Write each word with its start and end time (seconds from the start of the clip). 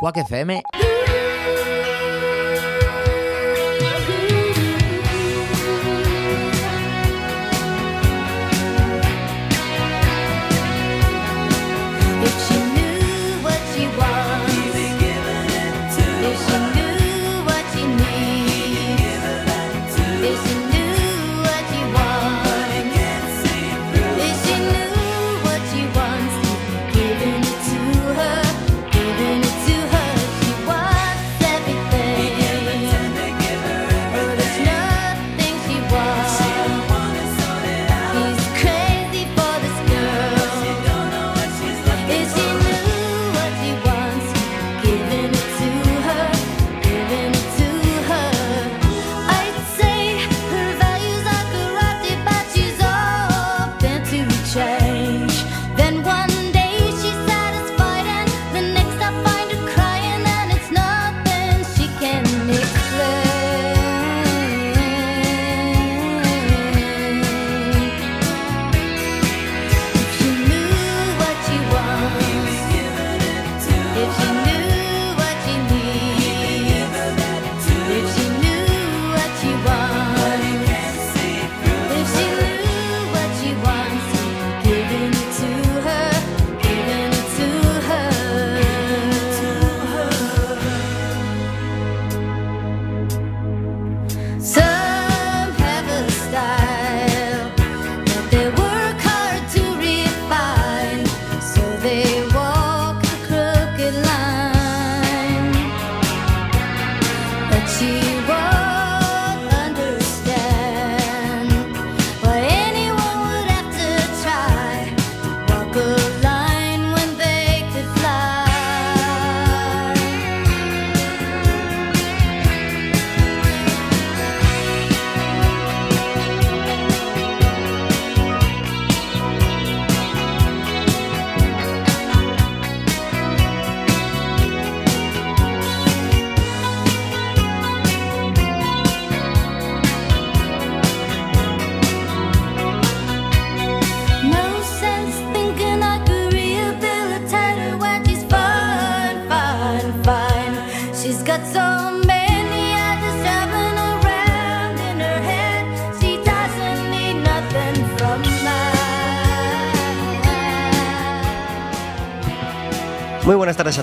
Quack 0.00 0.16
FM 0.16 0.62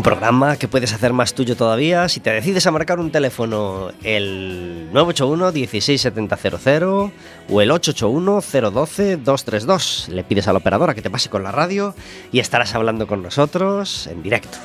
Un 0.00 0.04
programa 0.04 0.56
que 0.56 0.66
puedes 0.66 0.94
hacer 0.94 1.12
más 1.12 1.34
tuyo 1.34 1.56
todavía 1.56 2.08
si 2.08 2.20
te 2.20 2.30
decides 2.30 2.66
a 2.66 2.70
marcar 2.70 3.00
un 3.00 3.12
teléfono 3.12 3.92
el 4.02 4.88
981 4.94 5.52
16700 5.52 7.10
o 7.50 7.60
el 7.60 7.70
881 7.70 8.70
012 8.70 9.16
232. 9.18 10.08
Le 10.08 10.24
pides 10.24 10.48
a 10.48 10.54
la 10.54 10.58
operadora 10.60 10.94
que 10.94 11.02
te 11.02 11.10
pase 11.10 11.28
con 11.28 11.42
la 11.42 11.52
radio 11.52 11.94
y 12.32 12.38
estarás 12.38 12.74
hablando 12.74 13.06
con 13.06 13.22
nosotros 13.22 14.06
en 14.06 14.22
directo. 14.22 14.56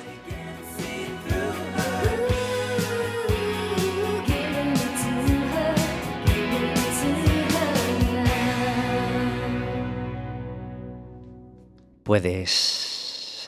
Puedes 12.03 12.84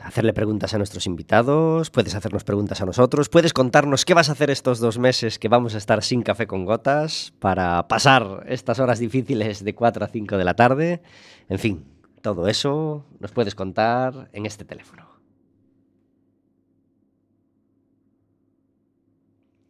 hacerle 0.07 0.31
preguntas 0.31 0.73
a 0.73 0.77
nuestros 0.77 1.05
invitados, 1.05 1.91
puedes 1.91 2.15
hacernos 2.15 2.45
preguntas 2.45 2.79
a 2.79 2.85
nosotros, 2.85 3.27
puedes 3.27 3.51
contarnos 3.51 4.05
qué 4.05 4.13
vas 4.13 4.29
a 4.29 4.31
hacer 4.31 4.49
estos 4.49 4.79
dos 4.79 4.97
meses 4.97 5.37
que 5.37 5.49
vamos 5.49 5.75
a 5.75 5.77
estar 5.77 6.01
sin 6.01 6.21
café 6.21 6.47
con 6.47 6.63
gotas 6.63 7.33
para 7.39 7.89
pasar 7.89 8.45
estas 8.47 8.79
horas 8.79 8.99
difíciles 8.99 9.65
de 9.65 9.75
4 9.75 10.05
a 10.05 10.07
5 10.07 10.37
de 10.37 10.43
la 10.45 10.55
tarde. 10.55 11.01
En 11.49 11.59
fin, 11.59 11.83
todo 12.21 12.47
eso 12.47 13.05
nos 13.19 13.31
puedes 13.31 13.53
contar 13.53 14.29
en 14.31 14.45
este 14.45 14.63
teléfono. 14.63 15.09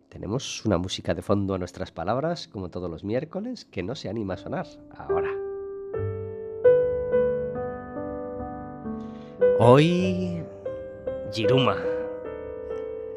Tenemos 0.10 0.64
una 0.66 0.78
música 0.78 1.16
de 1.16 1.24
fondo 1.24 1.56
a 1.56 1.58
nuestras 1.58 1.92
palabras, 1.92 2.48
como 2.48 2.70
todos 2.70 2.92
los 2.92 3.04
miércoles, 3.04 3.66
que 3.66 3.82
no 3.82 3.96
se 3.96 4.08
anima 4.08 4.36
a 4.36 4.38
sonar 4.38 4.68
ahora. 4.96 5.47
Hoy, 9.60 10.44
Jiruma. 11.34 11.78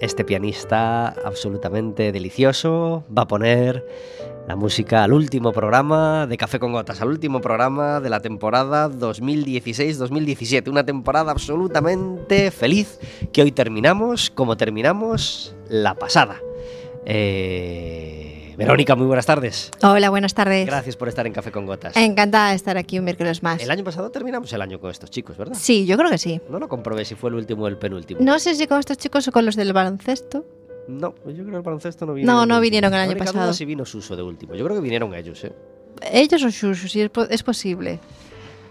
Este 0.00 0.24
pianista 0.24 1.08
absolutamente 1.08 2.12
delicioso 2.12 3.04
va 3.16 3.24
a 3.24 3.26
poner 3.26 3.86
la 4.48 4.56
música 4.56 5.04
al 5.04 5.12
último 5.12 5.52
programa 5.52 6.26
de 6.26 6.38
Café 6.38 6.58
con 6.58 6.72
Gotas, 6.72 7.02
al 7.02 7.08
último 7.08 7.42
programa 7.42 8.00
de 8.00 8.08
la 8.08 8.20
temporada 8.20 8.88
2016-2017. 8.88 10.70
Una 10.70 10.86
temporada 10.86 11.30
absolutamente 11.30 12.50
feliz 12.50 12.98
que 13.34 13.42
hoy 13.42 13.52
terminamos 13.52 14.30
como 14.30 14.56
terminamos 14.56 15.54
la 15.68 15.94
pasada. 15.94 16.40
Eh, 17.04 18.39
Verónica, 18.60 18.94
muy 18.94 19.06
buenas 19.06 19.24
tardes. 19.24 19.70
Hola, 19.82 20.10
buenas 20.10 20.34
tardes. 20.34 20.66
Gracias 20.66 20.94
por 20.94 21.08
estar 21.08 21.26
en 21.26 21.32
Café 21.32 21.50
con 21.50 21.64
Gotas. 21.64 21.96
Encantada 21.96 22.50
de 22.50 22.56
estar 22.56 22.76
aquí 22.76 22.98
un 22.98 23.06
miércoles 23.06 23.42
más. 23.42 23.62
El 23.62 23.70
año 23.70 23.82
pasado 23.84 24.10
terminamos 24.10 24.52
el 24.52 24.60
año 24.60 24.78
con 24.78 24.90
estos 24.90 25.10
chicos, 25.10 25.38
¿verdad? 25.38 25.56
Sí, 25.58 25.86
yo 25.86 25.96
creo 25.96 26.10
que 26.10 26.18
sí. 26.18 26.42
No 26.50 26.58
lo 26.58 26.68
comprobé 26.68 27.06
si 27.06 27.14
fue 27.14 27.30
el 27.30 27.36
último 27.36 27.64
o 27.64 27.68
el 27.68 27.78
penúltimo. 27.78 28.20
No 28.22 28.38
sé 28.38 28.54
si 28.54 28.66
con 28.66 28.78
estos 28.78 28.98
chicos 28.98 29.26
o 29.28 29.32
con 29.32 29.46
los 29.46 29.56
del 29.56 29.72
baloncesto. 29.72 30.44
No, 30.88 31.14
yo 31.26 31.32
creo 31.32 31.50
que 31.52 31.56
el 31.56 31.62
baloncesto 31.62 32.04
no 32.04 32.12
vino. 32.12 32.30
No, 32.30 32.44
no 32.44 32.60
vinieron 32.60 32.92
el 32.92 33.00
año 33.00 33.16
pasado. 33.16 33.54
si 33.54 33.64
vino 33.64 33.86
Suso 33.86 34.14
de 34.14 34.22
último. 34.22 34.54
Yo 34.54 34.64
creo 34.66 34.76
que 34.76 34.82
vinieron 34.82 35.14
ellos, 35.14 35.42
¿eh? 35.44 35.52
Ellos 36.12 36.42
o 36.44 36.50
Shushu, 36.50 36.86
sí, 36.86 37.00
es, 37.00 37.08
po- 37.08 37.24
es 37.30 37.42
posible. 37.42 37.98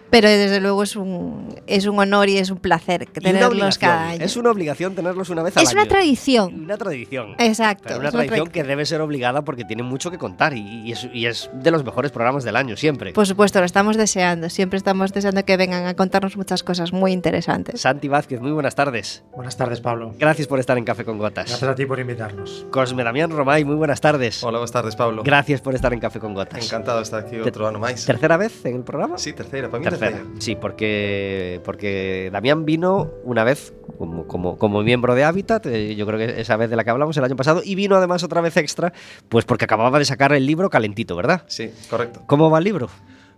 Pero 0.10 0.28
desde 0.28 0.60
luego 0.60 0.84
es 0.84 0.96
un, 0.96 1.56
es 1.68 1.86
un 1.86 2.00
honor 2.00 2.30
y 2.30 2.38
es 2.38 2.50
un 2.50 2.58
placer 2.58 3.04
una 3.04 3.14
tenerlos 3.22 3.78
cada 3.78 4.10
año. 4.10 4.26
Es 4.26 4.36
una 4.38 4.52
obligación 4.52 4.96
tenerlos 4.96 5.30
una 5.30 5.44
vez 5.44 5.56
al 5.58 5.64
Es 5.64 5.72
una 5.74 5.82
año. 5.84 5.90
tradición. 5.90 6.64
Una 6.64 6.78
tradición. 6.78 7.36
Exacto. 7.38 7.84
Pero 7.88 8.00
una 8.00 8.10
es 8.10 8.14
una 8.16 8.24
tradición 8.24 8.48
tra- 8.48 8.52
que 8.52 8.64
debe 8.64 8.86
ser 8.86 9.02
obligada 9.02 9.44
porque 9.44 9.66
tiene 9.66 9.84
mucho 9.84 10.10
que 10.12 10.18
contar 10.18 10.54
y, 10.54 10.62
y 10.88 10.92
es, 10.94 11.08
y 11.14 11.26
es 11.28 11.50
de 11.54 11.72
los 11.72 11.84
mejores 11.84 12.12
programas 12.12 12.44
del 12.44 12.56
año, 12.56 12.76
siempre. 12.76 13.14
Por 13.14 13.28
supuesto, 13.28 13.60
lo 13.60 13.66
estamos 13.66 13.98
deseando. 13.98 14.50
Siempre 14.50 14.78
estamos 14.78 15.14
deseando 15.14 15.46
que 15.46 15.58
vengan 15.58 15.86
a 15.86 15.94
contarnos 15.96 16.36
muchas 16.38 16.64
cosas 16.64 16.92
muy 16.92 17.12
interesantes. 17.12 17.82
Santi 17.82 18.08
Vázquez, 18.08 18.42
muy 18.42 18.52
buenas 18.52 18.76
tardes. 18.76 19.24
Buenas 19.36 19.58
tardes, 19.58 19.80
Pablo. 19.82 20.14
Gracias 20.18 20.48
por 20.48 20.60
estar 20.60 20.78
en 20.78 20.86
Café 20.86 21.06
con 21.06 21.18
Gotas. 21.18 21.48
Gracias 21.50 21.70
a 21.70 21.76
ti 21.76 21.86
por 21.86 22.00
invitarnos. 22.00 22.66
Cosme 22.72 23.04
Damián 23.04 23.30
Romay, 23.30 23.64
muy 23.64 23.76
buenas 23.76 24.02
tardes. 24.02 24.44
Hola, 24.44 24.58
boas 24.58 24.72
tardes, 24.72 24.96
Pablo. 24.96 25.22
Gracias 25.24 25.62
por 25.62 25.76
estar 25.76 25.94
en 25.94 26.00
Café 26.00 26.20
con 26.20 26.34
Gotas. 26.34 26.66
Encantado 26.66 26.98
de 26.98 27.04
estar 27.04 27.20
aquí 27.22 27.32
Te- 27.38 27.44
outro 27.46 27.68
ano 27.68 27.78
máis. 27.80 28.06
¿Tercera 28.06 28.38
vez 28.38 28.66
en 28.66 28.78
el 28.78 28.84
programa? 28.84 29.18
Sí, 29.18 29.34
terceira, 29.34 29.68
para 29.70 29.80
mí 29.80 29.84
Tercera. 29.86 29.99
Sí, 30.40 30.56
porque, 30.56 31.62
porque 31.64 32.30
Damián 32.32 32.66
vino 32.66 33.10
una 33.24 33.44
vez 33.44 33.74
como, 33.98 34.28
como, 34.28 34.58
como 34.58 34.82
miembro 34.84 35.16
de 35.16 35.24
Hábitat, 35.24 35.66
eh, 35.66 35.96
yo 35.96 36.06
creo 36.06 36.18
que 36.18 36.40
esa 36.42 36.56
vez 36.58 36.70
de 36.70 36.76
la 36.76 36.84
que 36.84 36.90
hablamos 36.90 37.16
el 37.18 37.24
año 37.24 37.36
pasado, 37.36 37.62
y 37.64 37.76
vino 37.76 37.96
además 37.96 38.24
otra 38.24 38.42
vez 38.42 38.56
extra, 38.58 38.94
pues 39.28 39.46
porque 39.46 39.66
acababa 39.66 40.00
de 40.00 40.06
sacar 40.06 40.32
el 40.34 40.46
libro 40.46 40.70
calentito, 40.70 41.16
¿verdad? 41.16 41.44
Sí, 41.48 41.72
correcto. 41.90 42.22
¿Cómo 42.28 42.50
va 42.50 42.60
el 42.60 42.64
libro? 42.64 42.90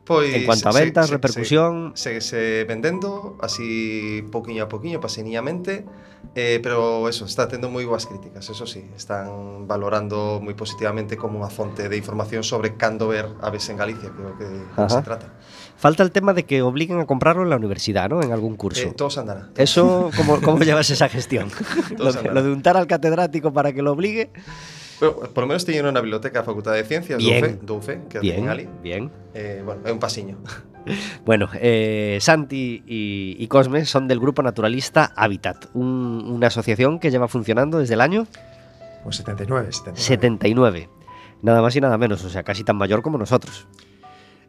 Pois 0.04 0.34
En 0.34 0.46
cuanto 0.46 0.68
a 0.70 0.74
ventas, 0.74 1.08
se- 1.08 1.14
repercusión. 1.14 1.92
Se, 1.96 2.22
se, 2.22 2.64
vendendo 2.66 3.38
así 3.40 4.24
poquinho 4.32 4.64
a 4.66 4.68
poquinho, 4.68 5.00
paseniñamente, 5.00 5.86
eh, 6.36 6.60
pero 6.62 7.08
eso, 7.08 7.26
está 7.26 7.48
tendo 7.48 7.70
moi 7.70 7.86
boas 7.86 8.10
críticas, 8.10 8.50
eso 8.50 8.66
sí, 8.66 8.82
están 8.98 9.70
valorando 9.70 10.42
moi 10.42 10.58
positivamente 10.58 11.18
como 11.22 11.38
unha 11.38 11.50
fonte 11.54 11.86
de 11.86 11.98
información 12.02 12.42
sobre 12.42 12.74
cando 12.82 13.14
ver 13.14 13.30
aves 13.46 13.70
en 13.70 13.78
Galicia, 13.78 14.10
que 14.10 14.22
é 14.22 14.26
o 14.26 14.34
que, 14.38 14.50
que 14.50 14.82
Ajá. 14.82 14.90
se 14.90 15.06
trata. 15.06 15.28
Falta 15.82 16.04
el 16.04 16.12
tema 16.12 16.34
de 16.38 16.44
que 16.46 16.62
obliguen 16.62 17.00
a 17.00 17.08
comprarlo 17.08 17.42
en 17.42 17.50
la 17.50 17.56
universidad, 17.58 18.08
¿no? 18.08 18.22
En 18.22 18.32
algún 18.32 18.56
curso. 18.56 18.88
Eh, 18.90 18.94
todos 18.96 19.18
andará. 19.18 19.50
Eso, 19.58 20.12
¿cómo, 20.16 20.40
cómo 20.40 20.60
llevas 20.64 20.88
esa 20.92 21.10
gestión? 21.10 21.50
lo, 21.90 21.96
Todos 21.98 22.22
de, 22.22 22.30
lo 22.30 22.44
de 22.44 22.52
untar 22.54 22.78
al 22.78 22.86
catedrático 22.86 23.52
para 23.52 23.74
que 23.74 23.82
lo 23.82 23.92
obligue. 23.92 24.30
Bueno, 25.00 25.16
por 25.34 25.42
lo 25.44 25.48
menos 25.50 25.66
teñeno 25.66 25.90
na 25.90 25.98
biblioteca 26.06 26.40
da 26.40 26.46
Facultade 26.46 26.78
de 26.78 26.86
Ciencias 26.86 27.18
Bien. 27.18 27.58
do 27.66 27.82
UFE, 27.82 27.98
do 27.98 27.98
UFE 28.06 28.08
que 28.14 28.20
Bien, 28.22 28.46
ali. 28.54 28.70
bien. 28.86 29.10
Eh, 29.34 29.66
bueno, 29.66 29.82
é 29.82 29.92
un 29.92 29.98
pasiño. 29.98 30.38
Bueno, 31.26 31.50
eh, 31.62 32.18
Santi 32.22 32.82
y, 32.88 33.36
y 33.38 33.48
Cosme 33.50 33.86
son 33.86 34.08
del 34.08 34.20
grupo 34.20 34.42
naturalista 34.42 35.14
Hábitat, 35.16 35.70
un- 35.76 36.26
una 36.26 36.48
asociación 36.48 36.98
que 36.98 37.12
lleva 37.12 37.28
funcionando 37.28 37.78
desde 37.78 37.94
el 37.94 38.02
año 38.02 38.26
Pues 39.04 39.18
79, 39.18 39.70
79. 39.74 39.98
79. 39.98 40.90
Nada 41.44 41.62
más 41.62 41.76
y 41.76 41.82
nada 41.82 41.98
menos, 42.00 42.24
o 42.26 42.30
sea, 42.30 42.42
casi 42.42 42.64
tan 42.64 42.78
mayor 42.78 43.02
como 43.04 43.18
nosotros. 43.20 43.68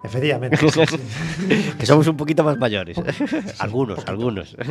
Efectivamente. 0.04 0.58
Que 1.78 1.86
somos 1.86 2.06
un 2.06 2.16
poquito 2.16 2.44
más 2.44 2.58
mayores. 2.58 2.96
algunos, 3.58 4.06
algunos. 4.06 4.56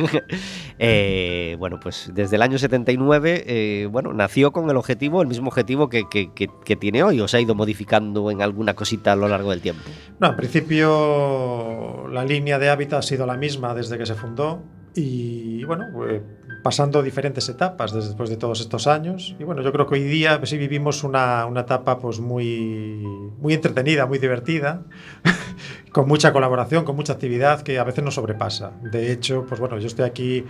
Eh, 0.78 1.56
bueno, 1.58 1.78
pues 1.80 2.10
desde 2.14 2.36
el 2.36 2.42
año 2.42 2.58
79, 2.58 3.44
eh, 3.46 3.88
bueno, 3.90 4.12
nació 4.12 4.50
con 4.52 4.68
el 4.70 4.76
objetivo, 4.76 5.22
el 5.22 5.28
mismo 5.28 5.48
objetivo 5.48 5.88
que, 5.88 6.08
que- 6.10 6.32
que- 6.32 6.48
que 6.64 6.76
tiene 6.76 7.02
hoy, 7.02 7.20
o 7.20 7.28
se 7.28 7.36
ha 7.36 7.40
ido 7.40 7.54
modificando 7.54 8.30
en 8.30 8.42
alguna 8.42 8.74
cosita 8.74 9.12
a 9.12 9.16
lo 9.16 9.28
largo 9.28 9.50
del 9.50 9.60
tiempo. 9.60 9.82
No, 10.18 10.28
en 10.30 10.36
principio 10.36 12.08
la 12.10 12.24
línea 12.24 12.58
de 12.58 12.68
hábitat 12.70 12.98
ha 13.00 13.02
sido 13.02 13.26
la 13.26 13.36
misma 13.36 13.74
desde 13.74 13.96
que 13.98 14.06
se 14.06 14.14
fundó 14.14 14.62
y 14.94 15.62
bueno, 15.64 15.84
eh, 16.08 16.22
pasando 16.62 17.02
diferentes 17.02 17.48
etapas 17.48 17.92
después 17.92 18.30
de 18.30 18.36
todos 18.36 18.60
estos 18.60 18.86
años. 18.86 19.34
Y 19.38 19.44
bueno, 19.44 19.62
yo 19.62 19.72
creo 19.72 19.86
que 19.86 19.94
hoy 19.94 20.04
día 20.04 20.38
pues, 20.38 20.50
sí 20.50 20.58
vivimos 20.58 21.04
una, 21.04 21.44
una 21.46 21.62
etapa 21.62 21.98
pues 21.98 22.20
muy, 22.20 23.06
muy 23.38 23.54
entretenida, 23.54 24.06
muy 24.06 24.18
divertida, 24.18 24.82
con 25.92 26.08
mucha 26.08 26.32
colaboración, 26.32 26.84
con 26.84 26.96
mucha 26.96 27.12
actividad 27.12 27.60
que 27.62 27.78
a 27.78 27.84
veces 27.84 28.02
nos 28.02 28.14
sobrepasa. 28.14 28.72
De 28.82 29.12
hecho, 29.12 29.44
pues 29.46 29.60
bueno, 29.60 29.78
yo 29.78 29.86
estoy 29.86 30.04
aquí 30.06 30.44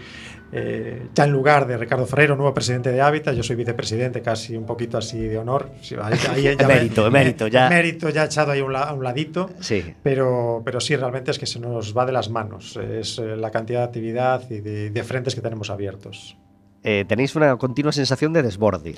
eh, 0.53 1.09
ya 1.15 1.25
en 1.25 1.33
lugar 1.33 1.67
de 1.67 1.77
Ricardo 1.77 2.07
Ferreiro, 2.07 2.37
nuevo 2.37 2.53
presidente 2.55 2.93
de 2.93 3.01
Hábitat, 3.01 3.35
yo 3.35 3.43
soy 3.43 3.57
vicepresidente 3.57 4.23
casi 4.23 4.57
un 4.57 4.67
poquito 4.67 4.99
así 4.99 5.19
de 5.19 5.39
honor. 5.39 5.71
Ahí- 6.03 6.19
ahí 6.31 6.43
ya 6.57 6.69
me- 6.69 6.75
emérito, 6.77 7.49
ya. 7.49 7.67
Emérito 7.67 8.09
ya 8.11 8.25
echado 8.25 8.53
ahí 8.53 8.61
a 8.61 8.65
un, 8.65 8.73
la- 8.73 8.83
a 8.85 8.93
un 8.93 9.03
ladito. 9.03 9.51
Sí. 9.61 9.83
Pero, 10.03 10.63
pero 10.65 10.79
sí, 10.81 10.95
realmente 10.95 11.31
es 11.31 11.39
que 11.39 11.47
se 11.47 11.59
nos 11.59 11.97
va 11.97 12.07
de 12.07 12.13
las 12.13 12.29
manos. 12.31 12.77
Es 12.77 13.19
eh, 13.19 13.37
la 13.37 13.51
cantidad 13.51 13.81
de 13.81 13.85
actividad 13.87 14.43
y 14.51 14.61
de, 14.61 14.91
de 14.91 15.03
frentes 15.03 15.35
que 15.35 15.41
tenemos 15.41 15.71
abiertos. 15.71 16.37
Eh, 16.85 17.05
tenéis 17.07 17.35
una 17.37 17.57
continua 17.59 17.93
sensación 17.93 18.33
de 18.33 18.43
desborde. 18.43 18.97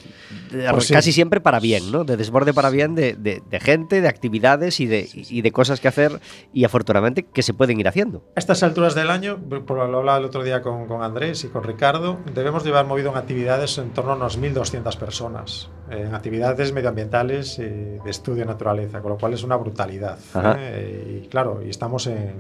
De- 0.50 0.70
Pues 0.70 0.86
sí. 0.86 0.94
Casi 0.94 1.12
siempre 1.12 1.40
para 1.40 1.60
bien, 1.60 1.92
¿no? 1.92 2.04
De 2.04 2.16
desborde 2.16 2.54
para 2.54 2.70
bien 2.70 2.94
de, 2.94 3.14
de- 3.14 3.42
de 3.48 3.60
gente, 3.60 4.00
de 4.00 4.08
actividades 4.08 4.80
y 4.80 4.86
de, 4.86 5.08
y 5.12 5.42
de 5.42 5.52
cosas 5.52 5.80
que 5.80 5.88
hacer 5.88 6.18
y 6.52 6.64
afortunadamente 6.64 7.24
que 7.24 7.42
se 7.42 7.52
pueden 7.52 7.78
ir 7.78 7.86
haciendo. 7.88 8.24
A 8.36 8.40
estas 8.40 8.62
alturas 8.62 8.94
del 8.94 9.10
año, 9.10 9.38
lo 9.50 9.82
hablaba 9.82 10.16
el 10.18 10.24
otro 10.24 10.42
día 10.42 10.62
con, 10.62 10.86
con 10.86 11.02
Andrés 11.02 11.44
y 11.44 11.48
con 11.48 11.62
Ricardo, 11.62 12.18
debemos 12.34 12.64
llevar 12.64 12.86
movido 12.86 13.10
en 13.10 13.18
actividades 13.18 13.76
en 13.78 13.90
torno 13.90 14.12
a 14.12 14.16
unas 14.16 14.38
1.200 14.38 14.96
personas, 14.96 15.68
en 15.90 16.14
actividades 16.14 16.72
medioambientales 16.72 17.58
eh, 17.58 17.98
de 18.04 18.10
estudio 18.10 18.40
de 18.40 18.46
naturaleza, 18.46 19.00
con 19.00 19.12
lo 19.12 19.18
cual 19.18 19.34
es 19.34 19.42
una 19.42 19.56
brutalidad. 19.56 20.18
¿eh? 20.56 21.20
Y 21.24 21.28
claro, 21.28 21.60
y 21.64 21.70
estamos 21.70 22.06
en, 22.06 22.34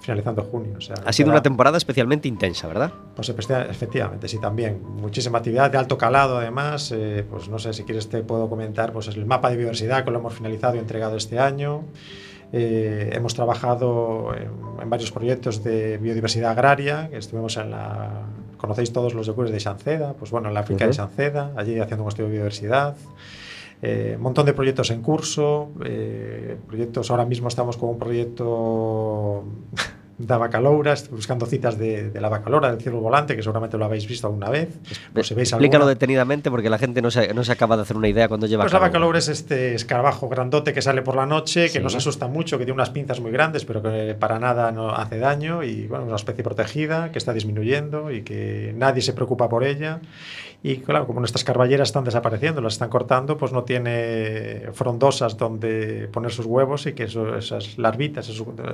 finalizando 0.00 0.42
junio. 0.44 0.74
o 0.78 0.80
sea, 0.80 0.94
Ha 1.04 1.12
sido 1.12 1.30
una 1.30 1.42
temporada 1.42 1.76
especialmente 1.78 2.28
intensa, 2.28 2.68
¿verdad? 2.68 2.92
Pues 3.14 3.28
efecti- 3.34 3.68
efectivamente, 3.68 4.28
sí, 4.28 4.38
también. 4.40 4.80
Muchísima 4.82 5.38
actividad 5.38 5.70
de 5.70 5.78
alto 5.78 5.98
calado, 5.98 6.38
además. 6.38 6.92
eh, 6.94 7.24
pues 7.28 7.48
no 7.48 7.58
sé 7.58 7.72
si 7.72 7.82
quieres 7.84 8.08
te 8.08 8.22
puedo 8.22 8.48
comentar, 8.48 8.92
pues 8.92 9.08
el 9.08 9.26
mapa 9.26 9.50
de 9.50 9.56
biodiversidad 9.56 10.04
que 10.04 10.10
lo 10.10 10.18
hemos 10.20 10.34
finalizado 10.34 10.76
y 10.76 10.78
entregado 10.78 11.16
este 11.16 11.38
año. 11.38 11.84
Eh, 12.52 13.10
hemos 13.12 13.34
trabajado 13.34 14.32
en, 14.34 14.50
en 14.80 14.88
varios 14.88 15.10
proyectos 15.10 15.64
de 15.64 15.98
biodiversidad 15.98 16.52
agraria. 16.52 17.08
que 17.10 17.16
Estuvimos 17.16 17.56
en 17.56 17.72
la. 17.72 18.10
Conocéis 18.56 18.92
todos 18.92 19.14
los 19.14 19.26
yogures 19.26 19.52
de 19.52 19.60
Sanceda, 19.60 20.14
pues 20.14 20.30
bueno, 20.30 20.48
en 20.48 20.54
la 20.54 20.60
África 20.60 20.84
de 20.84 20.90
Ujú. 20.90 20.96
Sanceda, 20.96 21.52
allí 21.56 21.78
haciendo 21.78 22.02
un 22.04 22.08
estudio 22.08 22.26
de 22.26 22.32
biodiversidad. 22.32 22.96
Eh, 23.82 24.14
un 24.16 24.22
montón 24.22 24.46
de 24.46 24.54
proyectos 24.54 24.90
en 24.90 25.02
curso. 25.02 25.70
eh, 25.84 26.56
proyectos, 26.66 27.10
ahora 27.10 27.26
mismo 27.26 27.48
estamos 27.48 27.76
con 27.76 27.90
un 27.90 27.98
proyecto 27.98 29.44
da 30.18 30.38
Bacaloura, 30.38 30.94
estoy 30.94 31.14
buscando 31.16 31.44
citas 31.44 31.78
de, 31.78 32.08
de 32.10 32.20
la 32.22 32.28
Bacalora, 32.30 32.70
del 32.70 32.80
cielo 32.80 33.00
volante, 33.00 33.36
que 33.36 33.42
seguramente 33.42 33.76
lo 33.76 33.84
habéis 33.84 34.06
visto 34.08 34.26
alguna 34.26 34.48
vez. 34.48 34.70
Pues 35.12 35.26
si 35.26 35.34
veis 35.34 35.52
Explícalo 35.52 35.84
alguna- 35.84 35.94
detenidamente 35.94 36.50
porque 36.50 36.70
la 36.70 36.78
gente 36.78 37.02
no 37.02 37.10
se, 37.10 37.34
no 37.34 37.44
se 37.44 37.52
acaba 37.52 37.76
de 37.76 37.82
hacer 37.82 37.96
una 37.98 38.08
idea 38.08 38.26
cuando 38.28 38.46
lleva 38.46 38.64
Pues 38.64 38.72
la 38.72 38.78
calor. 38.78 38.90
bacaloura 38.92 39.18
es 39.18 39.28
este 39.28 39.74
escarabajo 39.74 40.28
grandote 40.30 40.72
que 40.72 40.80
sale 40.80 41.02
por 41.02 41.16
la 41.16 41.26
noche, 41.26 41.64
que 41.64 41.78
Sí. 41.78 41.80
nos 41.80 41.94
asusta 41.94 42.28
mucho, 42.28 42.56
que 42.58 42.64
tiene 42.64 42.74
unas 42.76 42.90
pinzas 42.90 43.20
muy 43.20 43.30
grandes, 43.30 43.64
pero 43.66 43.82
que 43.82 44.16
para 44.18 44.38
nada 44.38 44.72
no 44.72 44.90
hace 44.90 45.18
daño 45.18 45.62
y 45.62 45.86
bueno, 45.86 46.04
una 46.06 46.16
especie 46.16 46.42
protegida 46.42 47.12
que 47.12 47.18
está 47.18 47.34
disminuyendo 47.34 48.10
y 48.10 48.22
que 48.22 48.72
nadie 48.76 49.02
se 49.02 49.12
preocupa 49.12 49.48
por 49.50 49.64
ella. 49.64 50.00
Y 50.62 50.78
claro, 50.78 51.06
como 51.06 51.20
nuestras 51.20 51.44
carballeras 51.44 51.88
están 51.90 52.02
desapareciendo, 52.04 52.60
las 52.60 52.72
están 52.72 52.88
cortando, 52.88 53.36
pues 53.36 53.52
no 53.52 53.62
tiene 53.62 54.62
frondosas 54.72 55.36
donde 55.36 56.08
poner 56.12 56.32
sus 56.32 56.46
huevos 56.46 56.86
y 56.86 56.92
que 56.92 57.04
esas 57.04 57.78
larvitas 57.78 58.28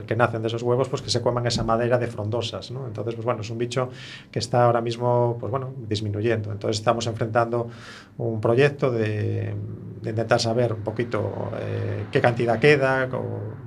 que 0.06 0.16
nacen 0.16 0.40
de 0.40 0.48
esos 0.48 0.62
huevos, 0.62 0.88
pues 0.88 1.02
que 1.02 1.10
se 1.10 1.20
coman 1.20 1.46
esa 1.46 1.64
madera 1.64 1.98
de 1.98 2.06
frondosas. 2.06 2.70
Entonces, 2.70 3.14
pues 3.14 3.24
bueno, 3.26 3.42
es 3.42 3.50
un 3.50 3.58
bicho 3.58 3.90
que 4.30 4.38
está 4.38 4.64
ahora 4.64 4.80
mismo, 4.80 5.36
pues 5.38 5.50
bueno, 5.50 5.74
disminuyendo. 5.88 6.50
Entonces 6.50 6.78
estamos 6.78 7.06
enfrentando 7.06 7.68
un 8.16 8.40
proyecto 8.40 8.90
de, 8.90 9.54
intentar 10.02 10.40
saber 10.40 10.72
un 10.72 10.80
poquito 10.82 11.50
eh, 11.60 12.04
qué 12.10 12.20
cantidad 12.20 12.58
queda, 12.58 13.08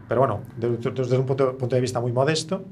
pero 0.08 0.22
bueno, 0.22 0.42
de- 0.58 0.78
de- 0.78 0.92
desde 0.92 1.18
un 1.18 1.26
punto 1.28 1.54
de 1.68 1.82
vista 1.82 2.00
muy 2.00 2.12
modesto. 2.12 2.64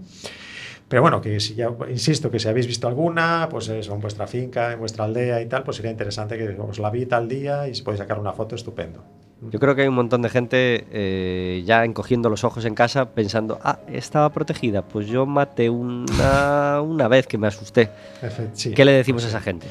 Pero 0.87 1.01
bueno, 1.01 1.21
que 1.21 1.39
si 1.39 1.55
ya, 1.55 1.69
insisto, 1.89 2.29
que 2.29 2.39
si 2.39 2.47
habéis 2.47 2.67
visto 2.67 2.87
alguna, 2.87 3.47
pues 3.49 3.67
eso, 3.69 3.93
en 3.95 4.01
vuestra 4.01 4.27
finca, 4.27 4.73
en 4.73 4.79
vuestra 4.79 5.05
aldea 5.05 5.41
y 5.41 5.47
tal, 5.47 5.63
pues 5.63 5.77
sería 5.77 5.91
interesante 5.91 6.37
que 6.37 6.49
os 6.59 6.77
la 6.79 6.89
vi 6.91 7.05
tal 7.05 7.27
día 7.27 7.67
y 7.67 7.73
si 7.75 7.81
podéis 7.81 7.99
sacar 7.99 8.19
una 8.19 8.33
foto, 8.33 8.55
estupendo. 8.55 9.03
Yo 9.49 9.59
creo 9.59 9.75
que 9.75 9.81
hay 9.81 9.87
un 9.89 9.95
montón 9.95 10.21
de 10.21 10.29
gente 10.29 10.85
eh, 10.91 11.63
ya 11.65 11.83
encogiendo 11.83 12.29
los 12.29 12.43
ojos 12.45 12.63
en 12.65 12.75
casa 12.75 13.09
pensando, 13.09 13.59
ah, 13.63 13.79
estaba 13.91 14.29
protegida, 14.31 14.83
pues 14.83 15.07
yo 15.07 15.25
maté 15.25 15.69
una, 15.69 16.79
una 16.81 17.07
vez 17.09 17.27
que 17.27 17.37
me 17.37 17.47
asusté. 17.47 17.89
Sí. 18.53 18.71
¿Qué 18.73 18.85
le 18.85 18.91
decimos 18.93 19.25
a 19.25 19.27
esa 19.29 19.41
gente? 19.41 19.67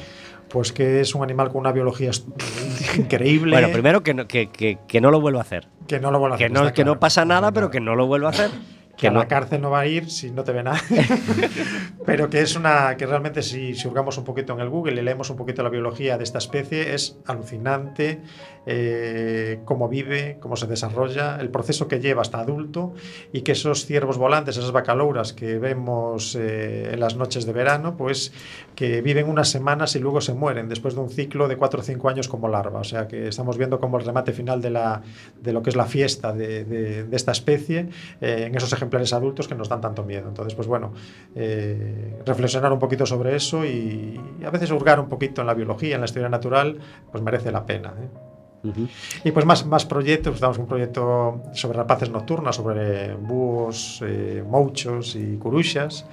Pues 0.49 0.71
que 0.73 1.01
es 1.01 1.15
un 1.15 1.23
animal 1.23 1.49
con 1.51 1.61
una 1.61 1.71
biología 1.71 2.11
increíble. 2.97 3.53
Bueno, 3.55 3.69
primero 3.73 4.03
que 4.03 4.13
no, 4.13 4.27
que, 4.27 4.49
que- 4.49 4.77
que 4.87 5.01
no 5.01 5.09
lo 5.09 5.19
vuelva 5.21 5.39
a 5.39 5.43
hacer. 5.43 5.67
que 5.87 5.99
no 5.99 6.11
lo 6.11 6.19
vuelva 6.19 6.35
a 6.35 6.37
Que 6.37 6.45
hacer, 6.45 6.53
no, 6.55 6.61
está 6.67 6.73
que 6.73 6.85
no 6.85 6.99
pasa 6.99 7.25
nada, 7.25 7.51
pero 7.51 7.71
que 7.71 7.79
no 7.79 7.95
lo 7.95 8.05
vuelva 8.07 8.27
a 8.27 8.31
hacer. 8.31 8.51
que 8.97 9.07
a 9.07 9.11
no- 9.11 9.19
la 9.19 9.27
cárcel 9.27 9.61
no 9.61 9.69
va 9.71 9.81
a 9.81 9.87
ir 9.87 10.09
si 10.09 10.31
no 10.31 10.43
te 10.43 10.51
ve 10.51 10.63
nada. 10.63 10.79
Pero 12.05 12.29
que 12.29 12.41
es 12.41 12.55
una 12.55 12.95
que 12.97 13.05
realmente 13.05 13.41
si, 13.41 13.75
si 13.75 13.87
hurgamos 13.87 14.17
un 14.17 14.23
poquito 14.23 14.53
en 14.53 14.59
el 14.59 14.69
Google 14.69 14.99
y 15.01 15.03
leemos 15.03 15.29
un 15.29 15.37
poquito 15.37 15.63
la 15.63 15.69
biología 15.69 16.17
de 16.17 16.23
esta 16.23 16.37
especie, 16.37 16.93
es 16.93 17.17
alucinante 17.25 18.21
eh, 18.65 19.59
cómo 19.65 19.89
vive, 19.89 20.37
cómo 20.39 20.55
se 20.55 20.67
desarrolla, 20.67 21.37
el 21.39 21.49
proceso 21.49 21.87
que 21.87 21.99
lleva 21.99 22.21
hasta 22.21 22.39
adulto 22.39 22.93
y 23.31 23.41
que 23.41 23.51
esos 23.53 23.85
ciervos 23.85 24.17
volantes, 24.17 24.57
esas 24.57 24.71
bacalouras 24.71 25.33
que 25.33 25.57
vemos 25.59 26.35
eh, 26.35 26.91
en 26.93 26.99
las 26.99 27.15
noches 27.15 27.45
de 27.45 27.53
verano, 27.53 27.95
pues 27.97 28.31
que 28.75 29.01
viven 29.01 29.27
unas 29.29 29.49
semanas 29.49 29.95
y 29.95 29.99
luego 29.99 30.21
se 30.21 30.33
mueren 30.33 30.69
después 30.69 30.95
de 30.95 31.01
un 31.01 31.09
ciclo 31.09 31.47
de 31.47 31.57
4 31.57 31.79
o 31.79 31.83
5 31.83 32.09
años 32.09 32.27
como 32.27 32.47
larva. 32.47 32.79
O 32.79 32.83
sea 32.83 33.07
que 33.07 33.27
estamos 33.27 33.57
viendo 33.57 33.79
como 33.79 33.97
el 33.97 34.05
remate 34.05 34.31
final 34.33 34.61
de, 34.61 34.69
la, 34.69 35.01
de 35.41 35.53
lo 35.53 35.61
que 35.61 35.69
es 35.69 35.75
la 35.75 35.85
fiesta 35.85 36.33
de, 36.33 36.63
de- 36.65 37.03
de 37.03 37.15
esta 37.15 37.31
especie 37.31 37.89
eh, 38.21 38.45
en 38.47 38.55
esos 38.55 38.71
ejemplares 38.73 39.13
adultos 39.13 39.47
que 39.47 39.55
nos 39.55 39.69
dan 39.69 39.81
tanto 39.81 40.03
miedo. 40.03 40.27
Entonces, 40.27 40.55
pues 40.55 40.67
bueno, 40.67 40.93
eh, 41.35 42.21
reflexionar 42.25 42.71
un 42.71 42.79
poquito 42.79 43.05
sobre 43.05 43.35
eso 43.35 43.65
y, 43.65 44.19
y 44.39 44.43
a 44.45 44.49
veces 44.49 44.71
hurgar 44.71 44.99
un 44.99 45.09
poquito 45.09 45.41
en 45.41 45.47
la 45.47 45.53
biología, 45.53 45.95
en 45.95 46.01
la 46.01 46.05
historia 46.05 46.29
natural, 46.29 46.79
pues 47.11 47.23
merece 47.23 47.51
la 47.51 47.65
pena. 47.65 47.93
¿eh? 47.99 48.32
E 48.63 49.29
pois 49.35 49.43
máis 49.43 49.67
máis 49.67 49.83
proxectos, 49.83 50.39
damos 50.39 50.55
un 50.55 50.67
proxecto 50.71 51.43
sobre 51.51 51.75
rapaces 51.75 52.07
nocturnas, 52.07 52.55
sobre 52.55 53.11
búhos, 53.19 53.99
eh, 54.07 54.39
mouchos 54.39 55.19
e 55.19 55.35
curuxas 55.35 56.07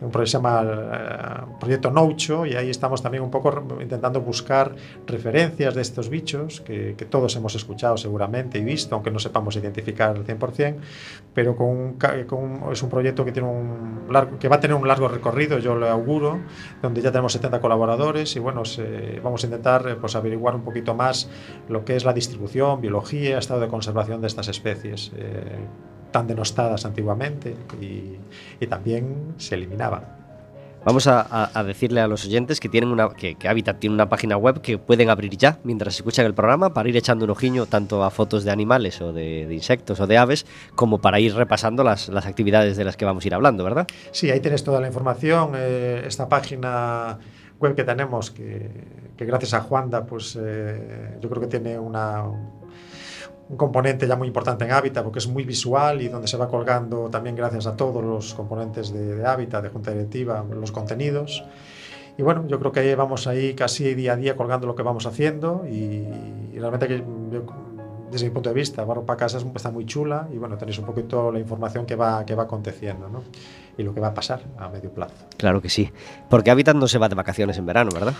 un 0.00 0.10
proyecto 0.10 0.20
que 0.20 0.26
se 0.26 0.36
llama 0.36 0.62
eh, 0.64 1.56
Proyecto 1.60 1.90
Noucho 1.90 2.44
y 2.46 2.54
ahí 2.54 2.68
estamos 2.68 3.02
también 3.02 3.22
un 3.22 3.30
poco 3.30 3.62
intentando 3.80 4.20
buscar 4.20 4.74
referencias 5.06 5.74
de 5.74 5.82
estos 5.82 6.08
bichos 6.08 6.60
que, 6.60 6.94
que 6.96 7.04
todos 7.04 7.34
hemos 7.36 7.54
escuchado 7.54 7.96
seguramente 7.96 8.58
y 8.58 8.64
visto, 8.64 8.94
aunque 8.94 9.10
no 9.10 9.18
sepamos 9.18 9.56
identificar 9.56 10.10
al 10.10 10.24
100%, 10.26 10.76
pero 11.32 11.56
con 11.56 11.68
un, 11.68 11.98
con 12.26 12.38
un- 12.42 12.72
es 12.72 12.82
un 12.82 12.90
proyecto 12.90 13.24
que, 13.24 13.32
tiene 13.32 13.48
un 13.48 14.06
largo, 14.10 14.38
que 14.38 14.48
va 14.48 14.56
a 14.56 14.60
tener 14.60 14.76
un 14.76 14.86
largo 14.86 15.08
recorrido, 15.08 15.58
yo 15.58 15.74
lo 15.74 15.88
auguro, 15.88 16.40
donde 16.82 17.00
ya 17.00 17.10
tenemos 17.10 17.32
70 17.32 17.60
colaboradores 17.60 18.34
y 18.36 18.40
bueno, 18.40 18.64
se- 18.64 19.20
vamos 19.22 19.42
a 19.44 19.46
intentar 19.46 19.86
eh, 19.88 19.94
pues, 19.96 20.16
averiguar 20.16 20.54
un 20.54 20.62
poquito 20.62 20.94
más 20.94 21.30
lo 21.68 21.84
que 21.84 21.96
es 21.96 22.04
la 22.04 22.12
distribución, 22.12 22.80
biología, 22.80 23.38
estado 23.38 23.60
de 23.60 23.68
conservación 23.68 24.20
de 24.20 24.26
estas 24.26 24.48
especies 24.48 25.12
eh, 25.16 25.58
tan 26.14 26.28
denostadas 26.28 26.84
antiguamente 26.86 27.56
y, 27.82 28.14
y 28.60 28.66
también 28.68 29.34
se 29.36 29.56
eliminaban. 29.56 30.04
Vamos 30.84 31.08
a, 31.08 31.50
a- 31.58 31.64
decirle 31.64 32.00
a 32.00 32.06
los 32.06 32.24
oyentes 32.24 32.60
que 32.60 32.68
tienen 32.68 32.90
una 32.90 33.08
que, 33.08 33.34
que 33.34 33.48
Habitat 33.48 33.80
tiene 33.80 33.94
una 33.94 34.08
página 34.08 34.36
web 34.36 34.60
que 34.60 34.78
pueden 34.78 35.10
abrir 35.10 35.36
ya 35.36 35.58
mientras 35.64 35.96
escuchan 35.96 36.24
el 36.26 36.34
programa 36.34 36.72
para 36.72 36.88
ir 36.88 36.96
echando 36.96 37.24
un 37.24 37.30
ojiño 37.32 37.66
tanto 37.66 38.04
a 38.04 38.10
fotos 38.10 38.44
de 38.44 38.52
animales 38.52 39.00
o 39.00 39.12
de, 39.12 39.46
de 39.46 39.54
insectos 39.54 39.98
o 39.98 40.06
de 40.06 40.16
aves 40.18 40.46
como 40.76 40.98
para 41.00 41.18
ir 41.18 41.34
repasando 41.34 41.82
las, 41.82 42.10
las 42.10 42.26
actividades 42.26 42.76
de 42.76 42.84
las 42.84 42.96
que 42.96 43.04
vamos 43.06 43.24
a 43.24 43.26
ir 43.28 43.34
hablando, 43.34 43.64
¿verdad? 43.64 43.86
Sí, 44.12 44.30
ahí 44.30 44.38
tienes 44.38 44.62
toda 44.62 44.78
la 44.80 44.86
información. 44.86 45.52
eh, 45.56 46.04
esta 46.06 46.28
página 46.28 47.18
web 47.58 47.74
que 47.74 47.82
tenemos, 47.84 48.30
que, 48.30 48.70
que 49.16 49.24
gracias 49.24 49.54
a 49.54 49.60
Juanda, 49.62 50.04
pues 50.04 50.38
eh, 50.40 51.16
yo 51.20 51.28
creo 51.30 51.40
que 51.40 51.48
tiene 51.48 51.78
una, 51.78 52.24
un 53.48 53.56
componente 53.56 54.06
ya 54.06 54.16
muy 54.16 54.26
importante 54.28 54.64
en 54.64 54.72
Hábitat, 54.72 55.04
porque 55.04 55.18
es 55.18 55.28
muy 55.28 55.44
visual 55.44 56.00
y 56.02 56.08
donde 56.08 56.28
se 56.28 56.36
va 56.36 56.48
colgando 56.48 57.10
también 57.10 57.36
gracias 57.36 57.66
a 57.66 57.76
todos 57.76 58.02
los 58.02 58.34
componentes 58.34 58.92
de, 58.92 59.16
de 59.16 59.26
Hábitat, 59.26 59.62
de 59.62 59.68
Junta 59.68 59.90
Directiva, 59.90 60.44
los 60.50 60.72
contenidos. 60.72 61.44
Y 62.16 62.22
bueno, 62.22 62.46
yo 62.46 62.58
creo 62.60 62.72
que 62.72 62.94
vamos 62.94 63.26
ahí 63.26 63.54
casi 63.54 63.92
día 63.94 64.12
a 64.12 64.16
día 64.16 64.36
colgando 64.36 64.66
lo 64.66 64.74
que 64.74 64.82
vamos 64.82 65.04
haciendo 65.06 65.64
y, 65.68 66.04
realmente 66.58 67.04
desde 68.10 68.26
mi 68.26 68.30
punto 68.30 68.48
de 68.50 68.54
vista, 68.54 68.84
Barro 68.84 69.04
para 69.04 69.16
Casa 69.16 69.38
es- 69.38 69.46
está 69.56 69.70
muy 69.72 69.84
chula 69.86 70.28
y 70.32 70.38
bueno, 70.38 70.56
tenéis 70.56 70.78
un 70.78 70.84
poquito 70.86 71.32
la 71.32 71.40
información 71.40 71.84
que 71.84 71.96
va, 71.96 72.24
que 72.24 72.36
va 72.36 72.44
aconteciendo 72.44 73.24
y 73.76 73.82
lo 73.82 73.92
que 73.92 74.00
va 74.00 74.08
a 74.08 74.14
pasar 74.14 74.40
a 74.56 74.68
medio 74.68 74.90
plazo. 74.90 75.14
Claro 75.36 75.60
que 75.60 75.68
sí. 75.68 75.90
Porque 76.30 76.52
Habitat 76.52 76.76
no 76.76 76.86
se 76.86 76.98
va 76.98 77.08
de 77.08 77.16
vacaciones 77.16 77.58
en 77.58 77.66
verano, 77.66 77.90
¿verdad? 77.92 78.14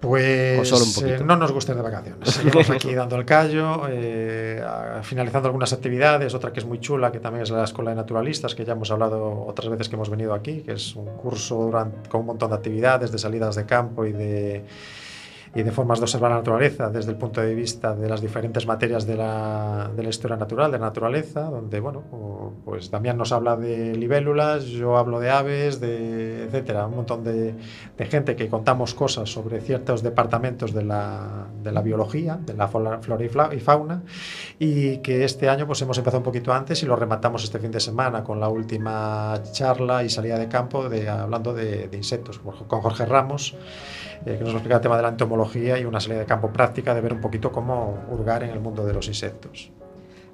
Pues 0.00 0.68
solo 0.68 0.84
un 0.84 0.90
eh, 1.08 1.18
no 1.24 1.36
nos 1.36 1.52
gusta 1.52 1.72
ir 1.72 1.76
de 1.76 1.82
vacaciones. 1.82 2.28
Seguimos 2.34 2.70
aquí 2.70 2.94
dando 2.94 3.16
el 3.16 3.24
callo, 3.26 3.82
eh, 3.88 4.62
finalizando 5.02 5.48
algunas 5.48 5.72
actividades, 5.74 6.32
otra 6.34 6.52
que 6.52 6.60
es 6.60 6.66
muy 6.66 6.80
chula, 6.80 7.12
que 7.12 7.20
también 7.20 7.42
es 7.42 7.50
la 7.50 7.64
Escuela 7.64 7.90
de 7.90 7.96
Naturalistas, 7.96 8.54
que 8.54 8.64
ya 8.64 8.72
hemos 8.72 8.90
hablado 8.90 9.44
otras 9.46 9.68
veces 9.68 9.88
que 9.88 9.96
hemos 9.96 10.08
venido 10.08 10.32
aquí, 10.32 10.62
que 10.62 10.72
es 10.72 10.96
un 10.96 11.04
curso 11.16 11.56
durante- 11.56 12.08
con 12.08 12.20
un 12.20 12.26
montón 12.28 12.48
de 12.50 12.56
actividades, 12.56 13.12
de 13.12 13.18
salidas 13.18 13.56
de 13.56 13.66
campo 13.66 14.06
y 14.06 14.12
de, 14.12 14.64
y 15.54 15.62
de 15.62 15.72
formas 15.72 15.98
de 15.98 16.04
observar 16.04 16.30
la 16.30 16.38
naturaleza 16.38 16.90
desde 16.90 17.10
el 17.10 17.16
punto 17.16 17.40
de 17.40 17.54
vista 17.54 17.94
de 17.94 18.08
las 18.08 18.20
diferentes 18.20 18.66
materias 18.66 19.04
de 19.06 19.16
la, 19.16 19.90
de 19.94 20.02
la 20.02 20.08
historia 20.08 20.36
natural, 20.36 20.70
de 20.70 20.78
la 20.78 20.86
naturaleza, 20.86 21.42
donde, 21.42 21.80
bueno, 21.80 22.02
pues 22.64 22.90
Damián 22.90 23.18
nos 23.18 23.32
habla 23.32 23.56
de 23.56 23.96
libélulas, 23.96 24.66
yo 24.66 24.96
hablo 24.96 25.18
de 25.18 25.30
aves, 25.30 25.80
de 25.80 26.44
etcétera, 26.44 26.86
un 26.86 26.96
montón 26.96 27.24
de, 27.24 27.54
de 27.96 28.06
gente 28.06 28.36
que 28.36 28.48
contamos 28.48 28.94
cosas 28.94 29.28
sobre 29.28 29.60
ciertos 29.60 30.02
departamentos 30.02 30.72
de 30.72 30.84
la, 30.84 31.46
de 31.62 31.72
la 31.72 31.82
biología, 31.82 32.38
de 32.40 32.54
la 32.54 32.68
flora 32.68 33.00
y 33.52 33.60
fauna, 33.60 34.02
y 34.58 34.98
que 34.98 35.24
este 35.24 35.48
año 35.48 35.66
pues 35.66 35.82
hemos 35.82 35.98
empezado 35.98 36.18
un 36.18 36.24
poquito 36.24 36.52
antes 36.52 36.82
y 36.84 36.86
lo 36.86 36.94
rematamos 36.94 37.42
este 37.42 37.58
fin 37.58 37.72
de 37.72 37.80
semana 37.80 38.22
con 38.22 38.38
la 38.38 38.48
última 38.48 39.34
charla 39.50 40.04
y 40.04 40.10
salida 40.10 40.38
de 40.38 40.48
campo 40.48 40.88
de, 40.88 41.08
hablando 41.08 41.52
de, 41.52 41.88
de 41.88 41.96
insectos 41.96 42.38
con 42.38 42.80
Jorge 42.80 43.04
Ramos, 43.04 43.56
eh, 44.26 44.36
que 44.36 44.44
nos 44.44 44.48
va 44.48 44.54
a 44.54 44.56
explicar 44.56 44.76
el 44.76 44.82
tema 44.82 44.96
de 44.96 45.02
la 45.02 45.08
entomología 45.08 45.78
y 45.78 45.84
una 45.84 46.00
salida 46.00 46.20
de 46.20 46.26
campo 46.26 46.52
práctica 46.52 46.94
de 46.94 47.00
ver 47.00 47.12
un 47.12 47.20
poquito 47.20 47.50
cómo 47.52 48.04
hurgar 48.10 48.42
en 48.42 48.50
el 48.50 48.60
mundo 48.60 48.84
de 48.84 48.92
los 48.92 49.08
insectos. 49.08 49.70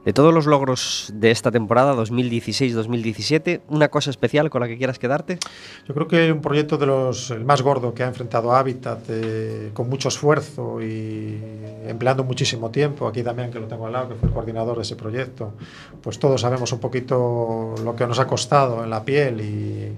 De 0.07 0.13
todos 0.13 0.33
los 0.33 0.47
logros 0.47 1.11
de 1.15 1.33
esta 1.33 1.51
temporada 1.51 1.93
2016-2017, 1.97 3.63
¿una 3.67 3.89
cosa 3.89 4.11
especial 4.11 4.51
con 4.51 4.61
la 4.61 4.69
que 4.69 4.79
quieras 4.79 5.01
quedarte? 5.01 5.41
Yo 5.89 5.95
creo 5.95 6.07
que 6.07 6.31
un 6.31 6.41
proyecto 6.41 6.79
de 6.79 6.87
los 6.87 7.33
el 7.33 7.45
más 7.45 7.61
gordo 7.61 7.93
que 7.93 8.05
ha 8.05 8.07
enfrentado 8.07 8.53
Habitat 8.53 9.01
eh, 9.09 9.71
con 9.75 9.89
mucho 9.89 10.07
esfuerzo 10.07 10.81
y 10.81 11.41
empleando 11.89 12.23
muchísimo 12.23 12.71
tiempo. 12.71 13.09
Aquí 13.09 13.25
también 13.25 13.51
que 13.51 13.59
lo 13.59 13.67
tengo 13.67 13.85
al 13.89 13.95
lado, 13.95 14.11
que 14.11 14.15
fue 14.15 14.29
el 14.29 14.35
coordinador 14.35 14.77
de 14.77 14.83
ese 14.83 14.95
proyecto. 14.95 15.55
Pues 16.01 16.21
todos 16.21 16.41
sabemos 16.41 16.71
un 16.71 16.79
poquito 16.79 17.75
lo 17.83 17.97
que 17.97 18.07
nos 18.07 18.21
ha 18.21 18.29
costado 18.29 18.85
en 18.85 18.91
la 18.91 19.05
piel 19.05 19.41
y 19.41 19.93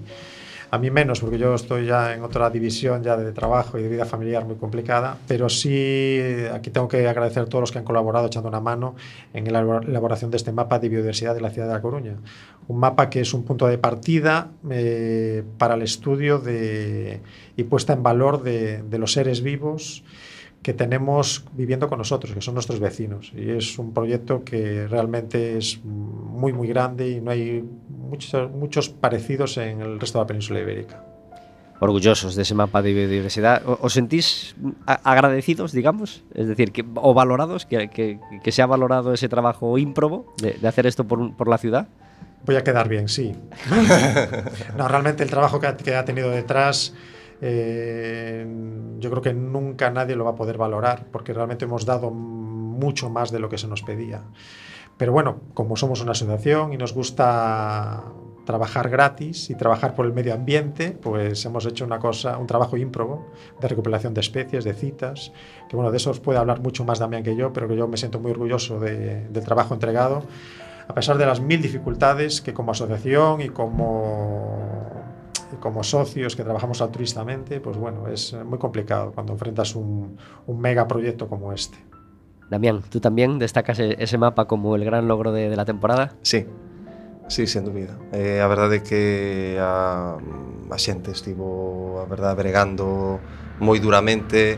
a 0.71 0.77
mí 0.77 0.91
menos, 0.91 1.19
porque 1.19 1.37
yo 1.37 1.55
estoy 1.55 1.87
ya 1.87 2.13
en 2.13 2.23
otra 2.23 2.49
división 2.49 3.01
ya 3.01 3.17
de 3.17 3.31
trabajo 3.31 3.79
y 3.79 3.83
de 3.83 3.89
vida 3.89 4.05
familiar 4.05 4.45
muy 4.45 4.55
complicada, 4.55 5.17
pero 5.27 5.49
sí 5.49 6.19
aquí 6.53 6.69
tengo 6.69 6.87
que 6.87 7.07
agradecer 7.07 7.43
a 7.43 7.45
todos 7.47 7.61
los 7.61 7.71
que 7.71 7.79
han 7.79 7.85
colaborado 7.85 8.27
echando 8.27 8.49
una 8.49 8.59
mano 8.59 8.95
en 9.33 9.51
la 9.51 9.61
elabor- 9.61 9.87
elaboración 9.87 10.29
de 10.29 10.37
este 10.37 10.51
mapa 10.51 10.77
de 10.79 10.89
biodiversidad 10.89 11.33
de 11.33 11.41
la 11.41 11.49
ciudad 11.49 11.67
de 11.67 11.73
La 11.73 11.81
Coruña. 11.81 12.17
Un 12.67 12.77
mapa 12.79 13.09
que 13.09 13.21
es 13.21 13.33
un 13.33 13.43
punto 13.43 13.65
de 13.67 13.77
partida 13.79 14.51
eh, 14.69 15.43
para 15.57 15.73
el 15.73 15.81
estudio 15.81 16.37
de, 16.37 17.19
y 17.57 17.63
puesta 17.63 17.93
en 17.93 18.03
valor 18.03 18.43
de 18.43 18.97
los 18.99 19.13
seres 19.13 19.41
vivos 19.41 20.03
que 20.61 20.73
tenemos 20.73 21.45
viviendo 21.53 21.87
con 21.87 21.97
nosotros, 21.99 22.33
que 22.33 22.41
son 22.41 22.53
nuestros 22.53 22.79
vecinos. 22.79 23.31
Y 23.35 23.49
es 23.51 23.79
un 23.79 23.93
proyecto 23.93 24.43
que 24.43 24.87
realmente 24.87 25.57
es 25.57 25.79
muy, 25.83 26.51
muy 26.53 26.67
grande 26.67 27.09
y 27.09 27.21
no 27.21 27.31
hay 27.31 27.63
muchos, 27.89 28.51
muchos 28.51 28.89
parecidos 28.89 29.57
en 29.57 29.79
el 29.81 29.99
resto 29.99 30.17
de 30.19 30.23
la 30.23 30.27
península 30.27 30.59
ibérica. 30.59 31.03
Orgullosos 31.81 32.35
de 32.35 32.41
ese 32.41 32.55
mapa 32.55 32.81
de 32.81 32.91
biodiversidad. 32.93 33.61
¿O- 33.65 33.77
¿Os 33.81 33.93
sentís 33.93 34.53
agradecidos, 34.85 35.71
digamos? 35.71 36.23
Es 36.33 36.47
decir, 36.49 36.73
que, 36.73 36.83
o 36.95 37.13
valorados, 37.13 37.65
que, 37.65 37.87
que- 37.89 38.19
que 38.43 38.51
se 38.51 38.61
ha 38.61 38.65
valorado 38.65 39.13
ese 39.13 39.29
trabajo 39.29 39.77
ímprobo 39.77 40.25
de, 40.41 40.53
de 40.61 40.67
hacer 40.67 40.85
esto 40.87 41.05
por, 41.05 41.37
por 41.37 41.47
la 41.47 41.57
ciudad? 41.57 41.87
Voy 42.45 42.57
a 42.57 42.65
quedar 42.65 42.89
bien, 42.89 43.07
sí. 43.07 43.33
no, 44.77 44.87
realmente 44.89 45.23
el 45.23 45.29
trabajo 45.29 45.59
que 45.61 45.67
ha, 45.67 45.77
que 45.77 45.95
ha 45.95 46.03
tenido 46.05 46.29
detrás, 46.31 46.93
eh, 47.41 48.45
yo 48.99 49.09
creo 49.09 49.21
que 49.21 49.33
nunca 49.33 49.89
nadie 49.91 50.15
lo 50.15 50.25
va 50.25 50.31
a 50.31 50.35
poder 50.35 50.57
valorar, 50.57 51.05
porque 51.11 51.33
realmente 51.33 51.65
hemos 51.65 51.85
dado 51.85 52.11
mucho 52.11 53.09
más 53.09 53.31
de 53.31 53.39
lo 53.39 53.49
que 53.49 53.57
se 53.57 53.67
nos 53.67 53.81
pedía. 53.81 54.23
Pero 54.97 55.11
bueno, 55.13 55.39
como 55.53 55.75
somos 55.77 56.01
una 56.01 56.11
asociación 56.11 56.73
y 56.73 56.77
nos 56.77 56.93
gusta 56.93 58.03
trabajar 58.45 58.89
gratis 58.89 59.49
y 59.49 59.55
trabajar 59.55 59.93
por 59.95 60.05
el 60.05 60.13
medio 60.13 60.33
ambiente, 60.33 60.91
pues 60.91 61.45
hemos 61.45 61.65
hecho 61.65 61.85
una 61.85 61.99
cosa, 61.99 62.37
un 62.37 62.47
trabajo 62.47 62.77
ímprobo 62.77 63.27
de 63.61 63.67
recuperación 63.67 64.13
de 64.13 64.21
especies, 64.21 64.63
de 64.63 64.73
citas, 64.73 65.31
que 65.69 65.75
bueno, 65.75 65.91
de 65.91 65.97
eso 65.97 66.09
os 66.09 66.19
puede 66.19 66.39
hablar 66.39 66.59
mucho 66.59 66.83
más 66.83 66.97
Damián 66.99 67.21
que 67.23 67.35
yo, 67.35 67.53
pero 67.53 67.67
que 67.67 67.75
yo 67.77 67.87
me 67.87 67.95
siento 67.97 68.19
muy 68.19 68.31
orgulloso 68.31 68.79
de- 68.79 69.27
del 69.29 69.43
trabajo 69.45 69.73
entregado 69.75 70.23
a 70.87 70.95
pesar 70.95 71.19
de 71.19 71.25
las 71.27 71.39
mil 71.39 71.61
dificultades 71.61 72.41
que 72.41 72.51
como 72.55 72.71
asociación 72.71 73.41
y 73.41 73.49
como, 73.49 74.78
como 75.59 75.83
socios 75.83 76.35
que 76.35 76.43
trabajamos 76.43 76.81
altruistamente, 76.81 77.59
pues 77.59 77.77
bueno, 77.77 78.07
es 78.07 78.33
eh, 78.33 78.43
muy 78.43 78.57
complicado 78.57 79.11
cuando 79.11 79.33
enfrentas 79.33 79.75
un, 79.75 80.17
un 80.47 80.59
megaproyecto 80.59 81.27
como 81.27 81.53
este. 81.53 81.77
Damián, 82.49 82.81
¿tú 82.89 82.99
también 82.99 83.37
destacas 83.37 83.77
ese 83.79 84.17
mapa 84.17 84.45
como 84.45 84.75
el 84.75 84.83
gran 84.83 85.07
logro 85.07 85.31
de, 85.31 85.49
de 85.49 85.55
la 85.55 85.65
temporada? 85.65 86.15
Sí, 86.23 86.47
sí, 87.27 87.45
sen 87.45 87.63
dúbida. 87.63 87.93
Eh, 88.11 88.41
a 88.41 88.47
verdade 88.49 88.81
é 88.81 88.83
que 88.83 89.61
a, 89.61 90.17
a 90.17 90.77
xente 90.81 91.13
estivo, 91.13 92.01
a 92.01 92.09
verdade, 92.09 92.33
bregando 92.41 93.21
moi 93.61 93.77
duramente, 93.77 94.57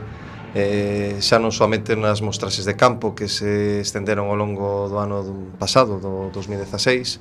eh, 0.55 1.19
xa 1.19 1.35
non 1.35 1.51
soamente 1.51 1.99
nas 1.99 2.23
mostraxes 2.23 2.63
de 2.63 2.79
campo 2.79 3.11
que 3.11 3.27
se 3.27 3.83
estenderon 3.83 4.31
ao 4.31 4.39
longo 4.39 4.87
do 4.87 4.95
ano 4.95 5.19
pasado, 5.59 5.99
do 5.99 6.31
2016, 6.31 7.19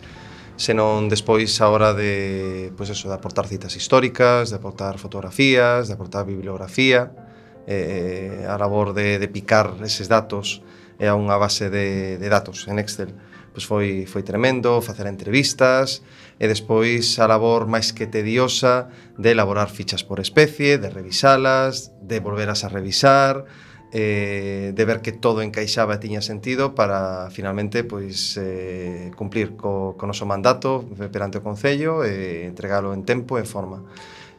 senón 0.60 1.08
despois 1.08 1.56
a 1.64 1.72
hora 1.72 1.96
de, 1.96 2.68
pois 2.76 2.92
eso, 2.92 3.08
de 3.08 3.16
aportar 3.16 3.48
citas 3.48 3.80
históricas, 3.80 4.52
de 4.52 4.60
aportar 4.60 5.00
fotografías, 5.00 5.88
de 5.88 5.96
aportar 5.96 6.28
bibliografía, 6.28 7.16
eh, 7.64 8.44
a 8.44 8.60
labor 8.60 8.92
de, 8.92 9.16
de 9.16 9.28
picar 9.32 9.72
eses 9.80 10.12
datos 10.12 10.60
e 11.00 11.08
a 11.08 11.16
unha 11.16 11.40
base 11.40 11.72
de, 11.72 12.20
de 12.20 12.28
datos 12.28 12.68
en 12.68 12.76
Excel. 12.76 13.16
Pois 13.56 13.64
foi, 13.64 14.04
foi 14.04 14.20
tremendo, 14.20 14.84
facer 14.84 15.08
entrevistas, 15.08 16.04
e 16.36 16.44
despois 16.44 17.16
a 17.16 17.24
labor 17.24 17.64
máis 17.64 17.96
que 17.96 18.04
tediosa 18.04 18.92
de 19.16 19.32
elaborar 19.32 19.72
fichas 19.72 20.04
por 20.04 20.20
especie, 20.20 20.76
de 20.76 20.92
revisalas, 20.92 21.88
de 22.04 22.20
volverás 22.20 22.68
a 22.68 22.68
revisar, 22.68 23.48
eh, 23.92 24.72
de 24.74 24.84
ver 24.84 25.00
que 25.02 25.12
todo 25.12 25.42
encaixaba 25.42 25.98
e 25.98 26.02
tiña 26.02 26.22
sentido 26.22 26.78
para 26.78 27.30
finalmente 27.34 27.82
pois 27.82 28.38
eh, 28.38 29.10
cumplir 29.18 29.58
co, 29.58 29.98
co 29.98 30.04
noso 30.06 30.26
mandato 30.30 30.86
perante 31.10 31.38
o 31.38 31.44
Concello 31.44 32.06
e 32.06 32.46
eh, 32.46 32.50
entregalo 32.50 32.94
en 32.94 33.02
tempo 33.02 33.38
e 33.38 33.42
en 33.42 33.48
forma. 33.50 33.82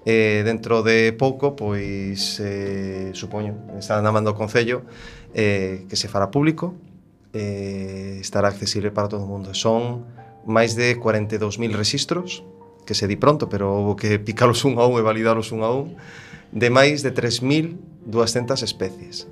Eh, 0.03 0.41
dentro 0.46 0.81
de 0.81 1.13
pouco, 1.13 1.53
pois, 1.53 2.41
eh, 2.41 3.12
supoño, 3.13 3.53
estarán 3.77 4.01
na 4.01 4.15
mando 4.15 4.34
o 4.34 4.38
Concello 4.39 4.81
eh, 5.36 5.86
que 5.86 6.00
se 6.00 6.10
fará 6.10 6.34
público, 6.34 6.74
eh, 7.34 8.17
estará 8.20 8.50
accesible 8.50 8.89
para 8.89 9.12
todo 9.12 9.24
o 9.24 9.29
mundo. 9.29 9.53
Son 9.53 10.08
máis 10.48 10.74
de 10.74 10.98
42.000 10.98 11.75
registros, 11.77 12.41
que 12.88 12.98
se 12.98 13.05
di 13.05 13.15
pronto, 13.20 13.46
pero 13.46 13.70
houve 13.77 13.93
que 14.00 14.10
picalos 14.17 14.65
un 14.65 14.81
a 14.81 14.89
un 14.89 14.98
e 14.98 15.05
validalos 15.05 15.53
un 15.53 15.62
a 15.62 15.70
un, 15.70 15.93
de 16.50 16.70
máis 16.74 17.05
de 17.05 17.13
3.200 17.13 18.65
especies 18.65 19.29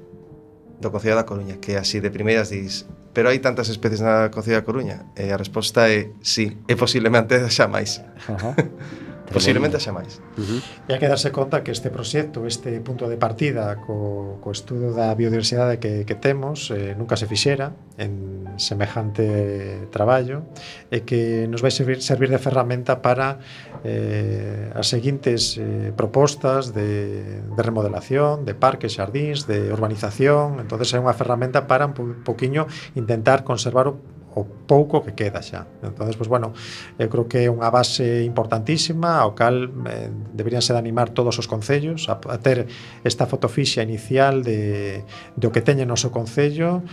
do 0.80 0.92
Concello 0.92 1.16
da 1.16 1.28
Coruña, 1.28 1.60
que 1.60 1.76
así 1.76 2.00
de 2.00 2.10
primeiras 2.10 2.50
dis 2.50 2.88
pero 3.14 3.28
hai 3.30 3.42
tantas 3.42 3.68
especies 3.68 4.00
na 4.00 4.30
Concello 4.32 4.62
da 4.62 4.66
Coruña? 4.66 5.10
E 5.18 5.34
a 5.34 5.38
resposta 5.38 5.90
é 5.90 6.14
sí, 6.24 6.56
é 6.70 6.76
posiblemente 6.78 7.36
xa 7.52 7.68
máis. 7.68 8.00
Ajá. 8.28 8.56
Posiblemente 9.32 9.78
xa 9.78 9.94
máis. 9.94 10.18
Uh 10.38 10.42
-huh. 10.42 10.60
E 10.90 10.94
hai 10.94 11.00
que 11.00 11.10
darse 11.10 11.30
conta 11.30 11.62
que 11.62 11.72
este 11.72 11.94
proxecto, 11.94 12.50
este 12.50 12.82
punto 12.82 13.06
de 13.06 13.18
partida 13.18 13.78
co, 13.78 14.42
co 14.42 14.50
estudo 14.50 14.94
da 14.94 15.14
biodiversidade 15.14 15.78
que, 15.78 16.04
que 16.06 16.16
temos, 16.18 16.74
eh, 16.74 16.98
nunca 16.98 17.14
se 17.16 17.30
fixera 17.30 17.74
en 17.98 18.46
semejante 18.58 19.88
traballo, 19.94 20.50
e 20.90 21.06
que 21.06 21.46
nos 21.48 21.62
vai 21.62 21.72
servir, 21.72 22.02
servir 22.02 22.30
de 22.34 22.42
ferramenta 22.42 23.06
para 23.06 23.40
eh, 23.86 24.74
as 24.74 24.90
seguintes 24.90 25.56
eh, 25.56 25.94
propostas 25.96 26.74
de, 26.74 27.40
de 27.44 27.62
remodelación, 27.62 28.44
de 28.44 28.54
parques, 28.58 28.98
xardíns, 28.98 29.48
de 29.48 29.72
urbanización, 29.72 30.60
entonces 30.60 30.92
é 30.94 31.00
unha 31.00 31.14
ferramenta 31.16 31.70
para 31.70 31.88
un 31.88 32.26
poquinho 32.26 32.66
intentar 32.98 33.46
conservar 33.46 33.88
o 33.88 34.19
o 34.36 34.46
pouco 34.46 35.02
que 35.02 35.18
queda 35.18 35.42
xa. 35.42 35.66
Entón, 35.82 36.14
pues, 36.14 36.30
bueno, 36.30 36.54
eu 37.02 37.10
creo 37.10 37.26
que 37.26 37.46
é 37.46 37.50
unha 37.50 37.74
base 37.74 38.22
importantísima 38.26 39.18
ao 39.18 39.34
cal 39.34 39.74
eh, 39.90 40.14
deberíanse 40.34 40.74
de 40.74 40.80
animar 40.80 41.10
todos 41.10 41.38
os 41.42 41.50
concellos 41.50 42.08
a, 42.10 42.22
a 42.22 42.38
ter 42.38 42.70
esta 43.02 43.26
fotofixa 43.26 43.82
inicial 43.82 44.46
de, 44.46 45.02
de 45.34 45.46
o 45.48 45.52
que 45.52 45.66
teñen 45.66 45.90
o 45.90 45.98
seu 45.98 46.14
concello 46.14 46.86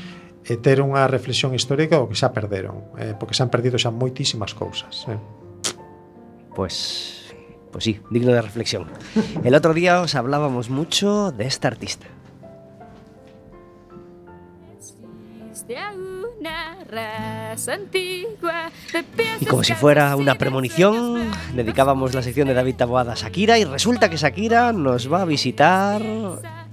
e 0.47 0.55
ter 0.62 0.78
unha 0.78 1.05
reflexión 1.11 1.52
histórica 1.52 1.99
do 1.99 2.07
que 2.07 2.16
xa 2.16 2.31
perderon, 2.31 2.95
eh, 2.97 3.12
porque 3.19 3.35
se 3.35 3.43
han 3.43 3.50
perdido 3.50 3.76
xa 3.76 3.90
moitísimas 3.90 4.55
cousas. 4.55 5.05
Eh. 5.11 5.19
Pois, 6.55 6.57
pues, 6.57 7.26
pois 7.69 7.85
pues 7.85 7.85
sí, 7.85 8.00
digno 8.09 8.33
de 8.33 8.40
reflexión. 8.40 8.87
El 9.45 9.52
otro 9.52 9.75
día 9.75 10.00
os 10.00 10.14
hablábamos 10.14 10.71
mucho 10.71 11.33
de 11.33 11.45
esta 11.45 11.69
artista, 11.69 12.07
Y 19.40 19.47
como 19.47 19.64
si 19.64 19.75
fuera 19.75 20.14
una 20.16 20.37
premonición, 20.37 21.31
dedicábamos 21.55 22.14
la 22.14 22.23
sección 22.23 22.49
de 22.49 22.55
David 22.55 22.76
Taboada 22.76 23.12
a 23.12 23.16
Shakira 23.16 23.59
y 23.59 23.64
resulta 23.64 24.09
que 24.09 24.16
Shakira 24.16 24.73
nos 24.73 25.12
va 25.12 25.23
a 25.23 25.25
visitar 25.25 26.02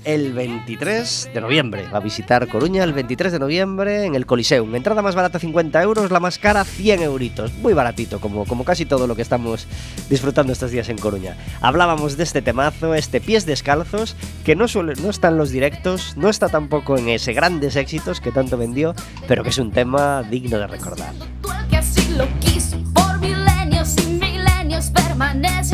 el 0.05 0.33
23 0.33 1.29
de 1.33 1.41
noviembre. 1.41 1.85
Va 1.93 1.97
a 1.97 2.01
visitar 2.01 2.47
Coruña 2.47 2.83
el 2.83 2.93
23 2.93 3.31
de 3.31 3.39
noviembre 3.39 4.05
en 4.05 4.15
el 4.15 4.25
Coliseum. 4.25 4.73
Entrada 4.75 5.01
más 5.01 5.15
barata 5.15 5.39
50 5.39 5.81
euros, 5.81 6.11
la 6.11 6.19
más 6.19 6.37
cara 6.37 6.63
100 6.63 7.03
euritos. 7.03 7.53
Muy 7.53 7.73
baratito, 7.73 8.19
como, 8.19 8.45
como 8.45 8.63
casi 8.63 8.85
todo 8.85 9.07
lo 9.07 9.15
que 9.15 9.21
estamos 9.21 9.67
disfrutando 10.09 10.53
estos 10.53 10.71
días 10.71 10.89
en 10.89 10.97
Coruña. 10.97 11.37
Hablábamos 11.61 12.17
de 12.17 12.23
este 12.23 12.41
temazo, 12.41 12.93
este 12.95 13.21
Pies 13.21 13.45
Descalzos, 13.45 14.15
que 14.43 14.55
no, 14.55 14.67
suele, 14.67 14.93
no 15.01 15.09
está 15.09 15.29
en 15.29 15.37
los 15.37 15.51
directos, 15.51 16.15
no 16.17 16.29
está 16.29 16.49
tampoco 16.49 16.97
en 16.97 17.09
ese 17.09 17.33
grandes 17.33 17.75
éxitos 17.75 18.21
que 18.21 18.31
tanto 18.31 18.57
vendió, 18.57 18.93
pero 19.27 19.43
que 19.43 19.49
es 19.49 19.57
un 19.57 19.71
tema 19.71 20.23
digno 20.23 20.57
de 20.59 20.67
recordar. 20.67 21.13
Tú 21.41 21.49
el 21.51 21.67
que 21.67 21.77
así 21.77 22.15
lo 22.15 22.27
quiso 22.39 22.77
por 22.93 23.19
milenios 23.19 23.95
y 23.97 24.07
milenios 24.07 24.89
permaneciste 24.91 25.72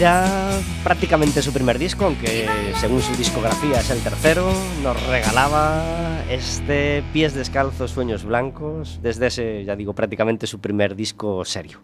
Shakira, 0.00 0.60
prácticamente 0.82 1.42
su 1.42 1.52
primer 1.52 1.78
disco, 1.78 2.06
aunque 2.06 2.48
según 2.80 3.02
su 3.02 3.14
discografía 3.16 3.80
es 3.80 3.90
el 3.90 4.00
tercero, 4.02 4.50
nos 4.82 5.06
regalaba 5.08 6.22
este 6.30 7.02
Pies 7.12 7.34
Descalzos, 7.34 7.90
Sueños 7.90 8.24
Blancos, 8.24 8.98
desde 9.02 9.26
ese, 9.26 9.62
ya 9.66 9.76
digo, 9.76 9.92
prácticamente 9.92 10.46
su 10.46 10.58
primer 10.58 10.96
disco 10.96 11.44
serio. 11.44 11.80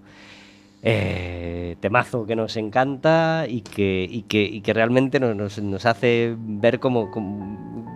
Eh, 0.83 1.77
temazo 1.81 2.25
que 2.25 2.37
nos 2.37 2.57
encanta 2.57 3.45
y 3.47 3.61
que, 3.61 4.09
y 4.11 4.23
que, 4.23 4.45
y 4.45 4.63
que 4.63 4.73
realmente 4.73 5.21
nos, 5.21 5.59
nos- 5.61 5.85
hace 5.85 6.35
ver 6.39 6.81
como, 6.81 7.11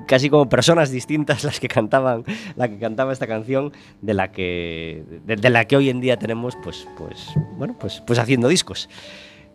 casi 0.07 0.29
como 0.29 0.51
personas 0.51 0.91
distintas 0.91 1.45
las 1.45 1.61
que 1.61 1.69
cantaban 1.69 2.25
la 2.57 2.69
que 2.69 2.79
cantaba 2.79 3.15
esta 3.15 3.27
canción 3.27 3.73
de 4.03 4.13
la 4.15 4.33
que 4.33 5.03
de 5.25 5.51
la 5.51 5.65
que 5.67 5.77
hoy 5.77 5.89
en 5.89 6.01
día 6.01 6.19
tenemos 6.19 6.57
pues 6.65 6.87
pues 6.99 7.29
bueno 7.57 7.77
pues 7.79 8.03
pues 8.05 8.19
haciendo 8.19 8.49
discos 8.49 8.89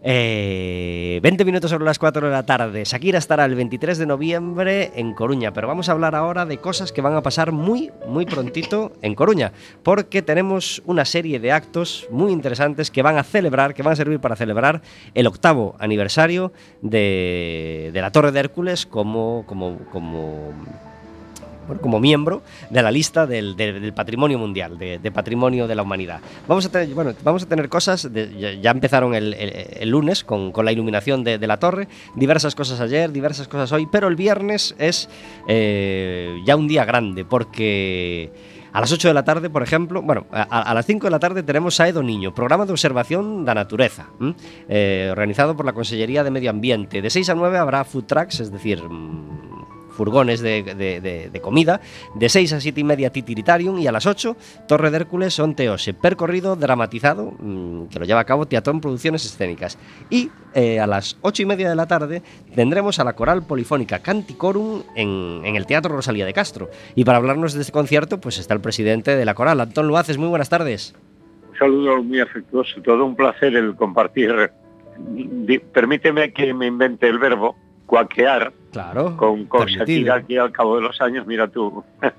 eh, 0.08 1.20
20 1.24 1.46
minutos 1.46 1.72
sobre 1.72 1.84
las 1.84 1.98
4 1.98 2.28
de 2.28 2.32
la 2.32 2.46
tarde. 2.46 2.84
Shakira 2.86 3.18
estará 3.18 3.44
el 3.46 3.56
23 3.56 3.98
de 3.98 4.06
noviembre 4.06 4.92
en 4.96 5.16
Coruña, 5.16 5.52
pero 5.52 5.68
vamos 5.68 5.90
a 5.90 5.94
hablar 5.94 6.14
ahora 6.14 6.46
de 6.46 6.60
cosas 6.60 6.92
que 6.92 7.02
van 7.02 7.16
a 7.16 7.24
pasar 7.24 7.52
muy, 7.52 7.92
muy 8.08 8.28
prontito 8.28 8.94
en 9.02 9.16
Coruña, 9.16 9.52
porque 9.82 10.22
tenemos 10.22 10.84
una 10.86 11.06
serie 11.06 11.40
de 11.40 11.52
actos 11.52 12.08
muy 12.12 12.32
interesantes 12.32 12.92
que 12.92 13.02
van 13.02 13.18
a 13.18 13.24
celebrar, 13.24 13.74
que 13.74 13.82
van 13.82 13.94
a 13.94 13.96
servir 13.96 14.20
para 14.20 14.36
celebrar 14.36 14.84
el 15.16 15.26
octavo 15.26 15.76
aniversario 15.80 16.54
de, 16.84 17.90
de 17.92 18.02
la 18.02 18.12
Torre 18.12 18.32
de 18.32 18.42
Hércules 18.42 18.86
como, 18.86 19.44
como, 19.48 19.80
como 19.92 20.54
bueno, 21.68 21.82
como 21.82 22.00
miembro 22.00 22.42
de 22.70 22.82
la 22.82 22.92
lista 22.92 23.26
del, 23.28 23.56
del- 23.56 23.82
del 23.82 23.94
patrimonio 23.94 24.38
mundial, 24.40 24.78
de, 24.78 25.00
de 25.00 25.12
patrimonio 25.12 25.68
de 25.68 25.76
la 25.76 25.82
humanidad. 25.84 26.20
Vamos 26.48 26.66
a 26.66 26.70
tener, 26.72 26.90
bueno, 26.94 27.14
vamos 27.24 27.44
a 27.44 27.48
tener 27.48 27.70
cosas, 27.70 28.12
de- 28.12 28.60
ya, 28.62 28.72
empezaron 28.72 29.14
el, 29.16 29.34
el- 29.34 29.54
el 29.80 29.90
lunes 29.90 30.24
con, 30.24 30.52
con 30.52 30.66
la 30.66 30.72
iluminación 30.72 31.24
de, 31.24 31.38
de 31.38 31.48
la 31.48 31.58
torre, 31.58 31.88
diversas 32.16 32.56
cosas 32.56 32.80
ayer, 32.82 33.12
diversas 33.12 33.48
cosas 33.48 33.72
hoy, 33.72 33.88
pero 33.92 34.08
el 34.08 34.16
viernes 34.16 34.76
es 34.78 35.10
eh, 35.48 36.38
ya 36.46 36.56
un 36.56 36.68
día 36.68 36.86
grande, 36.86 37.26
porque 37.26 38.32
a 38.74 38.82
las 38.82 38.92
8 38.92 39.08
de 39.08 39.14
la 39.14 39.24
tarde, 39.24 39.50
por 39.50 39.64
ejemplo, 39.64 40.02
bueno, 40.02 40.26
a, 40.32 40.42
a 40.44 40.74
las 40.74 40.86
5 40.86 41.08
de 41.08 41.12
la 41.12 41.20
tarde 41.20 41.44
tenemos 41.44 41.76
Saedo 41.76 42.04
Niño, 42.04 42.34
programa 42.36 42.66
de 42.66 42.72
observación 42.74 43.46
da 43.46 43.54
natureza. 43.56 44.08
Eh, 44.68 45.08
organizado 45.12 45.56
por 45.56 45.66
la 45.66 45.72
Consellería 45.74 46.24
de 46.24 46.32
Medio 46.32 46.50
Ambiente. 46.50 47.02
De 47.02 47.10
6 47.10 47.30
a 47.30 47.36
9 47.36 47.58
habrá 47.58 47.86
food 47.86 48.04
trucks, 48.04 48.42
es 48.42 48.52
decir, 48.52 48.84
mm, 48.84 49.65
furgones 49.96 50.42
de, 50.42 51.40
comida, 51.42 51.82
de 52.16 52.30
6 52.30 52.54
a 52.54 52.60
7 52.60 52.80
y 52.80 52.84
media 52.84 53.12
Titiritarium 53.12 53.80
y 53.80 53.88
a 53.88 53.92
las 53.92 54.06
8 54.06 54.36
Torre 54.68 54.92
de 54.92 54.98
Hércules 54.98 55.40
Onteose, 55.40 55.94
percorrido 55.94 56.56
dramatizado 56.56 57.34
mm, 57.40 57.88
que 57.88 58.00
lo 58.00 58.06
lleva 58.06 58.20
a 58.20 58.26
cabo 58.26 58.46
Teatrón 58.46 58.82
Producciones 58.82 59.26
Escénicas. 59.26 59.78
Y 60.10 60.30
eh, 60.54 60.80
a 60.80 60.88
las 60.88 61.18
8 61.22 61.44
y 61.44 61.46
media 61.46 61.70
de 61.70 61.76
la 61.76 61.88
tarde 61.88 62.22
tendremos 62.54 63.00
a 63.00 63.04
la 63.04 63.14
coral 63.14 63.46
polifónica 63.46 64.00
Canticorum 64.00 64.84
en, 64.96 65.42
en 65.44 65.56
el 65.56 65.66
Teatro 65.66 65.96
Rosalía 65.96 66.26
de 66.26 66.34
Castro. 66.34 66.70
Y 66.96 67.06
para 67.06 67.18
hablarnos 67.18 67.54
de 67.54 67.62
este 67.62 67.72
concierto 67.72 68.20
pues 68.20 68.38
está 68.38 68.54
el 68.54 68.62
presidente 68.62 69.16
de 69.16 69.26
la 69.26 69.34
coral, 69.34 69.60
Antón 69.62 69.88
Luaces, 69.88 70.18
muy 70.18 70.28
buenas 70.28 70.50
tardes. 70.50 70.96
Un 71.52 71.58
saludo 71.58 72.04
muy 72.04 72.20
afectuoso, 72.20 72.82
todo 72.82 73.06
un 73.06 73.16
placer 73.16 73.56
el 73.56 73.76
compartir. 73.76 74.52
Permíteme 75.74 76.34
que 76.34 76.54
me 76.54 76.68
invente 76.68 77.08
el 77.08 77.18
verbo 77.18 77.56
cuaquear 77.86 78.52
Claro, 78.84 79.16
con, 79.18 79.46
con. 79.46 79.66
Shakira 79.68 80.16
aquí 80.16 80.38
al 80.38 80.52
cabo 80.52 80.76
de 80.76 80.82
los 80.84 81.00
años, 81.02 81.26
mira 81.26 81.48
tú. 81.48 81.84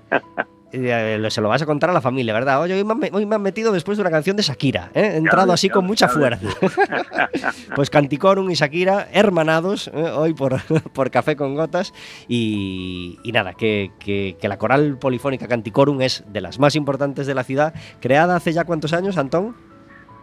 Eh, 0.73 1.25
se 1.31 1.41
lo 1.41 1.49
vas 1.49 1.63
a 1.63 1.65
contar 1.65 1.89
a 1.91 1.93
la 1.93 2.01
familia, 2.01 2.35
¿verdad? 2.35 2.61
Oye, 2.61 2.75
hoy 2.75 2.85
me, 2.85 2.93
han 2.93 2.99
me- 2.99 3.11
hoy 3.13 3.25
me 3.25 3.37
han 3.37 3.41
metido 3.41 3.73
después 3.73 3.97
de 3.97 4.03
una 4.03 4.11
canción 4.11 4.37
de 4.37 4.43
Shakira, 4.43 4.91
¿eh? 4.95 5.13
He 5.15 5.17
entrado 5.17 5.53
así 5.53 5.71
con 5.71 5.87
mucha 5.87 6.09
fuerza. 6.09 6.49
pues 7.77 7.89
Canticorum 7.89 8.51
y 8.51 8.55
Shakira, 8.55 9.09
hermanados, 9.13 9.89
¿eh? 9.95 10.11
hoy 10.11 10.35
por, 10.35 10.61
por 10.93 11.11
Café 11.11 11.37
con 11.37 11.55
Gotas. 11.55 11.95
Y, 12.29 13.19
y 13.23 13.33
nada, 13.33 13.55
que, 13.55 13.93
que- 14.01 14.37
que 14.41 14.49
la 14.49 14.59
coral 14.59 14.99
polifónica 14.99 15.47
Canticorum 15.47 16.01
es 16.03 16.25
de 16.27 16.41
las 16.41 16.59
más 16.59 16.75
importantes 16.75 17.27
de 17.29 17.35
la 17.35 17.45
ciudad, 17.45 17.73
creada 18.01 18.35
hace 18.37 18.53
ya 18.53 18.65
cuántos 18.65 18.93
años, 18.93 19.17
Antón? 19.19 19.57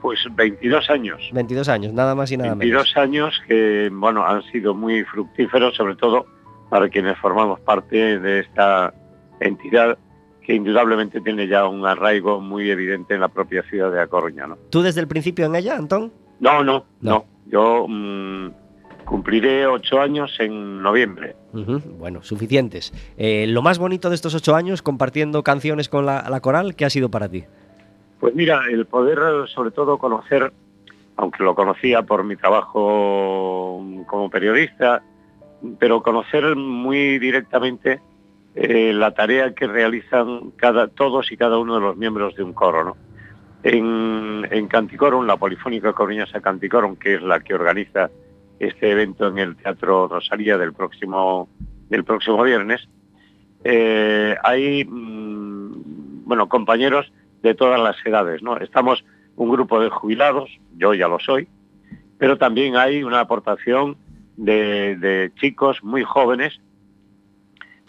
Pues 0.04 0.20
22 0.36 0.90
años. 0.90 1.22
22 1.32 1.70
años, 1.70 1.94
nada 1.94 2.14
más 2.14 2.30
y 2.30 2.36
nada 2.36 2.56
22 2.56 2.98
años 2.98 3.42
que, 3.48 3.90
bueno, 3.92 4.24
han 4.28 4.44
sido 4.52 4.76
muy 4.76 5.06
fructíferos, 5.06 5.76
sobre 5.76 5.96
todo 5.96 6.26
para 6.70 6.90
quienes 6.90 7.18
formamos 7.20 7.62
parte 7.62 8.20
de 8.20 8.42
esta 8.42 8.94
entidad 9.40 9.98
que 10.42 10.56
indudablemente 10.56 11.22
tiene 11.22 11.48
ya 11.48 11.68
un 11.70 11.86
arraigo 11.86 12.42
muy 12.42 12.70
evidente 12.70 13.14
en 13.14 13.22
la 13.22 13.30
propia 13.30 13.64
ciudad 13.64 13.94
de 13.94 14.02
A 14.02 14.08
Coruña, 14.08 14.42
¿no? 14.46 14.56
menos. 14.56 14.70
¿Tú 14.72 14.82
desde 14.82 15.00
el 15.00 15.08
principio 15.08 15.46
en 15.46 15.56
ella, 15.56 15.78
Antón? 15.78 16.12
No, 16.42 16.66
no, 16.66 16.86
No. 17.00 17.12
no. 17.12 17.26
Yo 17.46 17.86
mm, 17.88 18.50
cumpliré 19.06 19.68
ocho 19.68 20.02
años 20.02 20.36
en 20.40 20.82
noviembre. 20.82 21.38
Bueno, 21.98 22.24
suficientes. 22.24 22.92
Eh, 23.16 23.46
lo 23.48 23.62
más 23.62 23.80
bonito 23.80 24.10
de 24.10 24.16
estos 24.16 24.36
ocho 24.36 24.54
años 24.54 24.82
compartiendo 24.82 25.44
canciones 25.44 25.88
con 25.88 26.06
la, 26.06 26.28
la 26.30 26.42
coral, 26.42 26.76
¿qué 26.76 26.84
ha 26.84 26.90
sido 26.90 27.10
para 27.10 27.30
ti? 27.30 27.46
Pues 28.20 28.36
mira, 28.36 28.64
el 28.70 28.86
poder 28.86 29.48
sobre 29.50 29.72
todo 29.72 29.98
conocer, 29.98 30.52
aunque 31.18 31.44
lo 31.44 31.56
conocía 31.56 32.04
por 32.04 32.24
mi 32.24 32.36
trabajo 32.36 33.84
como 34.08 34.30
periodista, 34.30 35.04
pero 35.80 36.02
conocer 36.02 36.56
muy 36.56 37.20
directamente 37.20 38.02
eh, 38.56 38.94
la 38.94 39.12
tarea 39.12 39.54
que 39.54 39.68
realizan 39.68 40.54
todos 40.96 41.32
y 41.32 41.38
cada 41.38 41.58
uno 41.58 41.76
de 41.76 41.82
los 41.82 41.98
miembros 41.98 42.36
de 42.36 42.44
un 42.44 42.54
coro. 42.54 42.84
¿no? 42.84 42.98
En, 43.64 44.48
en 44.52 44.68
Canticorum, 44.68 45.26
la 45.26 45.38
Polifónica 45.38 45.94
Coruñesa 45.94 46.42
Canticorum, 46.42 46.96
que 46.96 47.16
es 47.16 47.22
la 47.22 47.40
que 47.40 47.56
organiza 47.56 48.10
este 48.60 48.92
evento 48.92 49.28
en 49.28 49.40
el 49.40 49.56
Teatro 49.56 50.08
Rosalía 50.08 50.58
del 50.58 50.74
próximo, 50.74 51.50
del 51.90 52.04
próximo 52.04 52.44
viernes, 52.44 52.88
eh, 53.64 54.36
hay 54.44 54.86
mm, 54.86 56.26
bueno, 56.26 56.48
compañeros 56.50 57.12
de 57.44 57.54
todas 57.54 57.80
las 57.80 57.96
edades. 58.06 58.42
¿no? 58.42 58.58
Estamos 58.58 59.06
un 59.36 59.50
grupo 59.50 59.80
de 59.80 59.90
jubilados, 59.90 60.50
yo 60.76 60.94
ya 60.94 61.08
lo 61.08 61.20
soy, 61.20 61.48
pero 62.18 62.38
también 62.38 62.76
hay 62.76 63.04
una 63.04 63.20
aportación 63.20 63.98
de, 64.38 65.32
chicos 65.36 65.84
muy 65.84 66.04
jóvenes, 66.04 66.60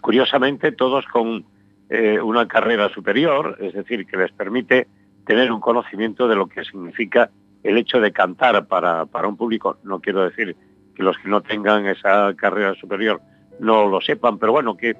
curiosamente 0.01 0.71
todos 0.71 1.05
con 1.07 1.45
eh, 1.89 2.19
una 2.21 2.47
carrera 2.47 2.89
superior, 2.89 3.57
es 3.59 3.73
decir, 3.73 4.05
que 4.05 4.17
les 4.17 4.31
permite 4.31 4.87
tener 5.25 5.51
un 5.51 5.59
conocimiento 5.59 6.27
de 6.27 6.35
lo 6.35 6.47
que 6.47 6.63
significa 6.63 7.31
el 7.63 7.77
hecho 7.77 7.99
de 7.99 8.11
cantar 8.11 8.67
para, 8.67 9.05
para 9.05 9.27
un 9.27 9.37
público. 9.37 9.77
No 9.83 9.99
quiero 9.99 10.23
decir 10.23 10.55
que 10.95 11.01
los 11.01 11.17
que 11.17 11.29
no 11.29 11.41
tengan 11.41 11.87
esa 11.87 12.33
carrera 12.35 12.75
superior 12.75 13.21
no 13.59 13.87
lo 13.87 14.01
sepan, 14.01 14.37
pero 14.37 14.51
bueno, 14.51 14.77
que 14.77 14.95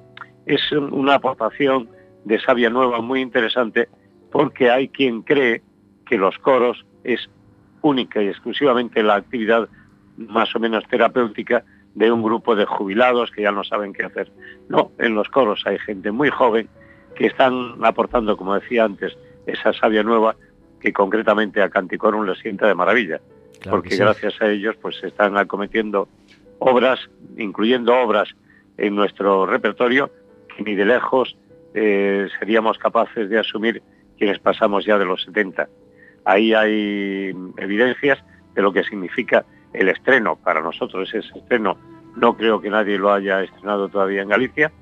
es 0.46 0.72
una 0.72 1.14
aportación 1.14 1.88
de 2.24 2.40
sabia 2.40 2.70
nueva 2.70 3.00
muy 3.00 3.20
interesante 3.20 3.88
porque 4.36 4.70
hay 4.70 4.88
quien 4.88 5.22
cree 5.22 5.62
que 6.04 6.18
los 6.18 6.36
coros 6.38 6.84
es 7.04 7.30
única 7.80 8.22
y 8.22 8.28
exclusivamente 8.28 9.02
la 9.02 9.14
actividad 9.14 9.66
más 10.18 10.54
o 10.54 10.60
menos 10.60 10.84
terapéutica 10.90 11.64
de 11.94 12.12
un 12.12 12.22
grupo 12.22 12.54
de 12.54 12.66
jubilados 12.66 13.30
que 13.30 13.40
ya 13.40 13.50
no 13.50 13.64
saben 13.64 13.94
qué 13.94 14.04
hacer. 14.04 14.30
No, 14.68 14.92
en 14.98 15.14
los 15.14 15.30
coros 15.30 15.62
hay 15.64 15.78
gente 15.78 16.10
muy 16.10 16.28
joven 16.28 16.68
que 17.14 17.28
están 17.28 17.82
aportando, 17.82 18.36
como 18.36 18.54
decía 18.54 18.84
antes, 18.84 19.16
esa 19.46 19.72
savia 19.72 20.02
nueva 20.02 20.36
que 20.80 20.92
concretamente 20.92 21.62
a 21.62 21.70
Canticorum 21.70 22.26
le 22.26 22.34
sienta 22.34 22.66
de 22.66 22.74
maravilla, 22.74 23.22
Claro 23.60 23.78
porque 23.78 23.92
sí. 23.92 24.02
gracias 24.02 24.34
a 24.42 24.50
ellos 24.50 24.76
pues 24.82 24.96
se 24.98 25.06
están 25.06 25.38
acometiendo 25.38 26.08
obras, 26.58 27.00
incluyendo 27.38 27.96
obras 27.98 28.28
en 28.76 28.96
nuestro 28.96 29.46
repertorio 29.46 30.10
que 30.54 30.62
ni 30.62 30.74
de 30.74 30.84
lejos 30.84 31.38
eh, 31.72 32.28
seríamos 32.38 32.76
capaces 32.76 33.30
de 33.30 33.38
asumir 33.38 33.82
quienes 34.18 34.38
pasamos 34.38 34.84
ya 34.84 34.98
de 34.98 35.04
los 35.04 35.22
70. 35.24 35.68
Ahí 36.24 36.54
hay 36.54 37.34
evidencias 37.56 38.18
de 38.54 38.62
lo 38.62 38.72
que 38.72 38.84
significa 38.84 39.44
el 39.72 39.88
estreno. 39.88 40.36
Para 40.36 40.60
nosotros 40.60 41.12
ese 41.14 41.38
estreno 41.38 41.78
no 42.16 42.36
creo 42.36 42.60
que 42.60 42.70
nadie 42.70 42.98
lo 42.98 43.12
haya 43.12 43.42
estrenado 43.42 43.88
todavía 43.88 44.22
en 44.22 44.28
Galicia, 44.28 44.72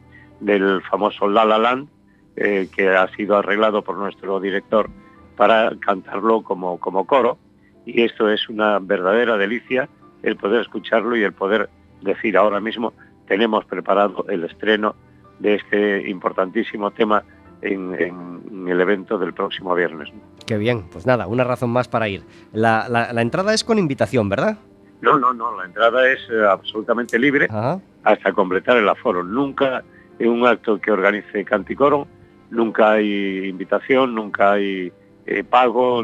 del 0.40 0.82
famoso 0.82 1.28
La 1.28 1.44
La 1.44 1.58
Land, 1.58 1.88
eh, 2.36 2.68
que 2.74 2.88
ha 2.88 3.08
sido 3.14 3.36
arreglado 3.36 3.82
por 3.82 3.96
nuestro 3.96 4.40
director 4.40 4.88
para 5.36 5.72
cantarlo 5.80 6.42
como, 6.42 6.78
como 6.78 7.06
coro. 7.06 7.38
Y 7.84 8.02
esto 8.02 8.30
es 8.30 8.48
una 8.48 8.78
verdadera 8.78 9.36
delicia, 9.36 9.88
el 10.22 10.36
poder 10.36 10.62
escucharlo 10.62 11.16
y 11.16 11.22
el 11.22 11.32
poder 11.32 11.68
decir 12.00 12.36
ahora 12.36 12.60
mismo 12.60 12.92
tenemos 13.26 13.64
preparado 13.64 14.26
el 14.28 14.44
estreno 14.44 14.94
de 15.38 15.56
este 15.56 16.08
importantísimo 16.08 16.90
tema 16.92 17.24
en, 17.64 17.94
en 18.00 18.68
el 18.68 18.80
evento 18.80 19.18
del 19.18 19.32
próximo 19.34 19.74
viernes. 19.74 20.10
Qué 20.46 20.56
bien, 20.58 20.84
pues 20.92 21.06
nada, 21.06 21.26
una 21.26 21.44
razón 21.44 21.70
más 21.70 21.88
para 21.88 22.08
ir. 22.08 22.22
La, 22.52 22.88
la- 22.88 23.12
la 23.12 23.22
entrada 23.22 23.52
es 23.54 23.64
con 23.64 23.78
invitación, 23.78 24.28
¿verdad? 24.28 24.58
No, 25.00 25.18
no, 25.18 25.34
no, 25.34 25.56
la 25.56 25.64
entrada 25.66 26.08
es 26.10 26.18
eh, 26.30 26.44
absolutamente 26.48 27.18
libre 27.18 27.46
Ajá. 27.50 27.80
hasta 28.04 28.32
completar 28.32 28.76
el 28.76 28.88
aforo. 28.88 29.22
Nunca 29.22 29.82
en 30.18 30.28
un 30.30 30.46
acto 30.46 30.80
que 30.80 30.90
organice 30.92 31.44
Canticoro, 31.44 32.06
nunca 32.50 32.92
hay 32.92 33.48
invitación, 33.48 34.14
nunca 34.14 34.52
hay 34.52 34.92
eh, 35.26 35.44
pago, 35.44 36.02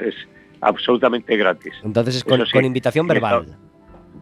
es 0.00 0.14
absolutamente 0.60 1.36
gratis. 1.36 1.72
Entonces 1.84 2.16
es 2.16 2.24
con, 2.24 2.34
Eso 2.40 2.46
sí, 2.46 2.52
con 2.52 2.64
invitación 2.64 3.06
verbal. 3.06 3.56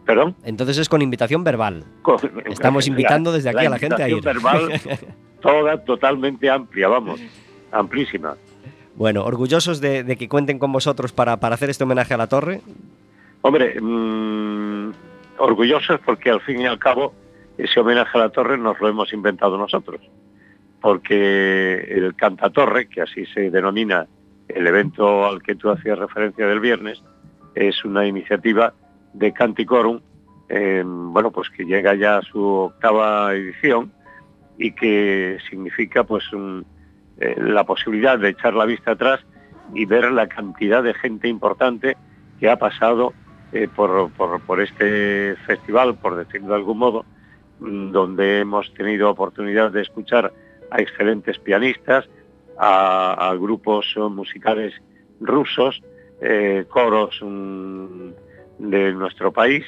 ¿Perdón? 0.05 0.35
Entonces 0.43 0.77
es 0.77 0.87
con 0.89 1.01
invitación 1.01 1.43
verbal. 1.43 1.83
Con- 2.01 2.19
Estamos 2.45 2.87
invitando 2.87 3.31
desde 3.31 3.49
aquí 3.49 3.65
a 3.65 3.69
la 3.69 3.77
gente 3.79 4.01
a 4.03 4.09
ir. 4.09 4.21
verbal 4.23 4.69
toda 5.39 5.83
totalmente 5.83 6.49
amplia, 6.49 6.87
vamos, 6.87 7.21
amplísima. 7.71 8.35
Bueno, 8.95 9.23
orgullosos 9.23 9.79
de, 9.79 10.03
de 10.03 10.15
que 10.17 10.27
cuenten 10.27 10.57
con 10.57 10.71
vosotros 10.71 11.13
para, 11.13 11.37
para 11.37 11.55
hacer 11.55 11.69
este 11.69 11.83
homenaje 11.83 12.13
a 12.13 12.17
la 12.17 12.27
torre. 12.27 12.61
Hombre, 13.41 13.79
mm, 13.79 14.91
orgullosos 15.37 15.99
porque 16.03 16.31
al 16.31 16.41
fin 16.41 16.61
y 16.61 16.65
al 16.65 16.79
cabo 16.79 17.13
ese 17.57 17.79
homenaje 17.79 18.17
a 18.17 18.21
la 18.21 18.29
torre 18.29 18.57
nos 18.57 18.79
lo 18.79 18.87
hemos 18.87 19.13
inventado 19.13 19.57
nosotros. 19.57 20.01
Porque 20.81 21.75
el 21.89 22.15
Cantatorre, 22.15 22.87
que 22.87 23.01
así 23.01 23.25
se 23.27 23.49
denomina 23.49 24.07
el 24.47 24.65
evento 24.65 25.25
al 25.25 25.41
que 25.41 25.55
tú 25.55 25.69
hacías 25.69 25.97
referencia 25.97 26.47
del 26.47 26.59
viernes, 26.59 27.01
es 27.55 27.83
una 27.83 28.05
iniciativa 28.05 28.73
de 29.13 29.33
Canticorum, 29.33 29.99
eh, 30.49 30.83
bueno, 30.85 31.31
pues 31.31 31.49
que 31.49 31.65
llega 31.65 31.95
ya 31.95 32.17
a 32.17 32.21
su 32.21 32.43
octava 32.43 33.33
edición 33.33 33.91
y 34.57 34.71
que 34.71 35.37
significa 35.49 36.03
pues 36.03 36.23
eh, 37.19 37.35
la 37.37 37.63
posibilidad 37.63 38.17
de 38.17 38.29
echar 38.29 38.53
la 38.53 38.65
vista 38.65 38.91
atrás 38.91 39.19
y 39.73 39.85
ver 39.85 40.11
la 40.11 40.27
cantidad 40.27 40.83
de 40.83 40.93
gente 40.93 41.27
importante 41.27 41.95
que 42.39 42.49
ha 42.49 42.57
pasado 42.57 43.13
eh, 43.51 43.67
por, 43.73 44.11
por- 44.11 44.61
este 44.61 45.35
festival, 45.45 45.95
por 45.95 46.15
decirlo 46.15 46.49
de 46.49 46.55
algún 46.55 46.77
modo, 46.79 47.05
mm, 47.59 47.91
donde 47.91 48.39
hemos 48.39 48.73
tenido 48.73 49.09
oportunidad 49.09 49.71
de 49.71 49.81
escuchar 49.81 50.33
a 50.71 50.81
excelentes 50.81 51.37
pianistas, 51.39 52.09
a, 52.57 53.29
a 53.29 53.35
grupos 53.35 53.93
eh, 53.95 53.99
musicales 54.01 54.73
rusos, 55.19 55.81
coros 56.69 57.19
mm, 57.21 58.09
de 58.57 58.91
nuestro 58.93 59.31
país, 59.31 59.63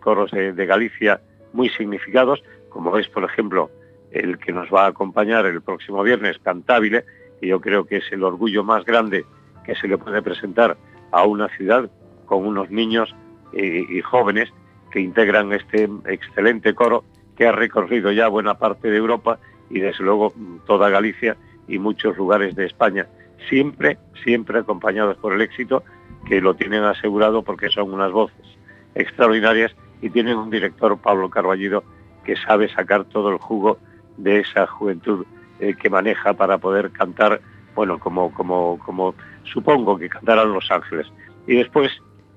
coros 0.00 0.32
de, 0.32 0.52
de 0.52 0.66
Galicia 0.66 1.20
muy 1.52 1.68
significados, 1.68 2.42
como 2.68 2.98
es, 2.98 3.08
por 3.08 3.22
ejemplo, 3.22 3.70
el 4.14 4.38
que 4.38 4.52
nos 4.52 4.72
va 4.72 4.84
a 4.84 4.88
acompañar 4.88 5.46
el 5.46 5.60
próximo 5.62 6.02
viernes, 6.02 6.38
Cantabile, 6.42 7.04
que 7.40 7.48
yo 7.48 7.60
creo 7.60 7.84
que 7.84 7.96
es 7.98 8.12
el 8.12 8.22
orgullo 8.22 8.64
más 8.64 8.84
grande 8.84 9.24
que 9.64 9.74
se 9.74 9.88
le 9.88 9.98
puede 9.98 10.22
presentar 10.22 10.76
a 11.10 11.24
una 11.24 11.48
ciudad 11.48 11.90
con 12.26 12.46
unos 12.46 12.70
niños 12.70 13.14
y, 13.52 13.98
y 13.98 14.00
jóvenes 14.02 14.50
que 14.90 15.00
integran 15.00 15.52
este 15.52 15.88
excelente 16.06 16.74
coro 16.74 17.04
que 17.36 17.46
ha 17.46 17.52
recorrido 17.52 18.12
ya 18.12 18.28
buena 18.28 18.54
parte 18.54 18.90
de 18.90 18.96
Europa 18.96 19.38
y 19.70 19.80
desde 19.80 20.04
luego 20.04 20.32
toda 20.66 20.88
Galicia 20.88 21.36
y 21.66 21.78
muchos 21.78 22.16
lugares 22.16 22.54
de 22.54 22.66
España, 22.66 23.06
siempre, 23.48 23.98
siempre 24.22 24.60
acompañados 24.60 25.16
por 25.16 25.32
el 25.32 25.40
éxito 25.40 25.82
que 26.26 26.40
lo 26.40 26.54
tienen 26.54 26.84
asegurado 26.84 27.42
porque 27.42 27.70
son 27.70 27.92
unas 27.92 28.12
voces 28.12 28.46
extraordinarias 28.94 29.74
y 30.00 30.10
tienen 30.10 30.36
un 30.36 30.50
director, 30.50 30.96
Pablo 30.98 31.30
Carballido, 31.30 31.82
que 32.24 32.36
sabe 32.36 32.68
sacar 32.72 33.04
todo 33.04 33.30
el 33.30 33.38
jugo 33.38 33.78
de 34.16 34.40
esa 34.40 34.66
juventud 34.66 35.24
eh, 35.60 35.74
que 35.74 35.90
maneja 35.90 36.34
para 36.34 36.58
poder 36.58 36.90
cantar, 36.90 37.40
bueno, 37.74 37.98
como, 37.98 38.32
como, 38.32 38.78
como 38.78 39.14
supongo 39.44 39.98
que 39.98 40.08
cantarán 40.08 40.52
Los 40.52 40.70
Ángeles. 40.70 41.06
Y 41.46 41.56
después 41.56 41.92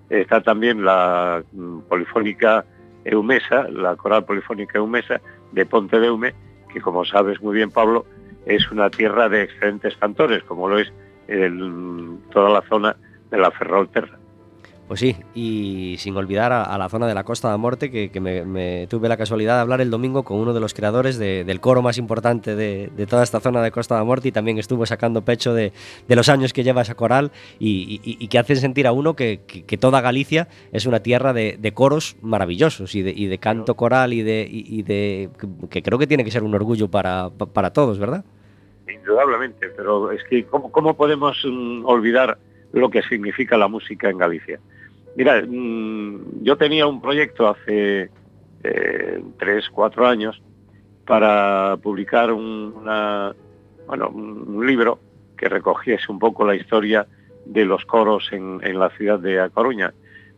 está 0.09 0.41
también 0.41 0.83
la 0.83 1.43
mm, 1.51 1.79
polifónica 1.89 2.65
Eumesa, 3.05 3.67
la 3.69 3.95
coral 3.95 4.25
polifónica 4.25 4.77
Eumesa 4.77 5.21
de 5.51 5.65
Ponte 5.65 5.99
de 5.99 6.07
Eume, 6.07 6.33
que 6.73 6.81
como 6.81 7.05
sabes 7.05 7.41
muy 7.41 7.55
bien 7.55 7.71
Pablo, 7.71 8.05
es 8.45 8.69
una 8.71 8.89
tierra 8.89 9.29
de 9.29 9.43
excelentes 9.43 9.95
cantores, 9.97 10.43
como 10.43 10.67
lo 10.69 10.79
es 10.79 10.91
el- 11.27 12.17
toda 12.31 12.49
la 12.49 12.61
zona 12.67 12.95
de 13.31 13.37
la 13.37 13.51
Ferrolterra. 13.51 14.17
Pues 14.87 15.01
sí, 15.01 15.17
y 15.35 15.95
sin 15.97 16.15
olvidar 16.15 16.53
a, 16.53 16.63
a 16.63 16.77
la 16.77 16.87
zona 16.87 17.07
de 17.07 17.13
la 17.13 17.25
Costa 17.25 17.51
de 17.51 17.57
Morte, 17.57 17.91
que, 17.91 18.09
que 18.09 18.21
me, 18.21 18.45
me 18.45 18.87
tuve 18.87 19.09
la 19.09 19.17
casualidad 19.17 19.55
de 19.55 19.61
hablar 19.61 19.81
el 19.81 19.89
domingo 19.91 20.23
con 20.23 20.37
uno 20.39 20.53
de 20.53 20.61
los 20.61 20.73
creadores 20.73 21.17
de- 21.17 21.43
del 21.43 21.59
coro 21.59 21.81
más 21.81 21.97
importante 21.97 22.55
de, 22.55 22.89
de 22.95 23.05
toda 23.05 23.23
esta 23.23 23.41
zona 23.41 23.61
de 23.61 23.71
Costa 23.71 23.97
de 23.99 24.05
Morte 24.05 24.29
y 24.29 24.31
también 24.31 24.57
estuvo 24.59 24.85
sacando 24.85 25.23
pecho 25.23 25.53
de, 25.53 25.73
de 26.07 26.15
los 26.15 26.29
años 26.29 26.53
que 26.53 26.63
lleva 26.63 26.83
esa 26.83 26.95
coral 26.95 27.31
y, 27.59 27.99
y- 28.01 28.17
y 28.17 28.27
que 28.29 28.39
hacen 28.39 28.55
sentir 28.55 28.87
a 28.87 28.93
uno 28.93 29.13
que, 29.13 29.41
que- 29.45 29.63
que 29.65 29.77
toda 29.77 29.99
Galicia 29.99 30.47
es 30.71 30.85
una 30.85 31.01
tierra 31.01 31.33
de, 31.33 31.57
coros 31.73 32.15
maravillosos 32.21 32.95
y 32.95 33.01
de, 33.01 33.11
y 33.11 33.25
de 33.25 33.39
canto 33.39 33.75
coral 33.75 34.13
y 34.13 34.21
de, 34.23 34.47
y- 34.49 34.65
y 34.79 34.83
de 34.83 35.29
que- 35.69 35.83
creo 35.83 35.99
que 35.99 36.07
tiene 36.07 36.23
que 36.23 36.31
ser 36.31 36.43
un 36.43 36.55
orgullo 36.55 36.87
para, 36.87 37.29
pa- 37.29 37.45
para 37.47 37.71
todos, 37.73 37.99
¿verdad? 37.99 38.23
Indudablemente, 38.89 39.67
pero 39.75 40.11
es 40.13 40.23
que 40.29 40.45
¿cómo, 40.45 40.71
cómo 40.71 40.95
podemos 40.95 41.37
mm, 41.45 41.83
olvidar 41.85 42.37
lo 42.71 42.89
que 42.89 43.01
significa 43.03 43.57
la 43.57 43.67
música 43.67 44.09
en 44.09 44.17
Galicia? 44.17 44.61
Mira, 45.17 45.41
mm, 45.41 46.43
yo 46.43 46.57
tenía 46.57 46.85
un 46.85 47.01
proyecto 47.01 47.49
hace 47.49 48.11
eh, 48.63 49.23
tres, 49.39 49.67
cuatro 49.71 50.05
años 50.05 50.39
para 51.07 51.75
publicar 51.81 52.31
un, 52.31 52.75
libro 54.63 54.99
que 55.35 55.49
recogiese 55.49 56.11
un 56.11 56.19
poco 56.19 56.45
la 56.45 56.55
historia 56.55 57.07
de 57.45 57.65
los 57.65 57.83
coros 57.85 58.29
en, 58.31 58.59
la 58.77 58.91
ciudad 58.91 59.17
de 59.17 59.39
A 59.39 59.49
Coruña. 59.49 59.91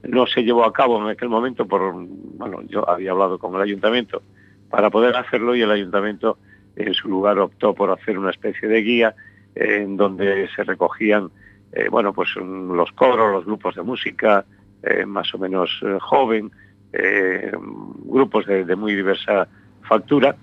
No 0.04 0.26
se 0.28 0.44
llevó 0.44 0.64
a 0.64 0.72
cabo 0.72 1.02
en 1.02 1.10
aquel 1.10 1.28
momento 1.28 1.68
por, 1.68 1.94
bueno, 1.94 2.62
yo 2.68 2.90
había 2.90 3.12
hablado 3.12 3.38
con 3.38 3.56
el 3.56 3.62
ayuntamiento 3.62 4.22
para 4.70 4.90
poder 4.90 5.18
hacerlo 5.18 5.56
y 5.56 5.62
el 5.62 5.72
ayuntamiento 5.72 6.38
en 6.78 6.94
su 6.94 7.10
lugar 7.10 7.38
optó 7.40 7.74
por 7.74 7.92
hacer 7.92 8.18
una 8.18 8.30
especie 8.30 8.70
de 8.70 8.82
guía 8.82 9.16
en 9.56 9.98
donde 9.98 10.48
se 10.56 10.64
recogían 10.64 11.32
eh, 11.74 11.90
bueno 11.90 12.14
pues 12.14 12.30
los 12.36 12.92
coros, 12.94 13.34
los 13.34 13.46
grupos 13.46 13.76
de 13.76 13.82
música 13.82 14.46
eh, 14.84 15.06
más 15.06 15.34
o 15.34 15.38
menos 15.38 15.70
eh, 15.84 15.98
joven, 16.00 16.52
eh, 16.94 17.52
grupos 18.06 18.46
de, 18.46 18.76
muy 18.76 18.96
diversa 18.96 19.48
factura 19.88 20.36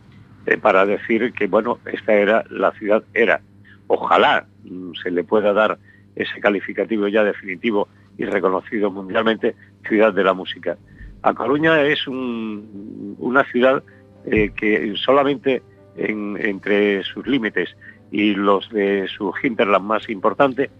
para 0.63 0.87
decir 0.87 1.33
que 1.33 1.49
bueno 1.49 1.79
esta 1.93 2.15
era 2.15 2.45
la 2.51 2.71
ciudad 2.73 3.03
era. 3.15 3.41
Ojalá 3.89 4.47
mm, 4.65 4.93
se 5.03 5.11
le 5.11 5.25
pueda 5.25 5.53
dar 5.53 5.79
ese 6.15 6.41
calificativo 6.41 7.09
ya 7.09 7.25
definitivo 7.25 7.89
y 8.17 8.25
reconocido 8.25 8.91
mundialmente 8.91 9.55
ciudad 9.89 10.13
de 10.13 10.23
la 10.25 10.35
música. 10.35 10.77
A 11.23 11.35
Coruña 11.35 11.83
es 11.83 12.07
un- 12.07 13.17
una 13.19 13.45
ciudad 13.45 13.83
que 14.25 14.95
solamente 14.97 15.63
en- 15.97 16.37
entre 16.41 17.03
sus 17.05 17.27
límites 17.27 17.77
y 18.11 18.35
los 18.35 18.69
de 18.71 19.09
su 19.09 19.33
hinterland 19.43 19.85
más 19.85 20.09
importante, 20.09 20.71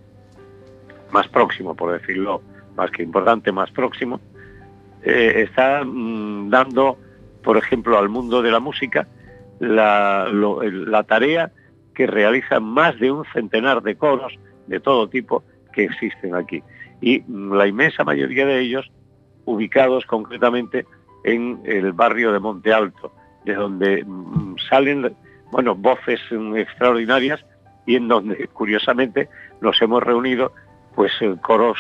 más 1.11 1.29
próximo, 1.29 1.75
por 1.75 1.93
decirlo, 1.93 2.43
más 2.77 2.91
que 2.91 3.03
importante, 3.03 3.53
más 3.53 3.71
próximo, 3.71 4.21
eh, 5.03 5.45
está 5.49 5.85
mm, 5.85 6.51
dando, 6.51 6.99
por 7.43 7.57
ejemplo, 7.57 7.99
al 7.99 8.09
mundo 8.09 8.43
de 8.43 8.51
la 8.51 8.61
música 8.61 9.07
la, 9.59 11.05
tarea 11.09 11.53
que 11.95 12.07
realizan 12.07 12.63
más 12.65 12.99
de 12.99 13.11
un 13.11 13.25
centenar 13.33 13.83
de 13.83 13.97
coros 13.97 14.39
de 14.67 14.81
todo 14.81 15.09
tipo 15.09 15.45
que 15.73 15.85
existen 15.85 16.35
aquí. 16.35 16.63
Y 17.01 17.21
mm, 17.21 17.53
la 17.55 17.67
inmensa 17.67 18.05
mayoría 18.05 18.47
de 18.47 18.61
ellos 18.61 18.91
ubicados 19.45 20.05
concretamente 20.07 20.87
en 21.25 21.61
el 21.65 21.93
barrio 21.93 22.33
de 22.33 22.41
Monte 22.41 22.73
Alto, 22.73 23.13
de 23.45 23.55
donde 23.55 24.05
mm, 24.05 24.57
salen 24.69 25.15
bueno, 25.51 25.75
voces 25.75 26.21
extraordinarias 26.57 27.45
y 27.87 27.97
en 27.97 28.09
donde 28.09 28.49
curiosamente 28.49 29.29
nos 29.61 29.81
hemos 29.81 30.03
reunido 30.03 30.53
pues 30.95 31.13
eh, 31.21 31.37
coros 31.41 31.79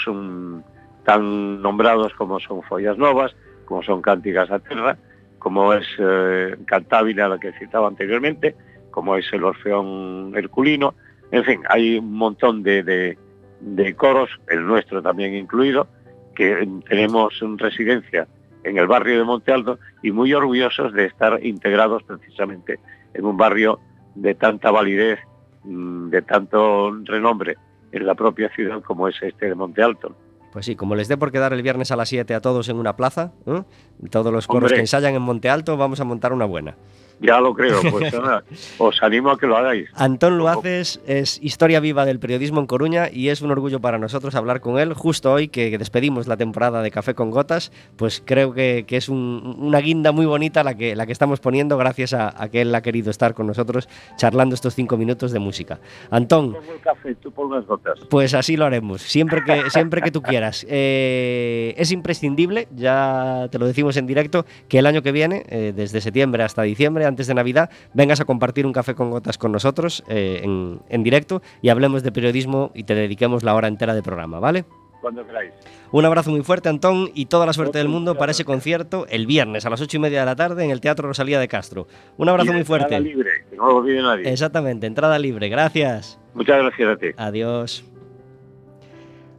tan 1.07 1.63
nombrados 1.63 2.13
como 2.15 2.39
son 2.41 2.63
Follas 2.65 2.99
Novas, 2.99 3.35
como 3.65 3.83
son 3.83 4.03
Cánticas 4.03 4.51
a 4.51 4.59
Terra, 4.59 4.99
como 5.39 5.73
es 5.73 5.87
eh, 5.99 6.57
Cantábila, 6.67 7.29
la 7.29 7.39
que 7.39 7.53
citaba 7.53 7.87
anteriormente, 7.89 8.57
como 8.91 9.17
es 9.17 9.33
el 9.33 9.45
Orfeón 9.45 10.33
Herculino, 10.37 10.95
en 11.31 11.45
fin, 11.45 11.61
hay 11.69 11.99
un 11.99 12.13
montón 12.13 12.63
de, 12.63 12.83
de- 12.83 13.95
coros, 13.97 14.31
el 14.49 14.67
nuestro 14.67 15.01
también 15.01 15.35
incluido, 15.35 15.87
que 16.35 16.69
tenemos 16.89 17.41
en 17.41 17.57
residencia 17.57 18.27
en 18.65 18.77
el 18.79 18.87
barrio 18.87 19.19
de 19.19 19.25
Monte 19.25 19.53
Alto 19.53 19.79
y 20.03 20.11
muy 20.11 20.35
orgullosos 20.35 20.93
de 20.93 21.05
estar 21.07 21.39
integrados 21.45 22.03
precisamente 22.03 22.79
en 23.15 23.25
un 23.25 23.37
barrio 23.37 23.79
de 24.17 24.35
tanta 24.35 24.71
validez, 24.71 25.21
mm, 25.65 26.11
de 26.11 26.23
tanto 26.23 26.97
renombre 27.05 27.57
en 27.93 28.07
la 28.07 28.15
propia 28.15 28.49
ciudad 28.51 28.83
como 28.83 29.09
es 29.09 29.17
este 29.23 29.47
de 29.47 29.55
Monte 29.55 29.83
Alto. 29.83 30.15
Pues 30.57 30.65
sí, 30.65 30.75
como 30.75 30.95
les 30.95 31.07
dé 31.07 31.19
por 31.19 31.33
quedar 31.33 31.53
el 31.53 31.61
viernes 31.61 31.91
a 31.91 31.97
las 31.97 32.09
7 32.09 32.33
a 32.35 32.41
todos 32.41 32.71
en 32.71 32.79
una 32.79 32.97
plaza, 32.97 33.33
¿eh? 33.45 33.63
todos 34.09 34.33
los 34.33 34.47
coros 34.47 34.69
Hombre. 34.69 34.77
que 34.77 34.81
ensayan 34.81 35.15
en 35.15 35.21
Monte 35.21 35.51
Alto, 35.51 35.77
vamos 35.77 36.01
a 36.01 36.05
montar 36.05 36.33
una 36.33 36.47
buena. 36.47 36.77
Ya 37.21 37.41
lo 37.41 37.55
creo, 37.55 37.81
pues 37.91 38.13
nada, 38.13 38.45
os 38.79 39.03
animo 39.03 39.31
a 39.31 39.39
que 39.39 39.47
lo 39.47 39.57
hagáis. 39.57 39.89
Antón 39.95 40.37
Luaces 40.37 41.01
es 41.07 41.39
historia 41.43 41.81
viva 41.81 42.05
del 42.05 42.19
periodismo 42.19 42.61
en 42.61 42.67
Coruña 42.67 43.09
y 43.11 43.29
es 43.31 43.41
un 43.41 43.51
orgullo 43.51 43.81
para 43.81 43.99
nosotros 43.99 44.35
hablar 44.35 44.61
con 44.61 44.79
él 44.79 44.93
justo 44.93 45.33
hoy 45.33 45.49
que 45.49 45.77
despedimos 45.79 46.27
la 46.27 46.37
temporada 46.37 46.83
de 46.83 46.91
Café 46.91 47.15
con 47.15 47.31
Gotas, 47.31 47.73
pues 47.97 48.23
creo 48.25 48.53
que, 48.53 48.85
que 48.87 48.97
es 48.99 49.09
un- 49.09 49.57
una 49.59 49.79
guinda 49.81 50.13
muy 50.13 50.27
bonita 50.27 50.63
la 50.63 50.75
que, 50.75 50.95
la 50.95 51.07
que 51.07 51.13
estamos 51.13 51.41
poniendo 51.41 51.79
gracias 51.79 52.13
a, 52.13 52.35
a 52.43 52.49
que 52.51 52.61
él 52.61 52.75
ha 52.75 52.83
querido 52.83 53.11
estar 53.11 53.33
con 53.35 53.47
nosotros 53.47 53.89
charlando 54.19 54.55
estos 54.55 54.75
cinco 54.75 54.97
minutos 54.99 55.33
de 55.33 55.39
música. 55.39 55.81
Antón, 56.11 56.53
Pongo 56.53 56.73
el 56.75 56.81
café, 56.81 57.15
tú 57.15 57.31
pon 57.33 57.47
unas 57.47 57.65
gotas. 57.67 57.99
pues 58.11 58.35
así 58.35 58.57
lo 58.59 58.67
haremos, 58.67 59.01
siempre 59.01 59.43
que, 59.43 59.71
siempre 59.71 60.03
que 60.03 60.11
tú 60.11 60.21
quieras. 60.23 60.67
Eh, 60.99 61.75
es 61.79 61.91
imprescindible, 61.93 62.69
ya 62.77 63.49
te 63.51 63.59
lo 63.59 63.67
decimos 63.67 63.97
en 63.97 64.07
directo, 64.07 64.45
que 64.69 64.79
el 64.79 64.87
año 64.87 65.03
que 65.03 65.11
viene, 65.13 65.45
eh, 65.49 65.73
desde 65.75 66.01
septiembre 66.01 66.43
hasta 66.43 66.63
diciembre, 66.63 67.06
antes 67.07 67.27
de 67.27 67.35
Navidad, 67.35 67.71
vengas 67.95 68.21
a 68.21 68.25
compartir 68.25 68.67
un 68.67 68.73
café 68.73 68.95
con 68.95 69.11
gotas 69.11 69.39
con 69.39 69.53
nosotros 69.53 70.05
eh, 70.09 70.41
en, 70.43 70.81
en 70.89 71.03
directo 71.03 71.43
y 71.63 71.69
hablemos 71.69 72.03
de 72.03 72.13
periodismo 72.13 72.71
y 72.75 72.85
te 72.85 72.95
dediquemos 72.95 73.43
la 73.43 73.55
hora 73.55 73.69
entera 73.69 73.95
de 73.95 74.03
programa, 74.03 74.41
¿vale? 74.41 74.65
Cuando 75.01 75.25
queráis. 75.27 75.53
Un 75.93 76.05
abrazo 76.05 76.31
muy 76.31 76.43
fuerte, 76.43 76.69
Antón, 76.69 77.11
y 77.15 77.27
toda 77.27 77.47
la 77.47 77.53
suerte 77.53 77.79
del 77.79 77.89
mundo 77.89 78.17
para 78.17 78.33
ese 78.33 78.45
concierto 78.45 79.07
el 79.09 79.27
viernes 79.27 79.65
a 79.65 79.71
las 79.71 79.81
ocho 79.81 79.99
y 79.99 80.01
media 80.01 80.21
de 80.21 80.27
la 80.27 80.35
tarde 80.35 80.65
en 80.65 80.71
el 80.71 80.81
Teatro 80.81 81.07
Rosalía 81.07 81.39
de 81.39 81.47
Castro. 81.47 81.87
Un 82.17 82.29
abrazo 82.29 82.51
muy 82.51 82.63
entrada 82.63 82.87
fuerte. 82.89 83.01
libre, 83.01 83.31
que 83.49 83.57
no 83.57 83.67
lo 83.69 83.77
olvide 83.77 84.03
nadie. 84.03 84.31
Exactamente, 84.31 84.87
entrada 84.87 85.19
libre. 85.19 85.49
Gracias. 85.49 86.19
Muchas 86.35 86.59
gracias 86.59 86.89
a 86.89 86.97
ti. 86.97 87.07
Adiós. 87.17 87.85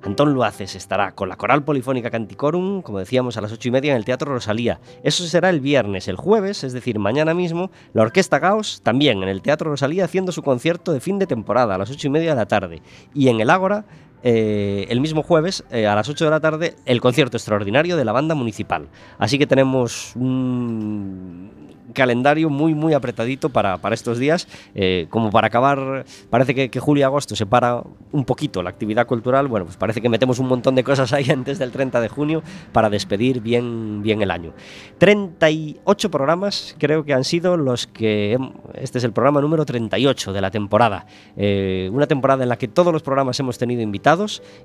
Antón 0.07 0.33
Luaces 0.33 0.73
estará 0.75 1.11
con 1.11 1.27
la 1.27 1.35
Coral 1.35 1.65
Polifónica 1.65 2.09
Canticorum, 2.09 2.81
como 2.81 2.99
decíamos, 2.99 3.35
a 3.35 3.41
las 3.41 3.51
ocho 3.51 3.67
y 3.67 3.71
media 3.71 3.91
en 3.91 3.97
el 3.97 4.05
Teatro 4.05 4.31
Rosalía. 4.31 4.79
Eso 5.03 5.25
será 5.25 5.49
el 5.49 5.59
viernes. 5.59 6.07
El 6.07 6.15
jueves, 6.15 6.63
es 6.63 6.71
decir, 6.71 6.97
mañana 6.97 7.33
mismo, 7.33 7.71
la 7.91 8.03
Orquesta 8.03 8.39
Gauss 8.39 8.79
también 8.81 9.21
en 9.21 9.27
el 9.27 9.41
Teatro 9.41 9.69
Rosalía 9.69 10.05
haciendo 10.05 10.31
su 10.31 10.43
concierto 10.43 10.93
de 10.93 11.01
fin 11.01 11.19
de 11.19 11.27
temporada 11.27 11.75
a 11.75 11.77
las 11.77 11.91
ocho 11.91 12.07
y 12.07 12.09
media 12.09 12.29
de 12.29 12.35
la 12.37 12.45
tarde. 12.45 12.81
Y 13.13 13.27
en 13.27 13.41
el 13.41 13.49
Ágora, 13.49 13.83
eh, 14.23 14.87
el 14.89 14.99
mismo 14.99 15.21
jueves, 15.21 15.63
eh, 15.71 15.85
a 15.85 15.95
las 15.95 16.09
8 16.09 16.25
de 16.25 16.31
la 16.31 16.39
tarde, 16.39 16.75
el 16.85 17.01
concierto 17.01 17.37
extraordinario 17.37 17.97
de 17.97 18.05
la 18.05 18.11
banda 18.11 18.33
municipal. 18.33 18.87
Así 19.19 19.37
que 19.37 19.45
tenemos 19.45 20.15
un 20.15 21.51
calendario 21.93 22.49
muy, 22.49 22.73
muy 22.73 22.93
apretadito 22.93 23.49
para, 23.49 23.77
para 23.77 23.95
estos 23.95 24.17
días. 24.17 24.47
Eh, 24.75 25.07
como 25.09 25.29
para 25.29 25.47
acabar, 25.47 26.05
parece 26.29 26.53
que, 26.55 26.69
que 26.69 26.79
julio 26.79 27.01
y 27.01 27.03
agosto 27.03 27.35
se 27.35 27.45
para 27.45 27.81
un 28.11 28.25
poquito 28.25 28.63
la 28.63 28.69
actividad 28.69 29.05
cultural. 29.05 29.47
Bueno, 29.47 29.65
pues 29.65 29.77
parece 29.77 30.01
que 30.01 30.09
metemos 30.09 30.39
un 30.39 30.47
montón 30.47 30.75
de 30.75 30.83
cosas 30.83 31.13
ahí 31.13 31.29
antes 31.29 31.59
del 31.59 31.71
30 31.71 32.01
de 32.01 32.09
junio 32.09 32.43
para 32.71 32.89
despedir 32.89 33.41
bien, 33.41 34.01
bien 34.01 34.21
el 34.21 34.31
año. 34.31 34.53
38 34.97 36.11
programas 36.11 36.75
creo 36.79 37.03
que 37.03 37.13
han 37.13 37.23
sido 37.23 37.55
los 37.55 37.85
que... 37.87 38.37
Este 38.73 38.97
es 38.97 39.03
el 39.03 39.11
programa 39.11 39.41
número 39.41 39.63
38 39.65 40.33
de 40.33 40.41
la 40.41 40.51
temporada. 40.51 41.05
Una 41.35 42.07
temporada 42.07 42.43
en 42.43 42.49
la 42.49 42.57
que 42.57 42.67
todos 42.67 42.91
los 42.91 43.03
programas 43.03 43.39
hemos 43.39 43.57
tenido 43.57 43.81
invitados 43.81 44.06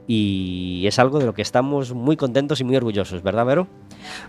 y 0.06 0.84
es 0.86 0.98
algo 0.98 1.18
de 1.18 1.26
lo 1.26 1.34
que 1.34 1.42
estamos 1.42 1.92
muy 1.94 2.16
contentos 2.16 2.60
y 2.60 2.64
muy 2.64 2.76
orgullosos, 2.76 3.22
¿verdad, 3.22 3.44
Vero? 3.46 3.66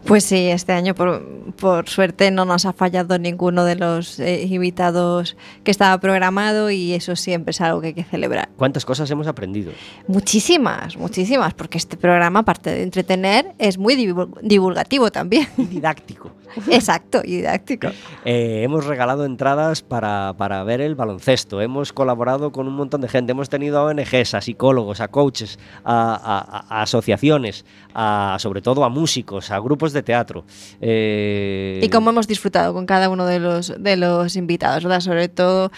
Pues 0.06 0.24
sí, 0.24 0.48
este 0.50 0.72
año 0.74 0.94
por, 0.94 1.26
por 1.56 1.90
suerte 1.90 2.30
no 2.32 2.46
nos 2.46 2.66
ha 2.66 2.74
fallado 2.74 3.18
ninguno 3.18 3.66
de 3.66 3.76
los 3.76 4.20
eh, 4.20 4.44
invitados 4.44 5.36
que 5.64 5.72
estaba 5.72 5.98
programado 6.00 6.70
y 6.70 6.94
eso 6.94 7.16
siempre 7.16 7.52
es 7.52 7.62
algo 7.62 7.82
que 7.82 7.88
hay 7.88 7.94
que 7.94 8.04
celebrar. 8.04 8.50
¿Cuántas 8.56 8.86
cosas 8.86 9.10
hemos 9.10 9.26
aprendido? 9.28 9.72
Muchísimas, 10.08 10.96
muchísimas, 10.96 11.54
porque 11.54 11.78
este 11.78 11.98
programa, 11.98 12.40
aparte 12.40 12.70
de 12.70 12.84
entretener, 12.84 13.54
es 13.58 13.78
muy 13.78 13.96
divul- 13.96 14.40
divulgativo 14.42 15.12
también. 15.12 15.48
Y 15.58 15.66
didáctico. 15.66 16.32
Exacto, 16.70 17.22
y 17.24 17.38
didáctico. 17.38 17.88
Eh, 18.26 18.62
hemos 18.64 18.86
regalado 18.86 19.26
entradas 19.26 19.82
para, 19.82 20.34
para 20.38 20.64
ver 20.64 20.82
el 20.82 20.94
baloncesto, 20.96 21.62
hemos 21.62 21.92
colaborado 21.94 22.52
con 22.52 22.68
un 22.68 22.76
montón 22.76 23.02
de 23.02 23.10
gente, 23.10 23.32
hemos 23.32 23.50
tenido 23.50 23.80
a 23.80 23.84
ONGs, 23.86 24.36
a 24.36 24.42
psicólogos, 24.42 25.02
a 25.04 25.08
coaches, 25.10 25.60
a, 25.86 26.82
asociaciones, 26.82 27.66
a, 27.94 28.38
sobre 28.40 28.62
todo 28.62 28.84
a 28.84 28.90
músicos, 28.90 29.52
a 29.52 29.60
grupos 29.60 29.94
de 29.94 30.04
teatro. 30.04 30.46
Eh, 30.82 31.80
Y 31.84 31.90
cómo 31.90 32.10
hemos 32.10 32.28
disfrutado 32.28 32.74
con 32.74 32.86
cada 32.86 33.10
uno 33.10 33.26
de 33.26 33.40
los, 33.40 33.74
de 33.78 33.98
los 33.98 34.36
invitados, 34.36 34.84
¿verdad? 34.84 35.02
Sobre 35.02 35.30
todo, 35.30 35.72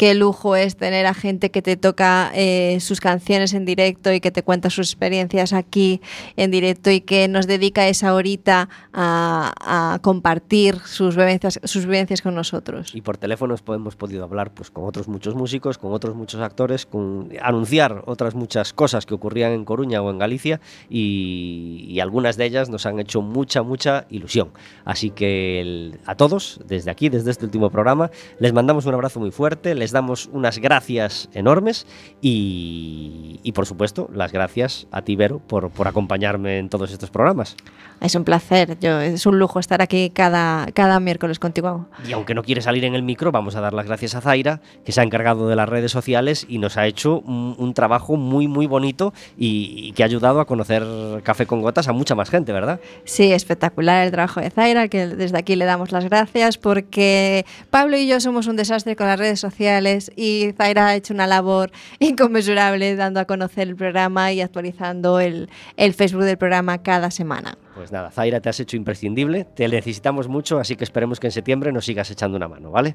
qué 0.00 0.14
lujo 0.14 0.56
es 0.56 0.78
tener 0.78 1.04
a 1.04 1.12
gente 1.12 1.50
que 1.50 1.60
te 1.60 1.76
toca 1.76 2.32
eh, 2.34 2.78
sus 2.80 3.00
canciones 3.00 3.52
en 3.52 3.66
directo 3.66 4.10
y 4.10 4.20
que 4.20 4.30
te 4.30 4.42
cuenta 4.42 4.70
sus 4.70 4.88
experiencias 4.88 5.52
aquí 5.52 6.00
en 6.36 6.50
directo 6.50 6.90
y 6.90 7.02
que 7.02 7.28
nos 7.28 7.46
dedica 7.46 7.86
esa 7.86 8.14
horita 8.14 8.70
a, 8.94 9.98
compartir 10.00 10.78
sus 10.86 11.16
vivencias, 11.16 11.60
sus 11.64 11.84
vivencias 11.84 12.22
con 12.22 12.34
nosotros. 12.34 12.94
Y 12.94 13.02
por 13.02 13.18
teléfono 13.18 13.54
pues, 13.62 13.76
hemos 13.76 13.94
podido 13.94 14.24
hablar 14.24 14.54
pues, 14.54 14.70
con 14.70 14.84
otros 14.84 15.06
muchos 15.06 15.34
músicos, 15.34 15.76
con 15.76 15.92
otros 15.92 16.14
muchos 16.14 16.40
actores, 16.40 16.86
con 16.86 17.30
anunciar 17.42 18.02
otras 18.06 18.34
muchas 18.34 18.72
cosas 18.72 19.04
que 19.04 19.12
ocurrían 19.12 19.52
en 19.52 19.66
Coruña 19.66 20.00
o 20.00 20.10
en 20.10 20.18
Galicia 20.18 20.62
y, 20.88 22.00
algunas 22.00 22.38
de 22.38 22.46
ellas 22.46 22.70
nos 22.70 22.86
han 22.86 22.98
hecho 22.98 23.20
mucha, 23.20 23.62
mucha 23.62 24.06
ilusión. 24.08 24.48
Así 24.86 25.10
que 25.10 25.92
a 26.06 26.14
todos, 26.14 26.58
desde 26.66 26.90
aquí, 26.90 27.10
desde 27.10 27.30
este 27.32 27.44
último 27.44 27.68
programa, 27.68 28.10
les 28.38 28.54
mandamos 28.54 28.86
un 28.86 28.94
abrazo 28.94 29.20
muy 29.20 29.30
fuerte, 29.30 29.74
damos 29.92 30.28
unas 30.32 30.58
gracias 30.58 31.28
enormes 31.32 31.86
y, 32.20 33.40
y, 33.42 33.52
por 33.52 33.66
supuesto, 33.66 34.08
las 34.12 34.32
gracias 34.32 34.86
a 34.90 35.02
ti, 35.02 35.16
Vero, 35.16 35.40
por, 35.40 35.70
por 35.70 35.88
acompañarme 35.88 36.58
en 36.58 36.68
todos 36.68 36.92
estos 36.92 37.10
programas. 37.10 37.56
Es 38.00 38.14
un 38.14 38.24
placer, 38.24 38.78
yo, 38.80 39.00
es 39.00 39.26
un 39.26 39.38
lujo 39.38 39.60
estar 39.60 39.82
aquí 39.82 40.10
cada, 40.10 40.66
cada 40.72 41.00
miércoles 41.00 41.38
contigo. 41.38 41.86
Y 42.08 42.12
aunque 42.12 42.34
no 42.34 42.42
quiere 42.42 42.62
salir 42.62 42.84
en 42.84 42.94
el 42.94 43.02
micro, 43.02 43.30
vamos 43.30 43.56
a 43.56 43.60
dar 43.60 43.74
las 43.74 43.86
gracias 43.86 44.14
a 44.14 44.20
Zaira, 44.20 44.60
que 44.84 44.92
se 44.92 45.00
ha 45.00 45.04
encargado 45.04 45.48
de 45.48 45.56
las 45.56 45.68
redes 45.68 45.92
sociales 45.92 46.46
y 46.48 46.58
nos 46.58 46.76
ha 46.76 46.86
hecho 46.86 47.20
un, 47.20 47.54
un 47.58 47.74
trabajo 47.74 48.16
muy, 48.16 48.48
muy 48.48 48.66
bonito 48.66 49.12
y, 49.36 49.88
y 49.88 49.92
que 49.92 50.02
ha 50.02 50.06
ayudado 50.06 50.40
a 50.40 50.46
conocer 50.46 50.82
Café 51.22 51.46
con 51.46 51.60
Gotas 51.60 51.88
a 51.88 51.92
mucha 51.92 52.14
más 52.14 52.30
gente, 52.30 52.52
¿verdad? 52.52 52.80
Sí, 53.04 53.32
espectacular 53.32 54.04
el 54.04 54.10
trabajo 54.10 54.40
de 54.40 54.50
Zaira, 54.50 54.88
que 54.88 55.06
desde 55.06 55.38
aquí 55.38 55.56
le 55.56 55.64
damos 55.64 55.92
las 55.92 56.04
gracias 56.04 56.58
porque 56.58 57.44
Pablo 57.70 57.96
y 57.96 58.06
yo 58.06 58.20
somos 58.20 58.46
un 58.46 58.56
desastre 58.56 58.96
con 58.96 59.06
las 59.06 59.18
redes 59.18 59.40
sociales 59.40 60.10
y 60.16 60.52
Zaira 60.56 60.88
ha 60.88 60.94
hecho 60.94 61.14
una 61.14 61.26
labor 61.26 61.70
inconmensurable 61.98 62.96
dando 62.96 63.20
a 63.20 63.24
conocer 63.24 63.68
el 63.68 63.76
programa 63.76 64.32
y 64.32 64.40
actualizando 64.40 65.20
el, 65.20 65.48
el 65.76 65.94
Facebook 65.94 66.24
del 66.24 66.38
programa 66.38 66.78
cada 66.78 67.10
semana. 67.10 67.56
Pues 67.80 67.92
nada, 67.92 68.10
Zaira, 68.10 68.40
te 68.40 68.50
has 68.50 68.60
hecho 68.60 68.76
imprescindible, 68.76 69.46
te 69.46 69.66
necesitamos 69.66 70.28
mucho, 70.28 70.58
así 70.58 70.76
que 70.76 70.84
esperemos 70.84 71.18
que 71.18 71.28
en 71.28 71.30
septiembre 71.30 71.72
nos 71.72 71.86
sigas 71.86 72.10
echando 72.10 72.36
una 72.36 72.46
mano, 72.46 72.70
¿vale? 72.70 72.94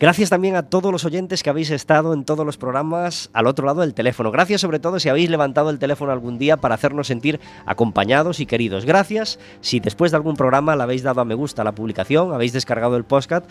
Gracias 0.00 0.30
también 0.30 0.56
a 0.56 0.62
todos 0.70 0.90
los 0.90 1.04
oyentes 1.04 1.42
que 1.42 1.50
habéis 1.50 1.70
estado 1.70 2.14
en 2.14 2.24
todos 2.24 2.46
los 2.46 2.56
programas 2.56 3.28
al 3.34 3.46
otro 3.46 3.66
lado 3.66 3.82
del 3.82 3.92
teléfono. 3.92 4.30
Gracias 4.30 4.62
sobre 4.62 4.78
todo 4.78 4.98
si 5.00 5.10
habéis 5.10 5.28
levantado 5.28 5.68
el 5.68 5.78
teléfono 5.78 6.12
algún 6.12 6.38
día 6.38 6.56
para 6.56 6.76
hacernos 6.76 7.08
sentir 7.08 7.40
acompañados 7.66 8.40
y 8.40 8.46
queridos. 8.46 8.86
Gracias 8.86 9.38
si 9.60 9.80
después 9.80 10.12
de 10.12 10.16
algún 10.16 10.34
programa 10.34 10.76
le 10.76 10.82
habéis 10.82 11.02
dado 11.02 11.20
a 11.20 11.26
me 11.26 11.34
gusta 11.34 11.62
la 11.62 11.74
publicación, 11.74 12.32
habéis 12.32 12.54
descargado 12.54 12.96
el 12.96 13.04
podcast, 13.04 13.44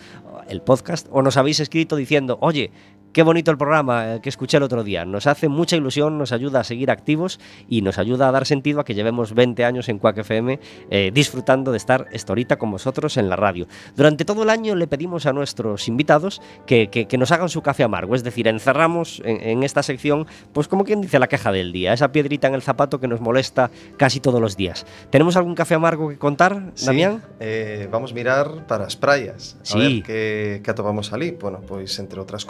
el 0.48 0.62
podcast 0.62 1.06
o 1.12 1.22
nos 1.22 1.36
habéis 1.36 1.60
escrito 1.60 1.94
diciendo, 1.94 2.38
oye, 2.40 2.72
Qué 3.12 3.22
bonito 3.22 3.50
el 3.50 3.58
programa 3.58 4.14
eh, 4.14 4.20
que 4.22 4.30
escuché 4.30 4.56
el 4.56 4.62
otro 4.62 4.82
día. 4.84 5.04
Nos 5.04 5.26
hace 5.26 5.48
mucha 5.48 5.76
ilusión, 5.76 6.16
nos 6.16 6.32
ayuda 6.32 6.60
a 6.60 6.64
seguir 6.64 6.90
activos 6.90 7.38
y 7.68 7.82
nos 7.82 7.98
ayuda 7.98 8.28
a 8.28 8.32
dar 8.32 8.46
sentido 8.46 8.80
a 8.80 8.84
que 8.86 8.94
llevemos 8.94 9.34
20 9.34 9.66
años 9.66 9.90
en 9.90 9.98
Quack 9.98 10.16
FM 10.18 10.58
eh, 10.90 11.10
disfrutando 11.12 11.72
de 11.72 11.76
estar 11.76 12.06
esta 12.12 12.32
horita 12.32 12.56
con 12.58 12.70
vosotros 12.70 13.18
en 13.18 13.28
la 13.28 13.36
radio. 13.36 13.66
Durante 13.96 14.24
todo 14.24 14.44
el 14.44 14.48
año 14.48 14.74
le 14.76 14.86
pedimos 14.86 15.26
a 15.26 15.34
nuestros 15.34 15.88
invitados 15.88 16.40
que, 16.64 16.88
que- 16.88 17.04
que 17.06 17.18
nos 17.18 17.30
hagan 17.32 17.50
su 17.50 17.60
café 17.60 17.82
amargo, 17.84 18.14
es 18.14 18.24
decir, 18.24 18.48
encerramos 18.48 19.20
en, 19.26 19.42
en 19.46 19.62
esta 19.62 19.82
sección, 19.82 20.26
pues 20.54 20.66
como 20.66 20.84
quien 20.84 21.02
dice, 21.02 21.18
la 21.18 21.26
queja 21.28 21.52
del 21.52 21.70
día, 21.70 21.92
esa 21.92 22.12
piedrita 22.12 22.48
en 22.48 22.54
el 22.54 22.62
zapato 22.62 22.98
que 22.98 23.08
nos 23.08 23.20
molesta 23.20 23.70
casi 23.98 24.20
todos 24.20 24.40
los 24.40 24.56
días. 24.56 24.86
¿Tenemos 25.10 25.36
algún 25.36 25.54
café 25.54 25.74
amargo 25.74 26.08
que 26.08 26.16
contar, 26.16 26.70
Sí, 26.74 26.86
Damián? 26.86 27.22
eh, 27.40 27.88
vamos 27.92 28.14
mirar 28.14 28.66
para 28.66 28.86
as 28.86 28.96
praias 28.96 29.58
A 29.60 29.64
Sí. 29.66 29.78
ver 29.78 30.02
que, 30.02 30.60
que 30.64 30.70
atopamos 30.70 31.12
ali 31.12 31.32
Bueno, 31.32 31.60
pois 31.60 31.98
entre 31.98 32.18
outras 32.18 32.46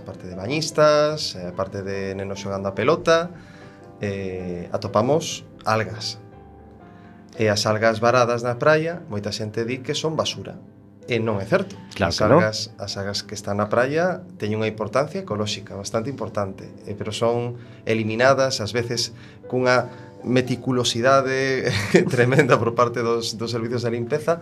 a 0.00 0.04
parte 0.04 0.26
de 0.26 0.34
bañistas, 0.34 1.36
eh, 1.36 1.52
a 1.52 1.54
parte 1.54 1.84
de 1.84 2.16
nenos 2.16 2.40
xogando 2.40 2.72
a 2.72 2.74
pelota, 2.74 3.30
eh, 4.00 4.68
atopamos 4.72 5.44
algas. 5.64 6.18
E 7.38 7.46
as 7.52 7.68
algas 7.68 8.00
varadas 8.00 8.42
na 8.42 8.58
praia, 8.58 9.04
moita 9.06 9.30
xente 9.30 9.62
di 9.68 9.84
que 9.84 9.94
son 9.94 10.16
basura. 10.16 10.58
E 11.10 11.18
non 11.18 11.42
é 11.42 11.46
certo. 11.46 11.74
Claro 11.96 12.12
as, 12.12 12.20
algas, 12.20 12.58
no. 12.76 12.84
as 12.84 12.92
algas 12.96 13.20
que 13.26 13.34
están 13.34 13.58
na 13.58 13.66
praia 13.66 14.22
teñen 14.38 14.62
unha 14.62 14.70
importancia 14.70 15.22
ecolóxica 15.22 15.74
bastante 15.76 16.10
importante, 16.10 16.68
eh, 16.88 16.94
pero 16.94 17.10
son 17.14 17.60
eliminadas 17.86 18.62
ás 18.62 18.72
veces 18.72 19.12
cunha 19.46 19.90
meticulosidade 20.22 21.72
tremenda 22.14 22.58
por 22.58 22.74
parte 22.74 23.00
dos, 23.00 23.38
dos 23.38 23.50
servicios 23.50 23.82
de 23.82 23.90
limpeza, 23.90 24.40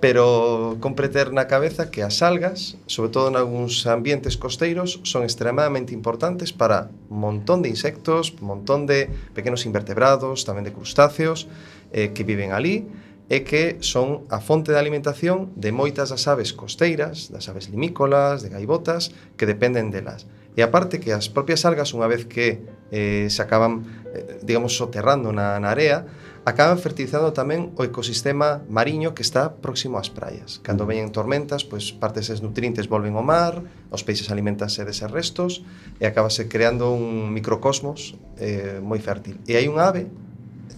pero 0.00 0.78
compre 0.78 1.10
ter 1.10 1.34
na 1.34 1.50
cabeza 1.50 1.90
que 1.90 2.06
as 2.06 2.22
algas, 2.22 2.78
sobre 2.86 3.10
todo 3.10 3.34
nalgúns 3.34 3.82
ambientes 3.90 4.38
costeiros, 4.38 5.02
son 5.02 5.26
extremadamente 5.26 5.90
importantes 5.90 6.54
para 6.54 6.94
un 7.10 7.18
montón 7.18 7.66
de 7.66 7.68
insectos, 7.68 8.30
un 8.38 8.46
montón 8.46 8.86
de 8.86 9.10
pequenos 9.34 9.66
invertebrados, 9.66 10.46
tamén 10.46 10.62
de 10.62 10.70
crustáceos 10.70 11.50
eh, 11.90 12.14
que 12.14 12.22
viven 12.22 12.54
ali, 12.54 12.86
e 13.28 13.44
que 13.44 13.76
son 13.84 14.24
a 14.32 14.40
fonte 14.40 14.72
de 14.72 14.80
alimentación 14.80 15.52
de 15.52 15.68
moitas 15.68 16.08
das 16.08 16.24
aves 16.30 16.56
costeiras, 16.56 17.28
das 17.28 17.50
aves 17.52 17.68
limícolas, 17.68 18.40
de 18.40 18.48
gaivotas, 18.48 19.12
que 19.36 19.44
dependen 19.44 19.92
delas. 19.92 20.24
E 20.56 20.64
aparte 20.64 20.98
que 20.98 21.12
as 21.12 21.28
propias 21.28 21.68
algas, 21.68 21.92
unha 21.92 22.08
vez 22.08 22.24
que 22.24 22.64
eh, 22.88 23.28
se 23.28 23.40
acaban, 23.44 23.84
eh, 24.14 24.40
digamos, 24.46 24.78
soterrando 24.80 25.28
na, 25.34 25.60
na 25.60 25.68
area, 25.68 26.08
acaban 26.48 26.80
fertilizando 26.80 27.36
tamén 27.36 27.76
o 27.76 27.84
ecosistema 27.84 28.64
mariño 28.72 29.12
que 29.12 29.20
está 29.20 29.60
próximo 29.60 30.00
ás 30.00 30.08
praias. 30.08 30.64
Cando 30.64 30.88
mm. 30.88 30.88
veñen 30.88 31.08
tormentas, 31.12 31.68
pois 31.68 31.92
partes 31.92 32.32
deses 32.32 32.40
nutrientes 32.40 32.88
volven 32.88 33.20
ao 33.20 33.24
mar, 33.26 33.60
os 33.92 34.00
peixes 34.00 34.32
alimentanse 34.32 34.80
deses 34.88 35.12
restos 35.12 35.60
e 36.00 36.08
acabase 36.08 36.48
creando 36.48 36.88
un 36.88 37.28
microcosmos 37.36 38.16
eh, 38.40 38.80
moi 38.80 38.96
fértil. 38.96 39.36
E 39.44 39.60
hai 39.60 39.68
unha 39.68 39.92
ave 39.92 40.08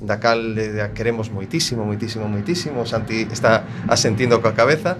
da 0.02 0.18
cal 0.18 0.40
eh, 0.58 0.82
queremos 0.90 1.30
moitísimo, 1.30 1.86
moitísimo, 1.86 2.26
moitísimo, 2.26 2.82
Santi 2.82 3.30
está 3.30 3.62
asentindo 3.86 4.42
coa 4.42 4.56
cabeza, 4.56 4.98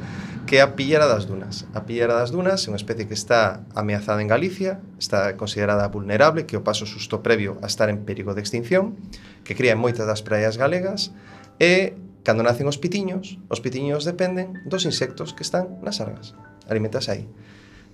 que 0.51 0.59
é 0.59 0.63
a 0.63 0.75
pillera 0.75 1.07
das 1.07 1.31
dunas. 1.31 1.71
A 1.79 1.87
pillera 1.87 2.19
das 2.19 2.35
dunas 2.35 2.67
é 2.67 2.75
unha 2.75 2.83
especie 2.83 3.07
que 3.07 3.15
está 3.15 3.63
ameazada 3.71 4.19
en 4.19 4.27
Galicia, 4.27 4.83
está 4.99 5.39
considerada 5.39 5.87
vulnerable, 5.87 6.43
que 6.43 6.59
o 6.59 6.67
paso 6.67 6.91
susto 6.91 7.23
previo 7.23 7.63
a 7.63 7.71
estar 7.71 7.87
en 7.87 8.03
perigo 8.03 8.35
de 8.35 8.43
extinción, 8.43 8.99
que 9.47 9.55
cría 9.55 9.79
en 9.79 9.81
moitas 9.81 10.11
das 10.11 10.27
praias 10.27 10.59
galegas, 10.59 11.15
e 11.63 11.95
cando 12.27 12.43
nacen 12.43 12.67
os 12.67 12.83
pitiños, 12.83 13.39
os 13.47 13.63
pitiños 13.63 14.03
dependen 14.03 14.59
dos 14.67 14.83
insectos 14.91 15.39
que 15.39 15.47
están 15.47 15.79
nas 15.87 16.03
argas. 16.03 16.35
Alimentas 16.67 17.07
aí. 17.07 17.31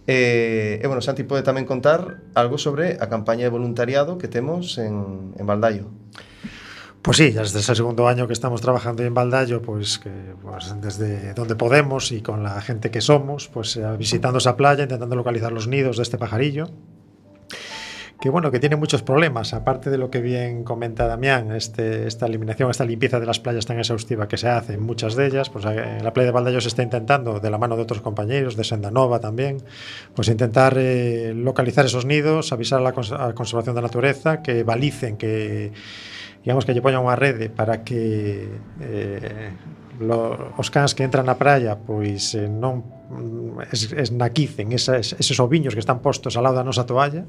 E, 0.08 0.80
e 0.80 0.84
bueno, 0.88 1.04
Santi 1.04 1.28
pode 1.28 1.44
tamén 1.44 1.68
contar 1.68 2.24
algo 2.32 2.56
sobre 2.56 2.96
a 3.04 3.12
campaña 3.12 3.44
de 3.44 3.52
voluntariado 3.52 4.16
que 4.16 4.32
temos 4.32 4.80
en, 4.80 5.36
en 5.36 5.44
Valdaio. 5.44 5.92
Pues 7.06 7.18
sí, 7.18 7.30
ya 7.30 7.42
desde 7.42 7.60
ese 7.60 7.76
segundo 7.76 8.08
año 8.08 8.26
que 8.26 8.32
estamos 8.32 8.60
trabajando 8.60 9.04
en 9.04 9.14
Valdallo, 9.14 9.62
pues, 9.62 10.00
pues 10.42 10.74
desde 10.80 11.34
donde 11.34 11.54
podemos 11.54 12.10
y 12.10 12.20
con 12.20 12.42
la 12.42 12.60
gente 12.60 12.90
que 12.90 13.00
somos, 13.00 13.46
pues 13.46 13.76
eh, 13.76 13.84
visitando 13.96 14.38
esa 14.38 14.56
playa, 14.56 14.82
intentando 14.82 15.14
localizar 15.14 15.52
los 15.52 15.68
nidos 15.68 15.98
de 15.98 16.02
este 16.02 16.18
pajarillo, 16.18 16.68
que 18.20 18.28
bueno, 18.28 18.50
que 18.50 18.58
tiene 18.58 18.74
muchos 18.74 19.04
problemas, 19.04 19.54
aparte 19.54 19.88
de 19.88 19.98
lo 19.98 20.10
que 20.10 20.20
bien 20.20 20.64
comenta 20.64 21.06
Damián, 21.06 21.52
este, 21.52 22.08
esta 22.08 22.26
eliminación, 22.26 22.72
esta 22.72 22.84
limpieza 22.84 23.20
de 23.20 23.26
las 23.26 23.38
playas 23.38 23.66
tan 23.66 23.78
exhaustiva 23.78 24.26
que 24.26 24.36
se 24.36 24.48
hace 24.48 24.72
en 24.72 24.82
muchas 24.82 25.14
de 25.14 25.28
ellas, 25.28 25.48
pues 25.48 25.64
eh, 25.64 25.98
en 25.98 26.02
la 26.02 26.12
playa 26.12 26.26
de 26.26 26.32
Valdallo 26.32 26.60
se 26.60 26.66
está 26.66 26.82
intentando, 26.82 27.38
de 27.38 27.50
la 27.50 27.58
mano 27.58 27.76
de 27.76 27.82
otros 27.82 28.00
compañeros, 28.00 28.56
de 28.56 28.64
Sendanova 28.64 29.20
también, 29.20 29.58
pues 30.12 30.26
intentar 30.26 30.74
eh, 30.76 31.32
localizar 31.36 31.86
esos 31.86 32.04
nidos, 32.04 32.52
avisar 32.52 32.80
a 32.80 32.82
la, 32.82 32.88
a 32.90 33.28
la 33.28 33.34
conservación 33.36 33.76
de 33.76 33.82
la 33.82 33.86
naturaleza, 33.86 34.42
que 34.42 34.64
balicen, 34.64 35.16
que 35.16 35.70
digamos 36.46 36.62
que 36.62 36.70
lle 36.70 36.78
poña 36.78 37.02
unha 37.02 37.18
rede 37.18 37.50
para 37.50 37.82
que 37.82 38.46
eh, 38.78 39.50
lo, 39.98 40.54
os 40.54 40.70
cans 40.70 40.94
que 40.94 41.02
entran 41.02 41.26
na 41.26 41.34
praia 41.34 41.74
pois 41.74 42.38
eh, 42.38 42.46
non 42.46 42.86
es, 43.72 43.92
esnaquicen 43.92 44.72
esa, 44.72 44.98
es, 44.98 45.14
eses 45.18 45.40
oviños 45.40 45.74
que 45.74 45.80
están 45.80 46.00
postos 46.00 46.36
ao 46.36 46.42
lado 46.42 46.56
da 46.58 46.64
nosa 46.66 46.84
toalla. 46.84 47.24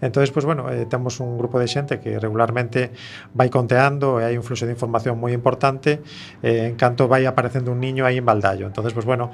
Entonces 0.00 0.30
pues, 0.30 0.44
bueno, 0.44 0.70
eh, 0.70 0.86
temos 0.86 1.20
un 1.20 1.36
grupo 1.38 1.58
de 1.58 1.68
xente 1.68 2.00
que 2.00 2.18
regularmente 2.18 2.92
vai 3.34 3.50
conteando 3.50 4.18
e 4.20 4.26
hai 4.26 4.34
un 4.38 4.44
fluxo 4.46 4.64
de 4.64 4.74
información 4.74 5.18
moi 5.18 5.34
importante 5.34 6.00
eh, 6.42 6.70
en 6.70 6.74
canto 6.78 7.10
vai 7.10 7.26
aparecendo 7.26 7.72
un 7.74 7.80
niño 7.82 8.06
aí 8.06 8.18
en 8.18 8.26
Valdallo 8.26 8.66
entonces 8.66 8.94
pues, 8.94 9.04
bueno, 9.04 9.30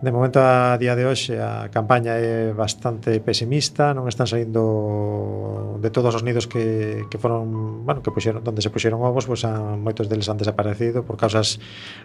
de 0.00 0.10
momento 0.10 0.38
a 0.40 0.78
día 0.78 0.94
de 0.94 1.04
hoxe 1.06 1.38
a 1.38 1.68
campaña 1.68 2.16
é 2.18 2.54
bastante 2.54 3.18
pesimista 3.20 3.92
non 3.92 4.06
están 4.06 4.30
saindo 4.30 5.78
de 5.82 5.90
todos 5.90 6.14
os 6.14 6.22
nidos 6.22 6.46
que, 6.46 7.04
que 7.10 7.18
foron 7.18 7.84
bueno, 7.84 8.02
que 8.02 8.14
puxeron, 8.14 8.44
donde 8.44 8.62
se 8.62 8.70
puxeron 8.70 9.02
ovos 9.02 9.26
pues, 9.26 9.44
a, 9.44 9.74
moitos 9.76 10.06
deles 10.06 10.30
han 10.30 10.38
desaparecido 10.38 11.02
por 11.02 11.18
causas 11.18 11.58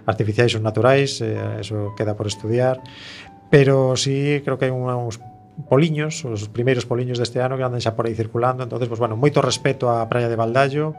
artificiais 0.05 0.53
ou 0.57 0.61
naturais 0.61 1.21
eh, 1.21 1.61
eso 1.61 1.93
queda 1.95 2.17
por 2.17 2.27
estudiar. 2.27 2.81
Pero 3.49 3.95
sí 3.95 4.41
creo 4.43 4.57
que 4.57 4.67
hai 4.67 4.73
uns 4.73 5.19
poliños, 5.65 6.21
os 6.25 6.49
primeiros 6.49 6.85
poliños 6.85 7.17
deste 7.17 7.41
ano 7.41 7.57
que 7.57 7.65
andan 7.65 7.81
xa 7.81 7.97
por 7.97 8.05
aí 8.05 8.13
circulando, 8.13 8.61
entonces 8.61 8.85
pues, 8.85 9.01
bueno, 9.01 9.17
moito 9.17 9.41
respeto 9.41 9.89
á 9.89 10.05
praia 10.05 10.29
de 10.29 10.37
Valdallo. 10.37 10.93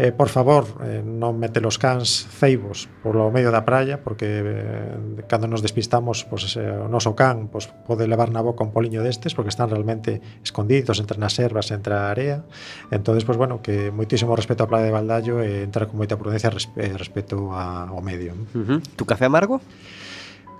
Eh, 0.00 0.08
por 0.08 0.32
favor, 0.32 0.64
eh, 0.80 1.04
non 1.04 1.36
mete 1.36 1.60
los 1.60 1.76
cans 1.76 2.24
ceibos 2.32 2.88
por 3.04 3.12
lo 3.12 3.28
medio 3.28 3.52
da 3.52 3.68
praia 3.68 4.00
porque 4.00 4.40
eh, 4.40 5.28
cando 5.28 5.44
nos 5.44 5.60
despistamos, 5.60 6.24
pues, 6.24 6.56
eh, 6.56 6.64
o 6.64 6.88
noso 6.88 7.12
can 7.12 7.52
pues, 7.52 7.68
pode 7.84 8.08
levar 8.08 8.32
na 8.32 8.40
boca 8.40 8.64
un 8.64 8.72
poliño 8.72 9.04
destes 9.04 9.36
porque 9.36 9.52
están 9.52 9.68
realmente 9.68 10.24
escondidos 10.40 10.96
entre 10.96 11.20
nas 11.20 11.36
ervas, 11.36 11.68
entre 11.68 11.92
a 11.92 12.08
area. 12.08 12.48
Entonces, 12.88 13.28
pues 13.28 13.36
bueno, 13.36 13.60
que 13.60 13.92
moitísimo 13.92 14.32
respeto 14.32 14.64
á 14.64 14.66
praia 14.70 14.88
de 14.88 14.96
Valdallo 14.96 15.44
e 15.44 15.60
eh, 15.60 15.68
entrar 15.68 15.92
con 15.92 16.00
moita 16.00 16.16
prudencia 16.16 16.48
respe 16.48 16.88
eh, 16.88 16.96
respecto 16.96 17.52
ao 17.52 18.00
medio. 18.00 18.32
Uh. 18.56 18.80
Tu 18.96 19.04
café 19.04 19.28
amargo? 19.28 19.60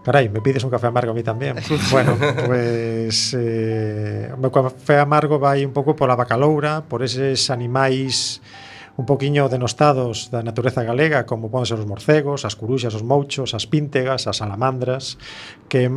Carai, 0.03 0.31
me 0.31 0.41
pides 0.41 0.65
un 0.65 0.71
café 0.71 0.87
amargo 0.87 1.13
a 1.13 1.15
mí 1.15 1.23
tamén. 1.23 1.61
bueno, 1.93 2.17
pues, 2.49 3.37
eh, 3.37 4.33
o 4.33 4.41
meu 4.41 4.49
café 4.49 4.97
amargo 4.97 5.37
vai 5.37 5.61
un 5.61 5.77
pouco 5.77 5.93
pola 5.93 6.17
bacaloura, 6.17 6.89
por 6.89 7.05
eses 7.05 7.53
animais 7.53 8.41
un 8.97 9.07
poquiño 9.07 9.49
denostados 9.49 10.29
da 10.29 10.45
natureza 10.45 10.85
galega, 10.85 11.25
como 11.25 11.49
poden 11.49 11.69
ser 11.69 11.81
os 11.81 11.89
morcegos, 11.89 12.45
as 12.45 12.57
curuxas, 12.57 12.93
os 12.93 13.05
mouchos, 13.05 13.57
as 13.57 13.65
píntegas, 13.65 14.29
as 14.29 14.41
salamandras, 14.41 15.17
que 15.69 15.89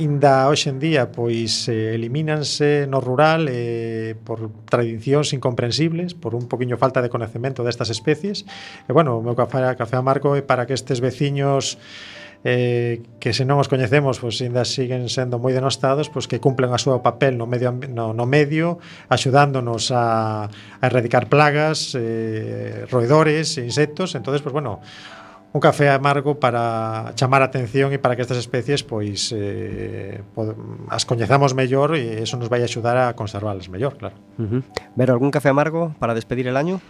inda 0.00 0.48
hoxe 0.48 0.72
en 0.72 0.80
día 0.80 1.12
pois 1.12 1.68
eh, 1.68 1.92
elimínanse 1.92 2.88
no 2.88 3.00
rural 3.00 3.48
eh, 3.52 4.16
por 4.24 4.52
tradicións 4.68 5.36
incomprensibles, 5.36 6.16
por 6.16 6.32
un 6.32 6.48
poquiño 6.48 6.80
falta 6.80 7.04
de 7.04 7.12
conocemento 7.12 7.60
destas 7.60 7.92
especies. 7.92 8.48
E 8.88 8.92
bueno, 8.92 9.16
o 9.16 9.24
meu 9.24 9.36
café, 9.36 9.60
café 9.76 9.96
amargo 10.00 10.32
é 10.32 10.40
para 10.40 10.64
que 10.64 10.72
estes 10.72 11.04
veciños 11.04 11.76
eh, 12.44 13.02
que 13.20 13.32
se 13.32 13.44
non 13.44 13.62
os 13.62 13.68
coñecemos, 13.70 14.20
pois 14.20 14.40
ainda 14.42 14.66
siguen 14.66 15.08
sendo 15.08 15.40
moi 15.40 15.54
denostados, 15.54 16.10
pois 16.12 16.28
que 16.28 16.42
cumplen 16.42 16.74
a 16.74 16.78
súa 16.80 17.00
papel 17.00 17.38
no 17.38 17.46
medio 17.48 17.72
no, 17.92 18.12
no 18.12 18.24
medio, 18.26 18.82
axudándonos 19.08 19.94
a, 19.94 20.48
a 20.48 20.84
erradicar 20.84 21.30
plagas, 21.30 21.94
eh, 21.96 22.84
roedores, 22.90 23.56
insectos, 23.58 24.14
entonces 24.14 24.42
pois 24.42 24.52
bueno, 24.52 24.80
un 25.56 25.60
café 25.60 25.88
amargo 25.88 26.38
para 26.38 27.12
chamar 27.14 27.40
a 27.40 27.48
atención 27.48 27.88
e 27.92 27.98
para 27.98 28.14
que 28.14 28.22
estas 28.22 28.36
especies 28.36 28.84
pois 28.84 29.32
eh, 29.32 30.20
pod 30.36 30.52
as 30.92 31.08
coñezamos 31.08 31.56
mellor 31.56 31.96
e 31.96 32.20
eso 32.20 32.36
nos 32.36 32.52
vai 32.52 32.60
axudar 32.60 33.00
a 33.00 33.16
conservalas 33.16 33.72
mellor, 33.72 33.96
claro. 33.96 34.20
Uh 34.36 34.60
-huh. 34.60 34.62
Vero, 34.94 35.16
algún 35.16 35.32
café 35.32 35.48
amargo 35.48 35.96
para 35.96 36.12
despedir 36.12 36.44
el 36.46 36.60
año? 36.60 36.84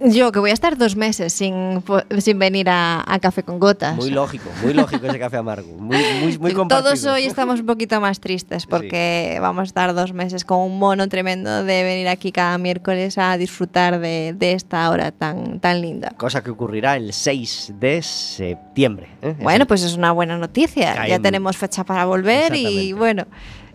Yo 0.00 0.30
que 0.30 0.38
voy 0.40 0.50
a 0.50 0.52
estar 0.52 0.76
dos 0.76 0.94
meses 0.94 1.32
sin, 1.32 1.82
sin 2.18 2.38
venir 2.38 2.68
a, 2.68 3.02
a 3.06 3.18
Café 3.18 3.42
con 3.42 3.58
Gotas. 3.58 3.96
Muy 3.96 4.10
lógico, 4.10 4.50
muy 4.62 4.74
lógico 4.74 5.06
ese 5.06 5.18
café 5.18 5.38
amargo. 5.38 5.68
Muy, 5.78 5.96
muy, 6.20 6.38
muy 6.38 6.52
compartido. 6.54 6.90
Todos 6.90 7.04
hoy 7.06 7.24
estamos 7.24 7.60
un 7.60 7.66
poquito 7.66 7.98
más 8.00 8.20
tristes 8.20 8.66
porque 8.66 9.38
vamos 9.40 9.62
a 9.62 9.64
estar 9.64 9.94
dos 9.94 10.12
meses 10.12 10.44
con 10.44 10.58
un 10.58 10.78
mono 10.78 11.08
tremendo 11.08 11.64
de 11.64 11.82
venir 11.82 12.08
aquí 12.08 12.30
cada 12.30 12.58
miércoles 12.58 13.16
a 13.16 13.38
disfrutar 13.38 13.98
de, 13.98 14.34
de 14.36 14.52
esta 14.52 14.90
hora 14.90 15.12
tan, 15.12 15.60
tan 15.60 15.80
linda. 15.80 16.12
Cosa 16.18 16.42
que 16.42 16.50
ocurrirá 16.50 16.96
el 16.96 17.14
6 17.14 17.72
de 17.80 18.02
septiembre. 18.02 19.08
¿eh? 19.22 19.34
Bueno, 19.40 19.66
pues 19.66 19.82
es 19.82 19.96
una 19.96 20.12
buena 20.12 20.36
noticia. 20.36 21.06
Ya 21.06 21.14
en- 21.16 21.22
tenemos 21.22 21.56
fecha 21.56 21.84
para 21.84 22.04
volver 22.04 22.54
y 22.54 22.92
bueno, 22.92 23.24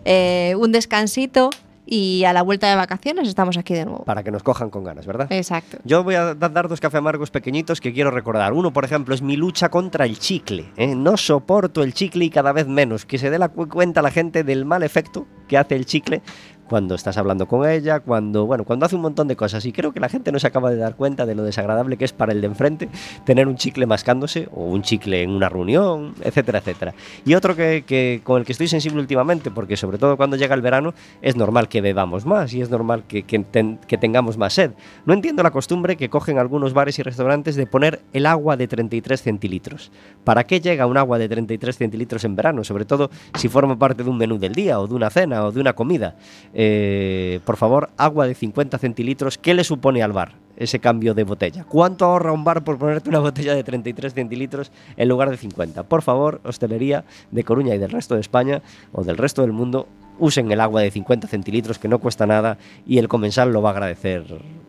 eh, 0.04 0.54
un 0.58 0.70
descansito 0.72 1.50
y 1.94 2.24
a 2.24 2.32
la 2.32 2.40
vuelta 2.40 2.70
de 2.70 2.74
vacaciones 2.76 3.28
estamos 3.28 3.58
aquí 3.58 3.74
de 3.74 3.84
nuevo. 3.84 4.04
Para 4.04 4.22
que 4.22 4.30
nos 4.30 4.42
cojan 4.42 4.70
con 4.70 4.82
ganas, 4.82 5.04
¿verdad? 5.04 5.26
Exacto. 5.30 5.76
Yo 5.84 6.02
voy 6.02 6.14
a 6.14 6.34
da- 6.34 6.48
dar 6.48 6.66
dos 6.66 6.80
café 6.80 6.96
amargos 6.96 7.30
pequeñitos 7.30 7.82
que 7.82 7.92
quiero 7.92 8.10
recordar. 8.10 8.54
Uno, 8.54 8.72
por 8.72 8.86
ejemplo, 8.86 9.14
es 9.14 9.20
mi 9.20 9.36
lucha 9.36 9.68
contra 9.68 10.06
el 10.06 10.18
chicle. 10.18 10.72
¿eh? 10.78 10.94
No 10.94 11.18
soporto 11.18 11.82
el 11.82 11.92
chicle 11.92 12.24
y 12.24 12.30
cada 12.30 12.52
vez 12.52 12.66
menos. 12.66 13.04
Que 13.04 13.18
se 13.18 13.28
dé 13.28 13.38
la 13.38 13.50
cu- 13.50 13.68
cuenta 13.68 14.00
la 14.00 14.10
gente 14.10 14.42
del 14.42 14.64
mal 14.64 14.82
efecto 14.82 15.26
que 15.48 15.58
hace 15.58 15.76
el 15.76 15.84
chicle 15.84 16.22
cuando 16.68 16.94
estás 16.94 17.16
hablando 17.16 17.46
con 17.46 17.68
ella, 17.68 18.00
cuando, 18.00 18.46
bueno, 18.46 18.64
cuando 18.64 18.86
hace 18.86 18.96
un 18.96 19.02
montón 19.02 19.28
de 19.28 19.36
cosas. 19.36 19.64
Y 19.66 19.72
creo 19.72 19.92
que 19.92 20.00
la 20.00 20.08
gente 20.08 20.32
no 20.32 20.38
se 20.38 20.46
acaba 20.46 20.70
de 20.70 20.76
dar 20.76 20.96
cuenta 20.96 21.26
de 21.26 21.34
lo 21.34 21.44
desagradable 21.44 21.96
que 21.96 22.04
es 22.04 22.12
para 22.12 22.32
el 22.32 22.40
de 22.40 22.46
enfrente 22.46 22.88
tener 23.24 23.48
un 23.48 23.56
chicle 23.56 23.86
mascándose 23.86 24.48
o 24.52 24.64
un 24.64 24.82
chicle 24.82 25.22
en 25.22 25.30
una 25.30 25.48
reunión, 25.48 26.14
etcétera, 26.22 26.58
etcétera. 26.58 26.94
Y 27.24 27.34
otro 27.34 27.54
que, 27.56 28.20
con 28.24 28.40
el 28.40 28.46
que 28.46 28.52
estoy 28.52 28.68
sensible 28.68 29.00
últimamente, 29.00 29.50
porque 29.50 29.76
sobre 29.76 29.98
todo 29.98 30.16
cuando 30.16 30.36
llega 30.36 30.54
el 30.54 30.62
verano 30.62 30.94
es 31.20 31.36
normal 31.36 31.68
que 31.68 31.80
bebamos 31.80 32.26
más 32.26 32.52
y 32.54 32.62
es 32.62 32.70
normal 32.70 33.04
que, 33.06 33.22
que 33.24 33.98
tengamos 33.98 34.36
más 34.36 34.54
sed. 34.54 34.72
No 35.04 35.14
entiendo 35.14 35.42
la 35.42 35.50
costumbre 35.50 35.96
que 35.96 36.08
cogen 36.08 36.38
algunos 36.38 36.72
bares 36.72 36.98
y 36.98 37.02
restaurantes 37.02 37.56
de 37.56 37.66
poner 37.66 38.00
el 38.12 38.26
agua 38.26 38.56
de 38.56 38.68
33 38.68 39.22
centilitros. 39.22 39.90
¿Para 40.24 40.44
qué 40.44 40.60
llega 40.60 40.86
un 40.86 40.96
agua 40.96 41.18
de 41.18 41.28
33 41.28 41.76
centilitros 41.76 42.24
en 42.24 42.36
verano? 42.36 42.64
Sobre 42.64 42.84
todo 42.84 43.10
si 43.34 43.48
forma 43.48 43.78
parte 43.78 44.04
de 44.04 44.10
un 44.10 44.18
menú 44.18 44.38
del 44.38 44.54
día 44.54 44.80
o 44.80 44.86
de 44.86 44.94
una 44.94 45.10
cena 45.10 45.44
o 45.44 45.52
de 45.52 45.60
una 45.60 45.72
comida. 45.72 46.16
Eh, 46.54 47.40
por 47.44 47.56
favor, 47.56 47.90
agua 47.96 48.26
de 48.26 48.34
50 48.34 48.78
centilitros, 48.78 49.38
¿qué 49.38 49.54
le 49.54 49.64
supone 49.64 50.02
al 50.02 50.12
bar? 50.12 50.42
ese 50.56 50.78
cambio 50.78 51.14
de 51.14 51.24
botella. 51.24 51.64
¿Cuánto 51.64 52.04
ahorra 52.04 52.32
un 52.32 52.44
bar 52.44 52.62
por 52.62 52.78
ponerte 52.78 53.08
una 53.08 53.18
botella 53.18 53.54
de 53.54 53.64
33 53.64 54.14
centilitros 54.14 54.70
en 54.96 55.08
lugar 55.08 55.30
de 55.30 55.36
50? 55.36 55.84
Por 55.84 56.02
favor, 56.02 56.40
hostelería 56.44 57.04
de 57.30 57.44
Coruña 57.44 57.74
y 57.74 57.78
del 57.78 57.90
resto 57.90 58.14
de 58.14 58.20
España 58.20 58.62
o 58.92 59.02
del 59.02 59.16
resto 59.16 59.42
del 59.42 59.52
mundo, 59.52 59.88
usen 60.18 60.50
el 60.52 60.60
agua 60.60 60.82
de 60.82 60.90
50 60.90 61.26
centilitros 61.26 61.78
que 61.78 61.88
no 61.88 61.98
cuesta 61.98 62.26
nada 62.26 62.58
y 62.86 62.98
el 62.98 63.08
comensal 63.08 63.52
lo 63.52 63.62
va 63.62 63.70
a 63.70 63.72
agradecer 63.72 64.24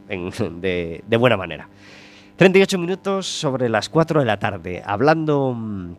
de, 0.61 1.03
de 1.05 1.17
buena 1.17 1.37
manera. 1.37 1.69
38 2.37 2.79
minutos 2.79 3.27
sobre 3.27 3.69
las 3.69 3.89
4 3.89 4.21
de 4.21 4.25
la 4.25 4.39
tarde, 4.39 4.81
hablando 4.85 5.53
mm, 5.53 5.95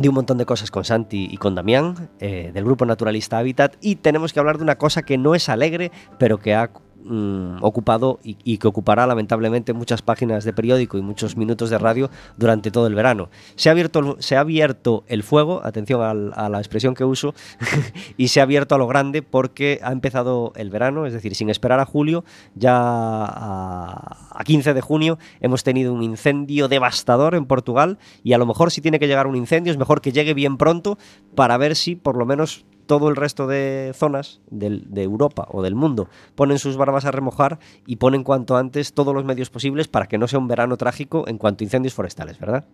de 0.00 0.08
un 0.08 0.14
montón 0.14 0.38
de 0.38 0.46
cosas 0.46 0.70
con 0.70 0.84
Santi 0.84 1.28
y 1.30 1.36
con 1.36 1.54
Damián, 1.54 2.08
eh, 2.20 2.50
del 2.54 2.64
grupo 2.64 2.86
Naturalista 2.86 3.38
Habitat, 3.38 3.76
y 3.80 3.96
tenemos 3.96 4.32
que 4.32 4.40
hablar 4.40 4.58
de 4.58 4.64
una 4.64 4.76
cosa 4.76 5.02
que 5.02 5.18
no 5.18 5.34
es 5.34 5.48
alegre, 5.48 5.92
pero 6.18 6.38
que 6.38 6.54
ha 6.54 6.70
mm, 7.04 7.62
ocupado 7.62 8.20
y, 8.22 8.58
que 8.58 8.68
ocupará 8.68 9.06
lamentablemente 9.06 9.72
muchas 9.72 10.02
páginas 10.02 10.44
de 10.44 10.52
periódico 10.52 10.98
y 10.98 11.02
muchos 11.02 11.36
minutos 11.36 11.70
de 11.70 11.78
radio 11.78 12.10
durante 12.36 12.70
todo 12.70 12.86
el 12.86 12.94
verano. 12.94 13.30
Se 13.56 13.68
ha 13.68 13.72
abierto, 13.72 14.16
se 14.20 14.36
ha 14.36 14.40
abierto 14.40 15.04
el 15.08 15.22
fuego, 15.22 15.60
atención 15.64 16.32
a 16.34 16.48
la 16.48 16.58
expresión 16.58 16.94
que 16.94 17.04
uso, 17.04 17.34
y 18.16 18.28
se 18.28 18.40
ha 18.40 18.44
abierto 18.44 18.74
a 18.74 18.78
lo 18.78 18.86
grande 18.86 19.22
porque 19.22 19.80
ha 19.82 19.92
empezado 19.92 20.52
el 20.56 20.70
verano, 20.70 21.06
es 21.06 21.12
decir, 21.12 21.34
sin 21.34 21.50
esperar 21.50 21.80
a 21.80 21.86
julio, 21.86 22.24
ya 22.54 22.76
a, 22.76 24.16
a 24.30 24.44
15 24.44 24.74
de 24.74 24.80
junio 24.80 25.18
hemos 25.40 25.64
tenido 25.64 25.92
un 25.92 26.02
incendio 26.02 26.68
devastador 26.68 27.34
en 27.34 27.46
Portugal 27.46 27.98
y 28.22 28.32
a 28.32 28.38
lo 28.38 28.46
mejor 28.46 28.70
si 28.70 28.80
tiene 28.80 28.98
que 28.98 29.06
llegar 29.06 29.26
un 29.26 29.36
incendio 29.36 29.70
es 29.70 29.78
mejor 29.78 30.00
que 30.00 30.12
llegue 30.12 30.34
bien 30.34 30.56
pronto 30.56 30.98
para 31.34 31.56
ver 31.56 31.76
si 31.76 31.96
por 31.96 32.16
lo 32.16 32.26
menos 32.26 32.64
todo 32.90 33.08
el 33.08 33.14
resto 33.14 33.46
de 33.46 33.92
zonas 33.94 34.40
del, 34.50 34.82
de 34.92 35.04
Europa 35.04 35.46
o 35.52 35.62
del 35.62 35.76
mundo 35.76 36.08
ponen 36.34 36.58
sus 36.58 36.76
barbas 36.76 37.04
a 37.04 37.12
remojar 37.12 37.60
y 37.86 38.02
ponen 38.02 38.24
cuanto 38.24 38.56
antes 38.56 38.94
todos 38.94 39.14
los 39.14 39.24
medios 39.24 39.48
posibles 39.48 39.86
para 39.86 40.08
que 40.08 40.18
no 40.18 40.26
sea 40.26 40.40
un 40.40 40.48
verano 40.48 40.76
trágico 40.76 41.28
en 41.28 41.38
cuanto 41.38 41.62
a 41.62 41.66
incendios 41.66 41.94
forestales, 41.94 42.40
¿verdad? 42.40 42.66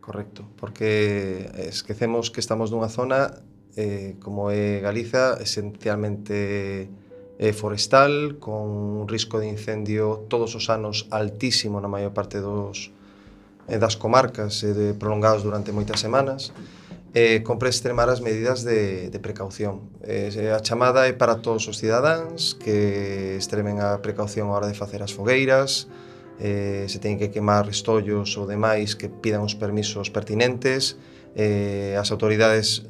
Correcto, 0.00 0.42
porque 0.58 1.48
esquecemos 1.54 2.32
que 2.32 2.40
estamos 2.40 2.74
nunha 2.74 2.90
zona 2.90 3.30
eh, 3.78 4.18
como 4.18 4.50
é 4.50 4.82
Galiza 4.82 5.38
esencialmente 5.38 6.90
eh, 7.38 7.54
forestal 7.54 8.42
con 8.42 9.06
un 9.06 9.06
risco 9.06 9.38
de 9.38 9.46
incendio 9.46 10.26
todos 10.26 10.58
os 10.58 10.66
anos 10.66 11.06
altísimo 11.14 11.78
na 11.78 11.86
maior 11.86 12.10
parte 12.10 12.42
dos 12.42 12.90
eh, 13.70 13.78
das 13.78 13.94
comarcas 13.94 14.66
eh, 14.66 14.74
de, 14.74 14.86
prolongados 14.98 15.46
durante 15.46 15.70
moitas 15.70 16.02
semanas 16.02 16.50
eh, 17.14 17.42
compre 17.46 17.70
extremar 17.70 18.10
as 18.10 18.18
medidas 18.18 18.66
de, 18.66 19.08
de 19.08 19.18
precaución. 19.22 19.86
Eh, 20.02 20.50
a 20.50 20.58
chamada 20.58 21.06
é 21.06 21.14
para 21.14 21.38
todos 21.38 21.70
os 21.70 21.78
cidadáns 21.78 22.58
que 22.58 23.38
extremen 23.38 23.78
a 23.78 24.02
precaución 24.02 24.50
a 24.50 24.58
hora 24.58 24.66
de 24.66 24.74
facer 24.74 24.98
as 24.98 25.14
fogueiras, 25.14 25.86
eh, 26.42 26.90
se 26.90 26.98
teñen 26.98 27.22
que 27.22 27.30
quemar 27.30 27.70
restollos 27.70 28.34
ou 28.34 28.50
demais 28.50 28.98
que 28.98 29.06
pidan 29.06 29.46
os 29.46 29.54
permisos 29.54 30.10
pertinentes, 30.10 30.98
eh, 31.38 31.94
as 31.94 32.10
autoridades 32.10 32.82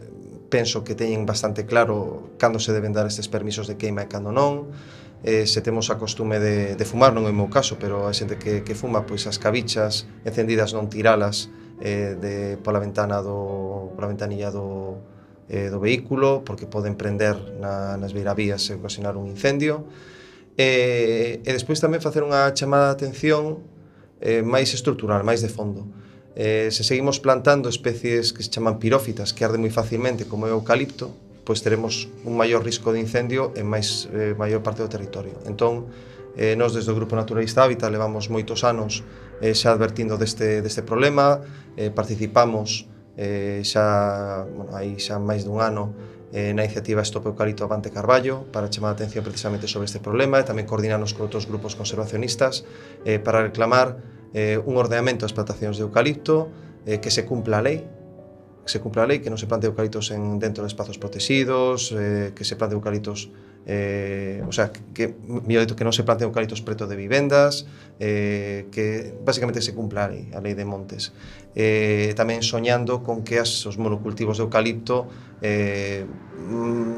penso 0.48 0.80
que 0.88 0.96
teñen 0.96 1.28
bastante 1.28 1.68
claro 1.68 2.32
cando 2.40 2.56
se 2.56 2.72
deben 2.72 2.96
dar 2.96 3.04
estes 3.04 3.28
permisos 3.28 3.68
de 3.68 3.76
queima 3.76 4.04
e 4.04 4.08
cando 4.08 4.32
non, 4.32 4.72
eh, 5.20 5.44
se 5.44 5.60
temos 5.60 5.92
a 5.92 6.00
costume 6.00 6.40
de, 6.40 6.76
de 6.80 6.84
fumar, 6.88 7.12
non 7.12 7.28
é 7.28 7.32
o 7.32 7.36
meu 7.36 7.52
caso, 7.52 7.76
pero 7.76 8.08
a 8.08 8.12
xente 8.16 8.40
que, 8.40 8.64
que 8.64 8.72
fuma, 8.72 9.04
pois 9.04 9.28
as 9.28 9.36
cabichas 9.36 10.08
encendidas 10.24 10.72
non 10.72 10.88
tiralas, 10.88 11.52
eh, 11.80 12.14
de, 12.18 12.34
pola 12.62 12.78
ventana 12.78 13.22
do, 13.22 13.90
pola 13.94 14.10
ventanilla 14.10 14.50
do, 14.50 14.98
eh, 15.48 15.70
do 15.70 15.80
vehículo 15.80 16.42
porque 16.44 16.66
poden 16.66 16.94
prender 16.94 17.34
na, 17.58 17.96
nas 17.96 18.12
beiravías 18.12 18.66
e 18.70 18.78
ocasionar 18.78 19.16
un 19.16 19.26
incendio. 19.30 19.86
E, 20.54 21.42
e 21.42 21.50
despois 21.50 21.82
tamén 21.82 21.98
facer 21.98 22.22
unha 22.22 22.54
chamada 22.54 22.94
de 22.94 22.94
atención 23.02 23.62
eh, 24.22 24.46
máis 24.46 24.70
estrutural, 24.70 25.26
máis 25.26 25.42
de 25.42 25.50
fondo. 25.50 25.86
Eh, 26.34 26.70
se 26.70 26.82
seguimos 26.82 27.22
plantando 27.22 27.70
especies 27.70 28.34
que 28.34 28.42
se 28.42 28.50
chaman 28.50 28.82
pirófitas 28.82 29.30
que 29.34 29.46
arde 29.46 29.58
moi 29.58 29.70
facilmente 29.70 30.26
como 30.26 30.46
é 30.46 30.54
o 30.54 30.58
eucalipto 30.58 31.14
pois 31.44 31.60
teremos 31.62 32.08
un 32.24 32.34
maior 32.36 32.64
risco 32.64 32.90
de 32.90 32.98
incendio 32.98 33.52
en 33.54 33.68
máis 33.68 34.08
eh, 34.10 34.32
maior 34.34 34.64
parte 34.64 34.80
do 34.80 34.88
territorio. 34.88 35.36
Entón 35.44 35.92
eh, 36.34 36.56
nos 36.56 36.72
desde 36.74 36.90
o 36.90 36.96
Grupo 36.96 37.14
Naturalista 37.14 37.62
Hábitat 37.62 37.92
levamos 37.92 38.32
moitos 38.32 38.64
anos 38.64 39.04
eh, 39.44 39.52
xa 39.52 39.76
advertindo 39.76 40.16
deste, 40.16 40.64
deste 40.64 40.80
problema, 40.80 41.44
eh, 41.76 41.92
participamos 41.92 42.88
eh, 43.20 43.60
xa, 43.60 44.48
bueno, 44.48 44.72
aí 44.72 44.96
xa 44.96 45.20
máis 45.20 45.44
dun 45.44 45.60
ano 45.60 45.92
eh, 46.32 46.56
na 46.56 46.64
iniciativa 46.64 47.04
Stop 47.04 47.28
Eucalipto 47.28 47.62
Avante 47.62 47.92
Carballo 47.92 48.48
para 48.48 48.72
chamar 48.72 48.90
a 48.90 48.94
atención 48.96 49.20
precisamente 49.22 49.68
sobre 49.68 49.84
este 49.84 50.00
problema 50.00 50.40
e 50.40 50.48
tamén 50.48 50.64
coordinarnos 50.64 51.12
con 51.12 51.28
outros 51.28 51.44
grupos 51.44 51.76
conservacionistas 51.76 52.64
eh, 53.04 53.20
para 53.20 53.44
reclamar 53.44 54.00
eh, 54.32 54.56
un 54.64 54.80
ordenamento 54.80 55.28
ás 55.28 55.36
plantacións 55.36 55.76
de 55.76 55.84
eucalipto 55.84 56.48
eh, 56.88 56.98
que 56.98 57.12
se 57.12 57.28
cumpla 57.28 57.60
a 57.60 57.64
lei, 57.68 57.84
que 58.64 58.72
se 58.72 58.80
cumpla 58.80 59.04
a 59.04 59.06
lei, 59.06 59.20
que 59.20 59.28
non 59.28 59.36
se 59.36 59.44
plante 59.44 59.68
eucaliptos 59.68 60.10
en, 60.10 60.40
dentro 60.40 60.64
de 60.64 60.72
espazos 60.72 60.96
protegidos, 60.96 61.92
eh, 61.92 62.32
que 62.32 62.42
se 62.48 62.56
plante 62.56 62.74
eucaliptos 62.74 63.28
eh, 63.66 64.42
o 64.46 64.52
sea, 64.52 64.70
que, 64.72 65.14
que 65.14 65.84
non 65.84 65.92
se 65.96 66.04
plante 66.04 66.24
eucaliptos 66.28 66.60
preto 66.60 66.84
de 66.84 66.96
vivendas, 67.00 67.64
eh, 67.96 68.68
que 68.68 69.16
basicamente 69.24 69.64
se 69.64 69.72
cumpla 69.72 70.04
a 70.04 70.08
lei, 70.12 70.28
a 70.36 70.40
lei 70.44 70.52
de 70.52 70.68
montes. 70.68 71.16
Eh, 71.56 72.12
tamén 72.12 72.44
soñando 72.44 73.00
con 73.00 73.24
que 73.24 73.40
as, 73.40 73.64
os 73.64 73.80
monocultivos 73.80 74.36
de 74.36 74.44
eucalipto 74.44 75.08
eh, 75.40 76.04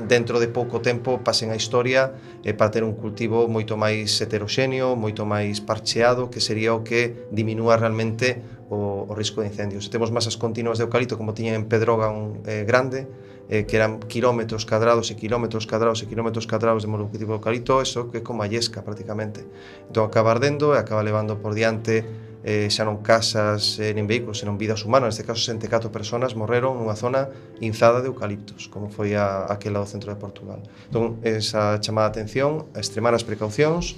dentro 0.08 0.42
de 0.42 0.48
pouco 0.50 0.82
tempo 0.82 1.22
pasen 1.22 1.54
a 1.54 1.56
historia 1.56 2.16
eh, 2.42 2.50
para 2.50 2.74
ter 2.74 2.82
un 2.82 2.98
cultivo 2.98 3.46
moito 3.46 3.78
máis 3.78 4.18
heteroxéneo, 4.18 4.98
moito 4.98 5.22
máis 5.22 5.62
parcheado, 5.62 6.34
que 6.34 6.42
sería 6.42 6.74
o 6.74 6.82
que 6.82 7.30
diminúa 7.30 7.78
realmente 7.78 8.42
o, 8.70 9.06
o 9.08 9.14
risco 9.14 9.40
de 9.40 9.48
incendios. 9.48 9.84
Se 9.84 9.90
temos 9.90 10.10
masas 10.10 10.36
continuas 10.36 10.78
de 10.78 10.84
eucalipto 10.84 11.16
como 11.16 11.34
tiña 11.34 11.54
en 11.54 11.66
Pedroga 11.66 12.10
un 12.10 12.42
eh, 12.46 12.64
grande, 12.66 13.06
eh, 13.48 13.64
que 13.64 13.76
eran 13.76 14.00
kilómetros 14.00 14.66
cadrados 14.66 15.10
e 15.10 15.14
kilómetros 15.14 15.70
cadrados 15.70 16.02
e 16.02 16.06
kilómetros 16.10 16.50
cadrados 16.50 16.82
de 16.82 16.90
monocultivo 16.90 17.30
de 17.34 17.38
eucalipto, 17.38 17.78
eso 17.78 18.10
que 18.10 18.18
é 18.18 18.22
como 18.26 18.42
a 18.42 18.50
yesca 18.50 18.82
prácticamente. 18.82 19.46
Entón 19.86 20.02
acaba 20.02 20.34
ardendo 20.34 20.74
e 20.74 20.82
acaba 20.82 21.06
levando 21.06 21.38
por 21.38 21.54
diante 21.54 22.02
eh, 22.46 22.70
xa 22.70 22.82
non 22.82 23.02
casas 23.02 23.78
eh, 23.82 23.94
nin 23.94 24.10
vehículos, 24.10 24.42
senón 24.42 24.58
vidas 24.58 24.82
humanas. 24.82 25.14
Neste 25.14 25.22
caso, 25.22 25.42
64 25.42 25.94
personas 25.94 26.34
morreron 26.34 26.78
nunha 26.78 26.98
zona 26.98 27.30
inzada 27.62 28.02
de 28.02 28.10
eucaliptos, 28.10 28.66
como 28.66 28.90
foi 28.90 29.14
a, 29.14 29.46
aquela 29.46 29.78
do 29.78 29.86
centro 29.86 30.10
de 30.10 30.18
Portugal. 30.18 30.62
Entón, 30.90 31.22
esa 31.22 31.78
chamada 31.78 32.10
atención, 32.10 32.66
a 32.74 32.82
extremar 32.82 33.14
as 33.14 33.22
precaucións, 33.22 33.94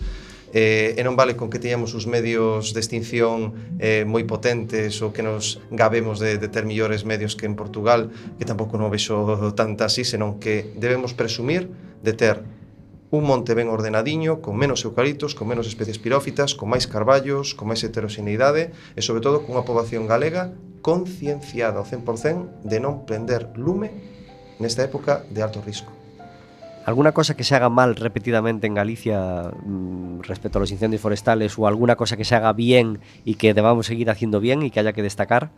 eh, 0.53 0.97
e 0.97 1.03
non 1.05 1.17
vale 1.17 1.37
con 1.37 1.53
que 1.53 1.61
teñamos 1.61 1.93
os 1.93 2.09
medios 2.09 2.73
de 2.73 2.81
extinción 2.81 3.53
eh, 3.79 4.09
moi 4.09 4.25
potentes 4.25 5.01
ou 5.05 5.13
que 5.13 5.21
nos 5.21 5.61
gabemos 5.69 6.19
de, 6.23 6.41
de 6.41 6.49
ter 6.49 6.65
millores 6.65 7.05
medios 7.05 7.37
que 7.37 7.45
en 7.45 7.57
Portugal, 7.57 8.09
que 8.41 8.49
tampouco 8.49 8.81
non 8.81 8.89
vexo 8.89 9.53
tanta 9.53 9.89
así, 9.89 10.07
senón 10.07 10.41
que 10.41 10.73
debemos 10.77 11.13
presumir 11.13 11.69
de 12.01 12.13
ter 12.17 12.41
un 13.11 13.25
monte 13.25 13.57
ben 13.57 13.69
ordenadiño, 13.73 14.45
con 14.45 14.57
menos 14.57 14.85
eucaliptos, 14.85 15.35
con 15.35 15.49
menos 15.49 15.67
especies 15.67 15.99
pirófitas, 15.99 16.53
con 16.53 16.69
máis 16.69 16.85
carballos, 16.85 17.57
con 17.57 17.73
máis 17.73 17.81
heteroxeneidade 17.81 18.77
e, 18.97 19.01
sobre 19.01 19.25
todo, 19.25 19.41
con 19.45 19.57
unha 19.57 19.65
poboación 19.65 20.05
galega 20.05 20.53
concienciada 20.85 21.81
ao 21.81 21.89
100% 21.89 22.69
de 22.69 22.79
non 22.79 23.09
prender 23.09 23.49
lume 23.57 23.91
nesta 24.61 24.85
época 24.85 25.25
de 25.33 25.41
alto 25.41 25.65
risco 25.65 25.98
alguna 26.89 27.13
cosa 27.13 27.37
que 27.37 27.45
se 27.45 27.55
haga 27.55 27.69
mal 27.69 27.97
repetidamente 27.97 28.67
en 28.67 28.73
Galicia 28.73 29.53
mm, 29.63 30.21
respecto 30.23 30.59
a 30.59 30.61
los 30.61 30.71
incendios 30.71 31.03
forestales 31.03 31.59
o 31.59 31.67
alguna 31.67 31.97
cosa 31.97 32.17
que 32.17 32.25
se 32.25 32.35
haga 32.35 32.55
bien 32.55 33.01
y 33.27 33.35
que 33.35 33.53
debamos 33.53 33.87
seguir 33.87 34.09
haciendo 34.09 34.41
bien 34.41 34.63
e 34.65 34.73
que 34.73 34.81
haya 34.81 34.97
que 34.97 35.05
destacar? 35.05 35.53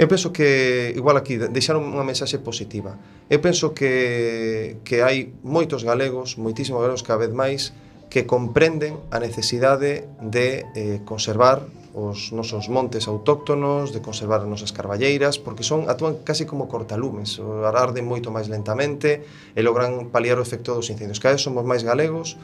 Eu 0.00 0.08
penso 0.08 0.32
que, 0.32 0.90
igual 0.96 1.20
aquí, 1.20 1.36
deixaron 1.36 1.84
unha 1.84 2.02
mensaxe 2.02 2.40
positiva. 2.40 2.96
Eu 3.28 3.44
penso 3.44 3.76
que, 3.76 4.80
que 4.88 5.04
hai 5.04 5.36
moitos 5.44 5.84
galegos, 5.84 6.40
moitísimos 6.40 6.80
galegos 6.80 7.04
cada 7.04 7.28
vez 7.28 7.30
máis, 7.36 7.76
que 8.08 8.24
comprenden 8.24 8.96
a 9.12 9.20
necesidade 9.20 10.08
de 10.18 10.64
eh, 10.72 11.04
conservar 11.04 11.68
os 11.94 12.34
nosos 12.34 12.66
montes 12.66 13.06
autóctonos, 13.06 13.94
de 13.94 14.02
conservar 14.02 14.42
as 14.42 14.50
nosas 14.50 14.74
carballeiras, 14.74 15.38
porque 15.38 15.62
son 15.62 15.86
actúan 15.86 16.18
casi 16.26 16.42
como 16.42 16.66
cortalumes, 16.66 17.38
arden 17.70 18.02
moito 18.02 18.34
máis 18.34 18.50
lentamente 18.50 19.22
e 19.54 19.60
logran 19.62 20.10
paliar 20.10 20.36
o 20.36 20.44
efecto 20.44 20.74
dos 20.74 20.90
incendios. 20.90 21.22
Cada 21.22 21.38
vez 21.38 21.42
somos 21.46 21.62
máis 21.62 21.86
galegos 21.86 22.34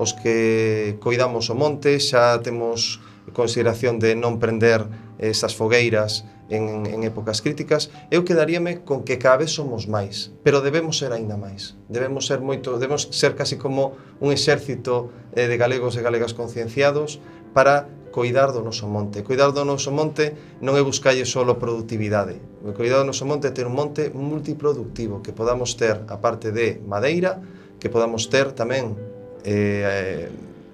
os 0.00 0.14
que 0.14 0.96
coidamos 1.02 1.50
o 1.50 1.54
monte, 1.58 2.00
xa 2.00 2.40
temos 2.40 3.04
consideración 3.36 4.00
de 4.00 4.16
non 4.16 4.40
prender 4.40 4.86
esas 5.20 5.52
fogueiras 5.52 6.24
en, 6.48 6.86
en 6.86 7.04
épocas 7.04 7.44
críticas, 7.44 7.92
eu 8.10 8.24
quedaríame 8.24 8.82
con 8.82 9.04
que 9.04 9.20
cada 9.20 9.44
vez 9.44 9.52
somos 9.54 9.86
máis, 9.86 10.34
pero 10.42 10.64
debemos 10.64 10.98
ser 10.98 11.12
aínda 11.12 11.38
máis. 11.38 11.78
Debemos 11.86 12.26
ser 12.26 12.42
moito, 12.42 12.80
debemos 12.80 13.12
ser 13.12 13.36
casi 13.38 13.60
como 13.60 13.94
un 14.18 14.32
exército 14.34 15.12
eh, 15.36 15.46
de 15.46 15.56
galegos 15.60 15.94
e 15.94 16.02
galegas 16.02 16.34
concienciados 16.34 17.22
para 17.54 17.86
coidar 18.10 18.52
do 18.52 18.62
noso 18.62 18.86
monte. 18.86 19.22
Coidar 19.22 19.54
do 19.54 19.64
noso 19.64 19.90
monte 19.94 20.58
non 20.60 20.74
é 20.74 20.82
buscalle 20.82 21.22
só 21.24 21.42
productividade. 21.54 22.38
O 22.66 22.74
coidar 22.74 23.02
do 23.02 23.08
noso 23.08 23.24
monte 23.24 23.48
é 23.48 23.52
ter 23.54 23.66
un 23.66 23.74
monte 23.74 24.10
multiproductivo, 24.10 25.22
que 25.22 25.32
podamos 25.32 25.78
ter, 25.78 26.02
a 26.10 26.18
parte 26.18 26.50
de 26.50 26.82
madeira, 26.84 27.38
que 27.78 27.88
podamos 27.88 28.28
ter 28.28 28.52
tamén 28.52 28.98
eh, 29.46 30.28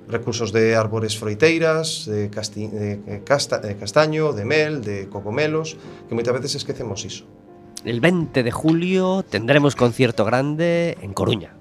recursos 0.08 0.52
de 0.52 0.74
árbores 0.74 1.18
froiteiras, 1.18 2.06
de, 2.06 2.30
casti, 2.30 2.68
de, 2.68 3.22
casta, 3.24 3.58
de 3.58 3.76
castaño, 3.76 4.32
de 4.32 4.44
mel, 4.44 4.82
de 4.82 5.08
cogomelos, 5.08 5.76
que 6.08 6.14
moitas 6.14 6.34
veces 6.34 6.54
esquecemos 6.54 7.04
iso. 7.04 7.26
El 7.84 8.00
20 8.00 8.42
de 8.42 8.50
julio 8.50 9.22
tendremos 9.22 9.76
concierto 9.76 10.24
grande 10.24 10.98
en 11.02 11.12
Coruña. 11.14 11.55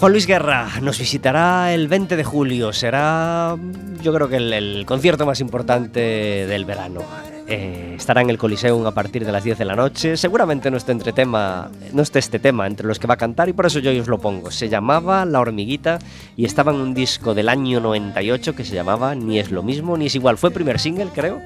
Juan 0.00 0.12
Luis 0.12 0.26
Guerra 0.26 0.66
nos 0.80 0.98
visitará 0.98 1.74
el 1.74 1.86
20 1.86 2.16
de 2.16 2.24
julio. 2.24 2.72
Será, 2.72 3.54
yo 4.00 4.14
creo 4.14 4.30
que 4.30 4.38
el, 4.38 4.86
concierto 4.86 5.26
más 5.26 5.40
importante 5.40 6.00
del 6.00 6.64
verano. 6.64 7.02
eh, 7.46 7.96
estará 7.98 8.22
en 8.22 8.30
el 8.30 8.38
Coliseum 8.38 8.86
a 8.86 8.92
partir 8.92 9.26
de 9.26 9.32
las 9.32 9.44
10 9.44 9.58
de 9.58 9.64
la 9.66 9.76
noche. 9.76 10.16
Seguramente 10.16 10.70
no 10.70 10.78
esté, 10.78 10.92
entre 10.92 11.12
tema, 11.12 11.70
no 11.92 12.00
esté 12.00 12.18
este 12.18 12.38
tema 12.38 12.66
entre 12.66 12.86
los 12.86 12.98
que 12.98 13.06
va 13.08 13.14
a 13.14 13.16
cantar 13.18 13.50
y 13.50 13.52
por 13.52 13.66
eso 13.66 13.78
yo 13.78 13.90
os 14.00 14.08
lo 14.08 14.18
pongo. 14.18 14.50
Se 14.50 14.70
llamaba 14.70 15.26
La 15.26 15.38
Hormiguita 15.38 15.98
y 16.34 16.46
estaba 16.46 16.72
en 16.72 16.80
un 16.80 16.94
disco 16.94 17.34
del 17.34 17.50
año 17.50 17.80
98 17.80 18.54
que 18.54 18.64
se 18.64 18.74
llamaba 18.74 19.14
Ni 19.14 19.38
es 19.38 19.50
lo 19.50 19.62
mismo 19.62 19.98
ni 19.98 20.06
es 20.06 20.14
igual. 20.14 20.38
Fue 20.38 20.50
primer 20.50 20.78
single, 20.78 21.10
creo, 21.14 21.42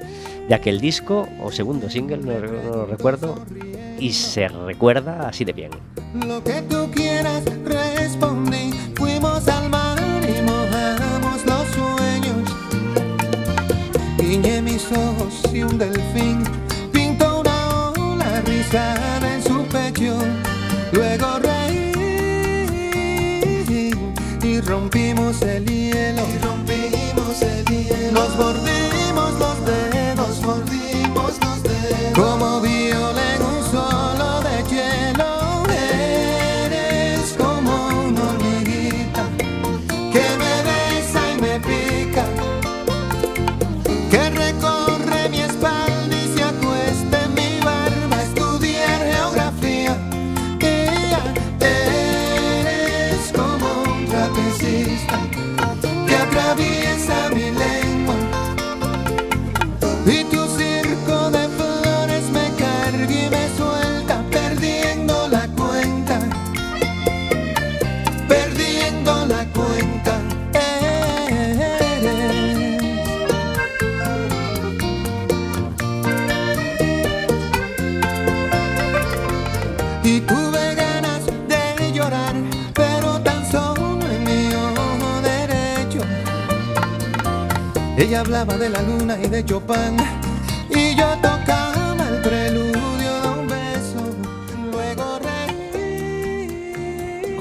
de 0.47 0.55
aquel 0.55 0.79
disco, 0.79 1.27
o 1.43 1.51
segundo 1.51 1.89
single, 1.89 2.19
no, 2.19 2.39
no 2.39 2.75
lo 2.77 2.85
recuerdo, 2.85 3.35
y 3.99 4.13
se 4.13 4.47
recuerda 4.47 5.27
así 5.27 5.43
de 5.43 5.51
bien. 5.51 5.71
Lo 6.25 6.41
que 6.41 6.61
tú 6.61 6.89
quieras, 6.91 7.43
Fuimos 8.95 9.47
al 9.47 9.69
mar 9.69 9.99
y 10.23 10.41
mojamos 10.41 11.45
los 11.45 11.67
sueños. 11.75 12.49
Guiñé 14.17 14.63
mis 14.63 14.83
ojos 14.91 15.43
y 15.53 15.61
un 15.61 15.77
delfín 15.77 16.34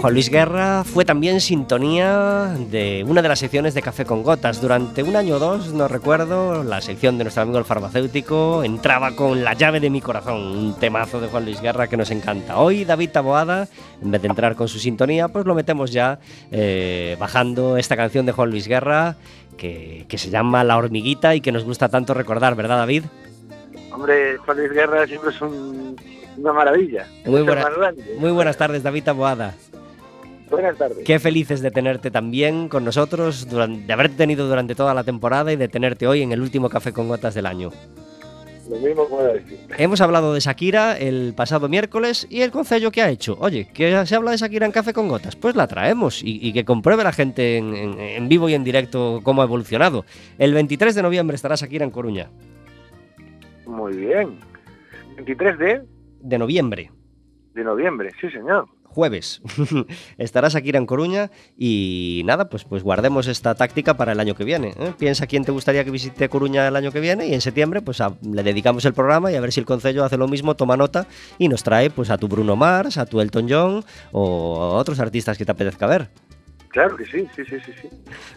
Juan 0.05 0.13
Luis 0.13 0.29
Guerra 0.29 0.85
fue 0.85 1.07
también 1.07 1.41
sintonía 1.41 2.55
de 2.71 3.07
una 3.09 3.23
de 3.23 3.29
las 3.29 3.39
secciones 3.39 3.73
de 3.73 3.81
Café 3.81 4.05
con 4.05 4.23
Gotas. 4.23 4.61
Durante 4.61 5.03
un 5.03 5.17
año 5.17 5.37
o 5.37 5.39
dos, 5.39 5.73
no 5.73 5.89
recuerdo, 5.89 6.63
la 6.63 6.83
sección 6.83 7.17
de 7.17 7.25
nuestro 7.25 7.43
amigo 7.43 7.59
el 7.59 7.65
farmacéutico 7.65 8.63
entraba 8.65 9.17
con 9.17 9.43
La 9.43 9.55
llave 9.55 9.81
de 9.81 9.89
mi 9.89 10.03
corazón, 10.03 10.43
un 10.43 10.75
temazo 10.79 11.23
de 11.23 11.29
Juan 11.29 11.47
Luis 11.47 11.59
Guerra 11.63 11.87
que 11.87 11.97
nos 11.97 12.11
encanta. 12.11 12.59
Hoy 12.59 12.85
David 12.85 13.13
Taboada, 13.13 13.67
en 14.03 14.11
vez 14.11 14.21
de 14.21 14.29
entrar 14.29 14.57
con 14.57 14.69
su 14.69 14.79
sintonía, 14.79 15.29
pues 15.29 15.47
lo 15.47 15.55
metemos 15.55 15.91
ya 15.91 16.19
eh, 16.53 17.17
bajando 17.19 17.79
esta 17.79 17.97
canción 17.97 18.27
de 18.27 18.33
Juan 18.33 18.51
Luis 18.51 18.69
Guerra 18.69 19.17
que, 19.57 20.05
que 20.09 20.19
se 20.19 20.31
llama 20.31 20.65
La 20.65 20.77
hormiguita 20.77 21.35
y 21.35 21.41
que 21.41 21.53
nos 21.53 21.65
gusta 21.65 21.89
tanto 21.89 22.15
recordar, 22.15 22.55
¿verdad 22.55 22.79
David? 22.79 23.05
Hombre, 23.93 24.37
Juan 24.39 24.57
Luis 24.59 24.73
Guerra 24.73 25.07
siempre 25.07 25.31
es 25.31 25.41
un- 25.41 25.97
una 26.37 26.53
maravilla. 26.53 27.07
Muy, 27.27 27.43
buena- 27.43 27.69
muy 28.19 28.31
buenas 28.33 28.57
tardes, 28.57 28.83
David 28.83 29.05
Taboada. 29.05 29.55
Buenas 30.51 30.77
tardes. 30.77 30.99
Qué 31.05 31.19
felices 31.19 31.61
de 31.63 31.71
tenerte 31.71 32.11
también 32.11 32.69
con 32.69 32.85
nosotros, 32.85 33.49
durante, 33.49 33.87
de 33.87 33.93
haberte 33.93 34.17
tenido 34.17 34.47
durante 34.47 34.75
toda 34.75 34.95
la 34.95 35.03
temporada 35.05 35.53
y 35.53 35.57
de 35.57 35.69
tenerte 35.69 36.07
hoy 36.07 36.23
en 36.23 36.33
el 36.33 36.41
último 36.41 36.69
Café 36.69 36.93
con 36.93 37.09
Gotas 37.09 37.35
del 37.35 37.47
año. 37.47 37.71
Lo 38.69 38.77
mismo 38.79 39.07
puedo 39.09 39.33
decir. 39.35 39.59
Hemos 39.77 40.01
hablado 40.01 40.33
de 40.33 40.41
Shakira 40.41 40.97
el 40.97 41.35
pasado 41.37 41.69
miércoles 41.69 42.27
y 42.31 42.41
el 42.41 42.51
concello 42.51 42.91
que 42.91 43.03
ha 43.03 43.11
hecho. 43.11 43.37
Oye, 43.41 43.69
que 43.75 44.07
se 44.07 44.15
habla 44.17 44.31
de 44.31 44.37
Shakira 44.39 44.65
en 44.67 44.73
Café 44.73 44.93
con 44.93 45.09
Gotas, 45.09 45.37
pues 45.37 45.55
la 45.55 45.67
traemos 45.67 46.23
y, 46.23 46.39
y 46.41 46.53
que 46.53 46.65
compruebe 46.65 47.05
la 47.05 47.13
gente 47.13 47.59
en, 47.59 47.75
en- 47.75 48.01
en 48.01 48.29
vivo 48.29 48.49
y 48.49 48.55
en 48.55 48.65
directo 48.65 49.21
cómo 49.23 49.43
ha 49.43 49.45
evolucionado. 49.45 50.05
El 50.39 50.55
23 50.55 50.95
de 50.95 51.03
noviembre 51.03 51.35
estará 51.35 51.57
Shakira 51.57 51.85
en 51.85 51.91
Coruña. 51.91 52.31
Muy 53.67 53.97
bien. 53.97 54.39
23 55.17 55.59
de, 55.59 55.83
De 56.21 56.39
noviembre. 56.39 56.91
de 57.55 57.65
noviembre, 57.65 58.11
sí 58.21 58.31
señor. 58.31 58.67
Jueves. 58.95 59.43
Estará 60.19 60.49
Shakira 60.49 60.79
en 60.79 60.87
Coruña 60.87 61.31
y 61.59 62.23
nada, 62.25 62.49
pues, 62.49 62.65
pues 62.65 62.83
guardemos 62.83 63.27
esta 63.27 63.55
táctica 63.55 63.97
para 63.97 64.13
el 64.13 64.21
año 64.21 64.35
que 64.35 64.45
viene. 64.45 64.75
¿eh? 64.79 64.95
Piensa 64.97 65.27
quién 65.27 65.45
te 65.45 65.53
gustaría 65.53 65.85
que 65.85 65.91
visite 65.91 66.29
Coruña 66.29 66.69
el 66.69 66.77
año 66.77 66.93
que 66.93 67.01
viene 67.01 67.27
y 67.27 67.35
en 67.35 67.41
septiembre 67.41 67.83
pues 67.83 67.99
le 68.23 68.43
dedicamos 68.43 68.85
el 68.85 68.95
programa 68.95 69.31
y 69.33 69.35
a 69.35 69.41
ver 69.41 69.53
si 69.53 69.61
el 69.61 69.67
Concello 69.67 70.05
hace 70.05 70.17
lo 70.17 70.29
mismo, 70.29 70.55
toma 70.55 70.77
nota 70.77 71.07
y 71.39 71.49
nos 71.49 71.63
trae 71.63 71.91
pues 71.91 72.11
a 72.11 72.17
tu 72.17 72.29
Bruno 72.29 72.57
Mars, 72.57 72.97
a 72.97 73.07
tu 73.07 73.21
Elton 73.21 73.47
John 73.51 73.85
o 74.13 74.63
a 74.63 74.69
otros 74.79 75.01
artistas 75.01 75.37
que 75.37 75.45
te 75.45 75.53
apetezca 75.53 75.87
ver. 75.87 76.09
Claro 76.75 76.97
que 76.97 77.05
sí, 77.05 77.29
sí, 77.37 77.45
sí, 77.45 77.57
sí. 77.65 77.73
sí. 77.83 77.89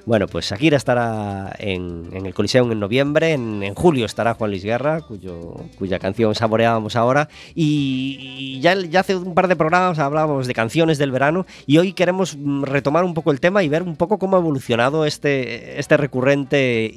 Bueno, 0.05 0.27
pues 0.27 0.45
Shakira 0.45 0.77
estará 0.77 1.55
en, 1.57 2.07
en 2.13 2.27
el 2.27 2.35
Coliseum 2.35 2.71
en 2.71 2.79
noviembre, 2.79 3.31
en, 3.31 3.63
en 3.63 3.73
julio 3.73 4.05
estará 4.05 4.35
Juan 4.35 4.51
Luis 4.51 4.63
Guerra, 4.63 5.01
cuyo, 5.01 5.55
cuya 5.79 5.97
canción 5.97 6.35
saboreábamos 6.35 6.95
ahora, 6.95 7.29
y, 7.55 8.17
y 8.37 8.61
ya, 8.61 8.75
ya 8.75 8.99
hace 8.99 9.15
un 9.15 9.33
par 9.33 9.47
de 9.47 9.55
programas 9.55 9.97
hablábamos 9.97 10.45
de 10.45 10.53
canciones 10.53 10.99
del 10.99 11.09
verano, 11.09 11.47
y 11.65 11.79
hoy 11.79 11.93
queremos 11.93 12.37
mm, 12.37 12.65
retomar 12.65 13.05
un 13.05 13.15
poco 13.15 13.31
el 13.31 13.39
tema 13.39 13.63
y 13.63 13.69
ver 13.69 13.81
un 13.81 13.95
poco 13.95 14.19
cómo 14.19 14.37
ha 14.37 14.39
evolucionado 14.39 15.05
este, 15.05 15.79
este 15.79 15.97
recurrente 15.97 16.93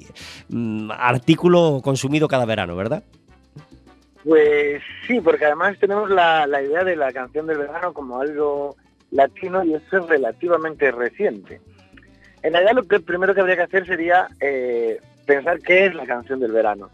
mm, 0.50 0.90
artículo 0.90 1.80
consumido 1.82 2.28
cada 2.28 2.44
verano, 2.44 2.76
¿verdad? 2.76 3.02
Pues 4.24 4.82
sí, 5.06 5.22
porque 5.22 5.46
además 5.46 5.78
tenemos 5.80 6.10
la, 6.10 6.46
la 6.46 6.60
idea 6.60 6.84
de 6.84 6.96
la 6.96 7.10
canción 7.14 7.46
del 7.46 7.56
verano 7.56 7.94
como 7.94 8.20
algo 8.20 8.76
latino 9.10 9.64
y 9.64 9.74
eso 9.74 9.98
es 9.98 10.08
relativamente 10.08 10.90
reciente. 10.90 11.60
En 12.42 12.52
realidad 12.52 12.74
lo 12.74 12.84
que 12.84 13.00
primero 13.00 13.34
que 13.34 13.40
habría 13.40 13.56
que 13.56 13.62
hacer 13.62 13.86
sería 13.86 14.28
eh, 14.40 15.00
pensar 15.26 15.60
qué 15.60 15.86
es 15.86 15.94
la 15.94 16.06
canción 16.06 16.40
del 16.40 16.52
verano. 16.52 16.90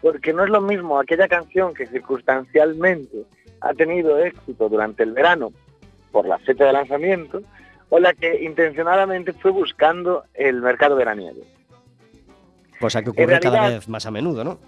Porque 0.00 0.32
no 0.32 0.44
es 0.44 0.50
lo 0.50 0.60
mismo 0.60 0.98
aquella 0.98 1.28
canción 1.28 1.74
que 1.74 1.86
circunstancialmente 1.86 3.24
ha 3.60 3.74
tenido 3.74 4.18
éxito 4.18 4.68
durante 4.68 5.02
el 5.02 5.12
verano 5.12 5.52
por 6.12 6.26
la 6.26 6.38
fecha 6.38 6.64
de 6.64 6.72
lanzamiento 6.72 7.42
o 7.88 7.98
la 7.98 8.14
que 8.14 8.44
intencionadamente 8.44 9.32
fue 9.32 9.50
buscando 9.50 10.24
el 10.34 10.60
mercado 10.60 10.96
veraniego. 10.96 11.42
Cosa 12.80 13.02
que 13.02 13.10
ocurre 13.10 13.40
cada 13.40 13.68
vez 13.68 13.88
más 13.88 14.06
a 14.06 14.10
menudo, 14.10 14.44
¿no? 14.44 14.58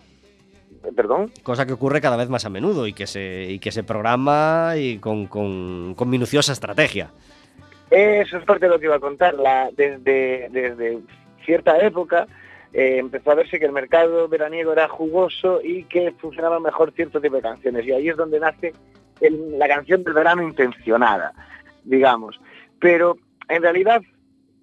Perdón. 0.96 1.30
Cosa 1.42 1.66
que 1.66 1.72
ocurre 1.74 2.00
cada 2.00 2.16
vez 2.16 2.28
más 2.28 2.44
a 2.44 2.50
menudo 2.50 2.86
y 2.86 2.92
que 2.92 3.06
se, 3.06 3.44
y 3.50 3.58
que 3.58 3.70
se 3.70 3.84
programa 3.84 4.72
y 4.76 4.98
con, 4.98 5.26
con- 5.26 5.94
con 5.94 6.08
minuciosa 6.10 6.52
estrategia. 6.52 7.10
Eso 7.90 8.38
es 8.38 8.44
parte 8.44 8.66
de 8.66 8.70
lo 8.72 8.78
que 8.78 8.86
iba 8.86 8.96
a 8.96 9.00
contar. 9.00 9.34
La- 9.34 9.70
desde, 9.76 10.48
desde 10.50 11.00
cierta 11.44 11.78
época 11.78 12.26
eh, 12.72 12.98
empezó 12.98 13.32
a 13.32 13.34
verse 13.34 13.58
que 13.58 13.66
el 13.66 13.72
mercado 13.72 14.28
veraniego 14.28 14.72
era 14.72 14.88
jugoso 14.88 15.60
y 15.62 15.84
que 15.84 16.12
funcionaba 16.18 16.60
mejor 16.60 16.92
cierto 16.92 17.20
tipo 17.20 17.36
de 17.36 17.42
canciones. 17.42 17.84
Y 17.86 17.92
ahí 17.92 18.08
es 18.08 18.16
donde 18.16 18.40
nace 18.40 18.72
el- 19.20 19.58
la 19.58 19.68
canción 19.68 20.02
del 20.02 20.14
verano 20.14 20.42
intencionada, 20.42 21.32
digamos. 21.84 22.40
Pero 22.80 23.16
en 23.48 23.62
realidad, 23.62 24.00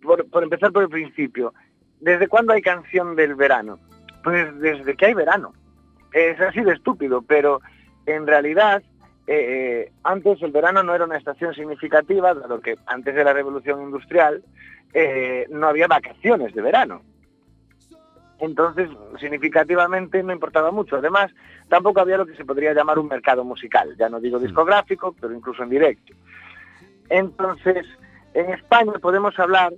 por, 0.01 0.27
por 0.29 0.43
empezar 0.43 0.71
por 0.71 0.83
el 0.83 0.89
principio, 0.89 1.53
¿desde 1.99 2.27
cuándo 2.27 2.53
hay 2.53 2.61
canción 2.61 3.15
del 3.15 3.35
verano? 3.35 3.77
Pues 4.23 4.57
desde 4.59 4.95
que 4.95 5.05
hay 5.07 5.13
verano. 5.13 5.53
Es 6.13 6.39
así 6.39 6.61
de 6.61 6.73
estúpido, 6.73 7.21
pero 7.21 7.61
en 8.05 8.25
realidad 8.25 8.81
eh, 9.27 9.91
antes 10.03 10.41
el 10.41 10.51
verano 10.51 10.83
no 10.83 10.95
era 10.95 11.05
una 11.05 11.17
estación 11.17 11.53
significativa, 11.53 12.33
dado 12.33 12.61
que 12.61 12.75
antes 12.85 13.13
de 13.13 13.23
la 13.23 13.33
revolución 13.33 13.81
industrial 13.81 14.41
eh, 14.93 15.45
no 15.49 15.67
había 15.67 15.87
vacaciones 15.87 16.53
de 16.55 16.61
verano. 16.61 17.01
Entonces, 18.39 18.89
significativamente 19.19 20.21
no 20.23 20.31
importaba 20.31 20.71
mucho. 20.71 20.97
Además, 20.97 21.31
tampoco 21.69 21.99
había 21.99 22.17
lo 22.17 22.25
que 22.25 22.35
se 22.35 22.45
podría 22.45 22.73
llamar 22.73 22.99
un 22.99 23.07
mercado 23.07 23.43
musical, 23.43 23.95
ya 23.97 24.09
no 24.09 24.19
digo 24.19 24.39
discográfico, 24.39 25.15
pero 25.19 25.33
incluso 25.33 25.63
en 25.63 25.69
directo. 25.69 26.13
Entonces, 27.09 27.85
en 28.33 28.51
España 28.51 28.93
podemos 29.01 29.37
hablar 29.39 29.73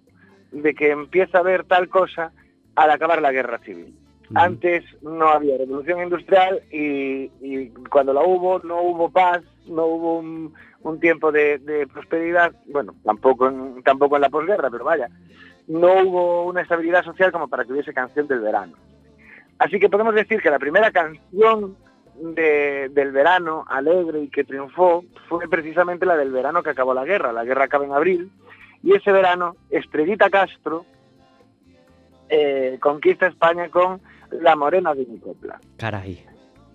de 0.51 0.75
que 0.75 0.91
empieza 0.91 1.37
a 1.37 1.41
haber 1.41 1.63
tal 1.63 1.87
cosa 1.89 2.31
al 2.75 2.91
acabar 2.91 3.21
la 3.21 3.31
guerra 3.31 3.59
civil. 3.59 3.95
Antes 4.35 4.83
no 5.01 5.29
había 5.29 5.57
revolución 5.57 6.03
industrial 6.03 6.61
y, 6.71 7.69
cuando 7.89 8.13
la 8.13 8.21
hubo 8.21 8.59
no 8.59 8.81
hubo 8.81 9.09
paz, 9.09 9.41
no 9.67 9.85
hubo 9.85 10.19
un, 10.19 10.99
tiempo 10.99 11.31
de, 11.31 11.87
prosperidad, 11.91 12.53
bueno, 12.67 12.93
tampoco 13.03 13.47
en, 13.47 13.81
tampoco 13.83 14.15
en 14.15 14.21
la 14.21 14.29
posguerra, 14.29 14.69
pero 14.69 14.83
vaya, 14.83 15.09
no 15.67 16.03
hubo 16.03 16.45
una 16.45 16.61
estabilidad 16.61 17.03
social 17.03 17.31
como 17.31 17.47
para 17.47 17.65
que 17.65 17.73
hubiese 17.73 17.93
canción 17.93 18.27
del 18.27 18.41
verano. 18.41 18.73
Así 19.57 19.79
que 19.79 19.89
podemos 19.89 20.15
decir 20.15 20.41
que 20.41 20.49
la 20.49 20.59
primera 20.59 20.91
canción 20.91 21.75
de- 22.15 22.89
del 22.89 23.11
verano 23.11 23.65
alegre 23.67 24.21
y 24.21 24.29
que 24.29 24.43
triunfó 24.43 25.03
fue 25.27 25.47
precisamente 25.49 26.05
la 26.05 26.17
del 26.17 26.31
verano 26.31 26.63
que 26.63 26.69
acabó 26.69 26.93
la 26.93 27.05
guerra. 27.05 27.33
La 27.33 27.43
guerra 27.43 27.65
acaba 27.65 27.85
en 27.85 27.93
abril 27.93 28.31
y 28.83 28.93
ese 28.93 29.11
verano 29.11 29.55
Estrellita 29.69 30.29
Castro 30.29 30.85
eh, 32.29 32.77
conquista 32.79 33.27
España 33.27 33.69
con 33.69 34.01
La 34.31 34.55
Morena 34.55 34.93
de 34.93 35.05
mi 35.05 35.19
copla. 35.19 35.59
Caray. 35.77 36.25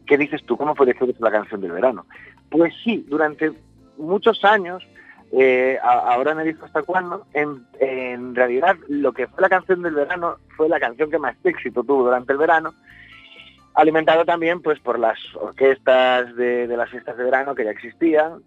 ¿Qué 0.07 0.19
dices 0.19 0.45
tú? 0.45 0.57
¿Cómo 0.57 0.75
puede 0.75 0.95
ser 0.95 1.15
la 1.19 1.31
canción 1.31 1.61
del 1.61 1.73
verano? 1.73 2.07
Pues 2.51 2.75
sí, 2.85 3.05
durante 3.09 3.53
muchos 3.97 4.45
años, 4.45 4.87
eh, 5.33 5.79
ahora 5.83 6.35
me 6.35 6.45
dijo 6.45 6.65
hasta 6.65 6.83
cuándo, 6.83 7.27
en, 7.33 7.67
en 7.81 8.35
realidad 8.35 8.77
lo 8.89 9.13
que 9.13 9.27
fue 9.27 9.43
la 9.43 9.49
canción 9.49 9.83
del 9.83 9.95
verano 9.95 10.37
fue 10.57 10.69
la 10.69 10.79
canción 10.79 11.11
que 11.11 11.19
más 11.19 11.37
éxito 11.45 11.83
tuvo 11.83 12.05
durante 12.05 12.33
el 12.33 12.39
verano, 12.39 12.75
alimentado 13.75 14.25
también 14.25 14.63
pues 14.63 14.79
por 14.81 14.99
las 14.99 15.19
orquestas 15.35 16.35
de, 16.37 16.69
de 16.69 16.77
las 16.77 16.91
fiestas 16.91 17.17
de 17.17 17.25
verano 17.25 17.55
que 17.55 17.65
ya 17.65 17.71
existían. 17.71 18.43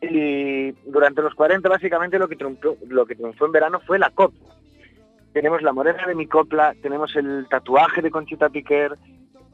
Y 0.00 0.72
durante 0.90 1.22
los 1.22 1.34
40 1.34 1.68
básicamente 1.68 2.18
lo 2.18 2.28
que 2.28 2.34
triunfó, 2.34 2.76
lo 2.88 3.06
que 3.06 3.14
triunfó 3.14 3.46
en 3.46 3.52
verano 3.52 3.80
fue 3.86 4.00
la 4.00 4.10
copla. 4.10 4.48
Tenemos 5.32 5.62
la 5.62 5.72
morena 5.72 6.06
de 6.06 6.14
mi 6.14 6.26
copla, 6.26 6.74
tenemos 6.82 7.16
el 7.16 7.46
tatuaje 7.48 8.02
de 8.02 8.10
Conchita 8.10 8.50
Piquer, 8.50 8.98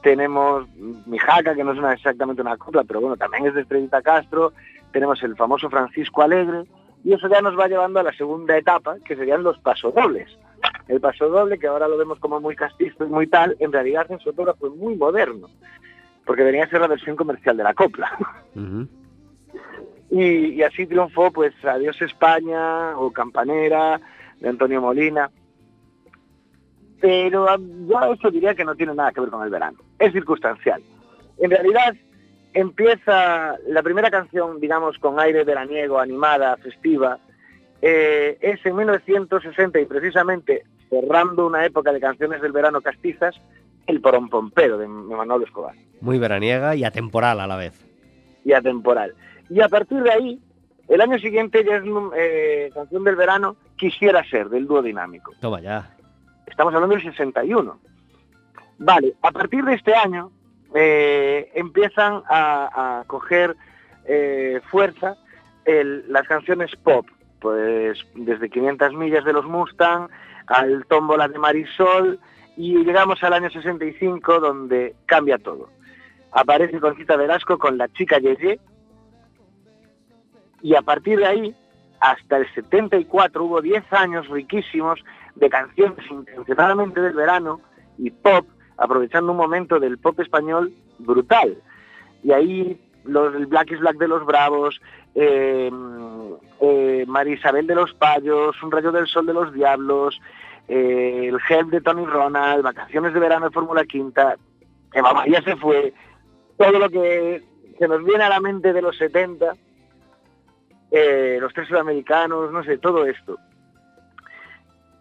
tenemos 0.02 0.68
mi 0.76 1.18
jaca, 1.18 1.54
que 1.54 1.64
no 1.64 1.72
es 1.72 1.78
una, 1.78 1.92
exactamente 1.92 2.42
una 2.42 2.56
copla, 2.56 2.84
pero 2.84 3.00
bueno, 3.00 3.16
también 3.16 3.46
es 3.46 3.54
de 3.54 3.62
Estrellita 3.62 4.02
Castro, 4.02 4.52
tenemos 4.92 5.22
el 5.22 5.36
famoso 5.36 5.70
Francisco 5.70 6.22
Alegre, 6.22 6.64
y 7.04 7.12
eso 7.12 7.28
ya 7.28 7.40
nos 7.40 7.58
va 7.58 7.68
llevando 7.68 8.00
a 8.00 8.02
la 8.02 8.12
segunda 8.12 8.56
etapa, 8.56 8.96
que 9.04 9.16
serían 9.16 9.42
los 9.42 9.58
pasodobles. 9.58 10.36
El 10.88 11.00
pasodoble, 11.00 11.58
que 11.58 11.68
ahora 11.68 11.86
lo 11.86 11.96
vemos 11.96 12.18
como 12.18 12.40
muy 12.40 12.56
castizo 12.56 13.04
y 13.04 13.08
muy 13.08 13.26
tal, 13.28 13.56
en 13.60 13.72
realidad 13.72 14.10
en 14.10 14.18
su 14.18 14.30
autora 14.30 14.54
fue 14.54 14.70
muy 14.70 14.96
moderno, 14.96 15.48
porque 16.24 16.42
venía 16.42 16.64
a 16.64 16.68
ser 16.68 16.80
la 16.80 16.88
versión 16.88 17.14
comercial 17.14 17.56
de 17.56 17.62
la 17.62 17.74
copla. 17.74 18.10
Y 20.10 20.62
así 20.62 20.86
triunfó 20.86 21.30
pues 21.30 21.52
Adiós 21.62 22.00
España 22.00 22.98
o 22.98 23.12
Campanera 23.12 24.00
de 24.40 24.48
Antonio 24.48 24.80
Molina. 24.80 25.30
Pero 27.00 27.46
yo 27.86 28.12
eso 28.12 28.30
diría 28.30 28.54
que 28.54 28.64
no 28.64 28.74
tiene 28.74 28.94
nada 28.94 29.12
que 29.12 29.20
ver 29.20 29.30
con 29.30 29.42
el 29.44 29.50
verano. 29.50 29.78
Es 29.98 30.12
circunstancial. 30.12 30.82
En 31.38 31.50
realidad 31.50 31.94
empieza 32.52 33.56
la 33.68 33.82
primera 33.82 34.10
canción, 34.10 34.58
digamos, 34.60 34.98
con 34.98 35.20
aire 35.20 35.44
veraniego, 35.44 35.98
animada, 35.98 36.56
festiva, 36.56 37.18
eh, 37.80 38.36
es 38.40 38.64
en 38.66 38.76
1960 38.76 39.80
y 39.80 39.86
precisamente 39.86 40.64
cerrando 40.90 41.46
una 41.46 41.64
época 41.64 41.92
de 41.92 42.00
canciones 42.00 42.42
del 42.42 42.50
verano 42.52 42.80
castizas, 42.80 43.36
El 43.86 44.00
Porompompero 44.00 44.78
de 44.78 44.88
Manolo 44.88 45.44
Escobar. 45.44 45.74
Muy 46.00 46.18
veraniega 46.18 46.74
y 46.74 46.84
atemporal 46.84 47.40
a 47.40 47.46
la 47.46 47.56
vez. 47.56 47.84
y 48.44 48.52
atemporal. 48.52 49.14
Y 49.50 49.60
a 49.60 49.68
partir 49.68 50.02
de 50.02 50.10
ahí, 50.10 50.40
el 50.88 51.00
año 51.00 51.18
siguiente 51.18 51.62
ya 51.64 51.76
es 51.76 51.84
eh, 52.16 52.70
canción 52.72 53.04
del 53.04 53.16
verano, 53.16 53.56
Quisiera 53.78 54.24
ser, 54.28 54.48
del 54.48 54.66
dúo 54.66 54.82
dinámico. 54.82 55.32
Toma 55.40 55.60
ya. 55.60 55.94
Estamos 56.50 56.74
hablando 56.74 56.96
del 56.96 57.04
61. 57.04 57.78
Vale, 58.78 59.14
a 59.22 59.30
partir 59.30 59.64
de 59.64 59.74
este 59.74 59.94
año 59.94 60.30
eh, 60.74 61.50
empiezan 61.54 62.22
a, 62.28 63.04
coger 63.06 63.56
eh, 64.06 64.60
fuerza 64.70 65.16
las 65.66 66.26
canciones 66.26 66.74
pop, 66.76 67.06
pues 67.40 67.98
desde 68.14 68.48
500 68.48 68.94
millas 68.94 69.24
de 69.24 69.34
los 69.34 69.44
Mustang 69.44 70.08
al 70.46 70.86
Tómbola 70.86 71.28
de 71.28 71.38
Marisol 71.38 72.18
y 72.56 72.82
llegamos 72.84 73.22
al 73.22 73.34
año 73.34 73.50
65 73.50 74.40
donde 74.40 74.96
cambia 75.04 75.36
todo. 75.36 75.68
Aparece 76.32 76.80
Conchita 76.80 77.16
Velasco 77.16 77.58
con 77.58 77.76
la 77.76 77.88
chica 77.88 78.18
Yeye 78.18 78.58
y 80.62 80.74
a 80.74 80.80
partir 80.80 81.18
de 81.18 81.26
ahí 81.26 81.56
hasta 82.00 82.38
el 82.38 82.54
74 82.54 83.44
hubo 83.44 83.60
10 83.60 83.92
años 83.92 84.28
riquísimos 84.28 85.02
de 85.34 85.48
canciones 85.48 85.98
intencionadamente 86.10 87.00
del 87.00 87.14
verano 87.14 87.60
y 87.96 88.10
pop, 88.10 88.46
aprovechando 88.76 89.32
un 89.32 89.38
momento 89.38 89.78
del 89.78 89.98
pop 89.98 90.18
español 90.20 90.72
brutal. 90.98 91.56
Y 92.22 92.32
ahí 92.32 92.80
los, 93.04 93.34
el 93.34 93.46
Black 93.46 93.72
is 93.72 93.80
Black 93.80 93.96
de 93.96 94.08
los 94.08 94.24
Bravos, 94.24 94.80
eh, 95.14 95.70
eh, 96.60 97.04
María 97.06 97.34
Isabel 97.34 97.66
de 97.66 97.74
los 97.74 97.94
Payos, 97.94 98.62
Un 98.62 98.70
rayo 98.70 98.92
del 98.92 99.06
sol 99.06 99.26
de 99.26 99.34
los 99.34 99.52
Diablos, 99.52 100.20
eh, 100.68 101.28
el 101.28 101.38
Help 101.48 101.70
de 101.70 101.80
Tony 101.80 102.04
Ronald, 102.04 102.62
Vacaciones 102.62 103.14
de 103.14 103.20
verano 103.20 103.46
de 103.46 103.52
Fórmula 103.52 103.84
Quinta, 103.84 104.36
Eva 104.92 105.12
María 105.12 105.42
se 105.42 105.56
fue, 105.56 105.92
todo 106.56 106.78
lo 106.78 106.88
que 106.90 107.42
se 107.78 107.88
nos 107.88 108.04
viene 108.04 108.24
a 108.24 108.28
la 108.28 108.40
mente 108.40 108.72
de 108.72 108.82
los 108.82 108.96
70, 108.98 109.54
eh, 110.90 111.38
los 111.40 111.52
tres 111.54 111.68
sudamericanos, 111.68 112.50
no 112.52 112.62
sé, 112.64 112.78
todo 112.78 113.04
esto. 113.06 113.38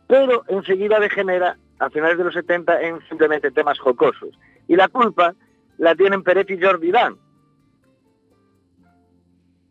Pero 0.07 0.43
enseguida 0.47 0.99
degenera, 0.99 1.57
a 1.79 1.89
finales 1.89 2.17
de 2.17 2.23
los 2.23 2.33
70, 2.33 2.81
en 2.81 2.99
simplemente 3.09 3.51
temas 3.51 3.77
jocosos. 3.79 4.29
Y 4.67 4.75
la 4.75 4.87
culpa 4.87 5.33
la 5.77 5.95
tienen 5.95 6.23
Peret 6.23 6.49
y 6.49 6.59
Jordi 6.61 6.91
Dan, 6.91 7.17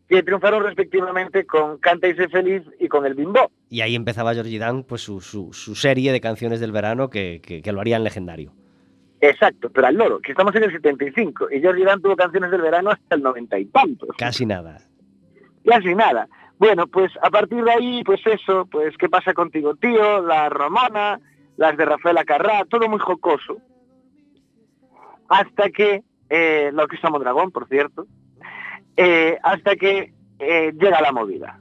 que 0.07 0.23
triunfaron 0.23 0.63
respectivamente 0.63 1.45
con 1.45 1.77
Canta 1.79 2.07
y 2.07 2.15
sé 2.15 2.29
feliz 2.29 2.63
y 2.79 2.87
con 2.87 3.05
El 3.05 3.13
Bimbo. 3.15 3.51
Y 3.69 3.81
ahí 3.81 3.95
empezaba 3.95 4.33
Georgie 4.33 4.57
Dan 4.59 4.83
pues, 4.83 5.01
su, 5.01 5.19
su- 5.19 5.51
su 5.51 5.75
serie 5.75 6.11
de 6.13 6.21
canciones 6.21 6.59
del 6.61 6.71
verano 6.71 7.09
que, 7.09 7.41
que- 7.43 7.61
que 7.61 7.71
lo 7.73 7.81
harían 7.81 8.03
legendario. 8.03 8.53
Exacto, 9.19 9.69
pero 9.71 9.87
al 9.87 9.95
loro, 9.95 10.19
que 10.19 10.31
estamos 10.31 10.55
en 10.55 10.63
el 10.63 10.71
75, 10.71 11.47
y 11.51 11.61
Jordi 11.61 11.83
Dan 11.83 12.01
tuvo 12.01 12.15
canciones 12.15 12.51
del 12.51 12.61
verano 12.61 12.91
hasta 12.91 13.15
el 13.15 13.23
90 13.23 13.59
y 13.59 13.65
tantos. 13.65 14.09
Casi 14.17 14.45
nada. 14.45 14.77
Casi 15.67 15.93
nada. 15.93 16.29
Bueno, 16.59 16.87
pues 16.87 17.11
a 17.21 17.29
partir 17.29 17.61
de 17.61 17.71
ahí, 17.71 18.03
pues 18.05 18.21
eso, 18.25 18.65
pues 18.71 18.95
qué 18.97 19.09
pasa 19.09 19.33
contigo, 19.33 19.75
tío, 19.75 20.21
la 20.21 20.47
Romana, 20.47 21.19
las 21.57 21.75
de 21.75 21.85
Rafael 21.85 22.17
Acarrá, 22.17 22.63
todo 22.65 22.87
muy 22.87 22.99
jocoso. 22.99 23.57
Hasta 25.27 25.69
que, 25.69 26.03
eh, 26.29 26.71
la 26.73 26.83
Orquesta 26.83 27.09
Mondragón, 27.09 27.51
por 27.51 27.67
cierto, 27.67 28.07
eh, 28.95 29.37
hasta 29.43 29.75
que 29.75 30.13
eh, 30.39 30.71
llega 30.79 31.01
la 31.01 31.11
movida. 31.11 31.59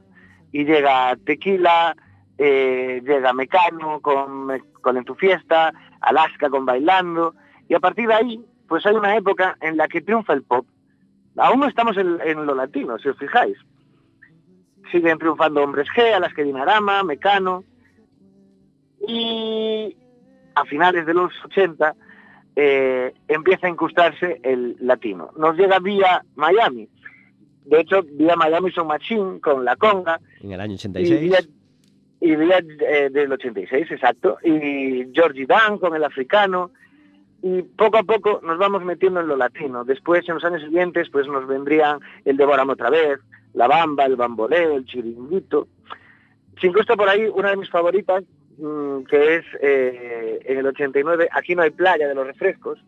Y 0.52 0.64
llega 0.64 1.16
Tequila, 1.26 1.94
llega 2.38 3.32
Mecano 3.32 4.00
con, 4.00 4.62
con 4.80 4.96
En 4.96 5.04
tu 5.04 5.16
fiesta, 5.16 5.72
Alaska 6.00 6.48
con 6.48 6.64
Bailando, 6.64 7.34
y 7.68 7.74
a 7.74 7.80
partir 7.80 8.06
de 8.06 8.14
ahí, 8.14 8.44
pues 8.68 8.86
hay 8.86 8.94
una 8.94 9.16
época 9.16 9.56
en 9.60 9.76
la 9.76 9.88
que 9.88 10.00
triunfa 10.00 10.32
el 10.32 10.44
pop. 10.44 10.64
Aún 11.36 11.60
no 11.60 11.66
estamos 11.66 11.96
en, 11.96 12.18
en 12.24 12.46
lo 12.46 12.54
latino, 12.54 12.98
si 12.98 13.08
os 13.08 13.18
fijáis 13.18 13.58
siguen 14.90 15.18
triunfando 15.18 15.62
Hombres 15.62 15.88
G, 15.94 16.14
Alaska 16.14 16.42
Dinarama, 16.42 17.02
Mecano. 17.02 17.64
Y 19.06 19.96
a 20.54 20.64
finales 20.64 21.06
de 21.06 21.14
los 21.14 21.32
80 21.44 21.94
eh, 22.56 23.12
empieza 23.28 23.66
a 23.66 23.70
incrustarse 23.70 24.40
el 24.42 24.76
latino. 24.80 25.30
Nos 25.36 25.56
llega 25.56 25.78
vía 25.78 26.24
Miami. 26.34 26.88
De 27.66 27.80
hecho, 27.80 28.02
vía 28.02 28.36
Miami 28.36 28.70
son 28.72 28.86
Machine 28.86 29.40
con 29.40 29.64
La 29.64 29.76
Conga. 29.76 30.20
En 30.40 30.52
el 30.52 30.60
año 30.60 30.72
Y 30.72 30.76
86. 30.76 31.20
vía, 31.20 31.38
y 32.20 32.36
vía, 32.36 32.58
eh, 32.88 33.10
del 33.10 33.30
86, 33.32 33.90
exacto. 33.90 34.38
Y 34.42 35.06
Georgie 35.12 35.46
Dan 35.46 35.78
con 35.78 35.94
el 35.94 36.04
africano. 36.04 36.70
Y 37.42 37.62
poco 37.62 37.98
a 37.98 38.02
poco 38.02 38.40
nos 38.42 38.58
vamos 38.58 38.82
metiendo 38.82 39.20
en 39.20 39.28
lo 39.28 39.36
latino. 39.36 39.84
Después, 39.84 40.28
en 40.28 40.34
los 40.36 40.44
años 40.44 40.62
siguientes, 40.62 41.08
pues 41.10 41.26
nos 41.28 41.46
vendrían 41.46 42.00
el 42.24 42.36
Devórame 42.36 42.72
otra 42.72 42.90
vez, 42.90 43.20
la 43.52 43.68
bamba, 43.68 44.04
el 44.04 44.16
bamboleo, 44.16 44.76
el 44.76 44.86
chiringuito. 44.86 45.68
Se 46.60 46.66
incrusta 46.66 46.96
por 46.96 47.08
ahí 47.08 47.26
una 47.32 47.50
de 47.50 47.56
mis 47.56 47.70
favoritas, 47.70 48.24
mm, 48.58 49.02
que 49.04 49.36
es 49.36 49.44
eh, 49.60 50.40
en 50.44 50.58
el 50.58 50.66
89, 50.66 51.28
Aquí 51.30 51.54
no 51.54 51.62
hay 51.62 51.70
playa 51.70 52.08
de 52.08 52.14
los 52.14 52.26
refrescos, 52.26 52.78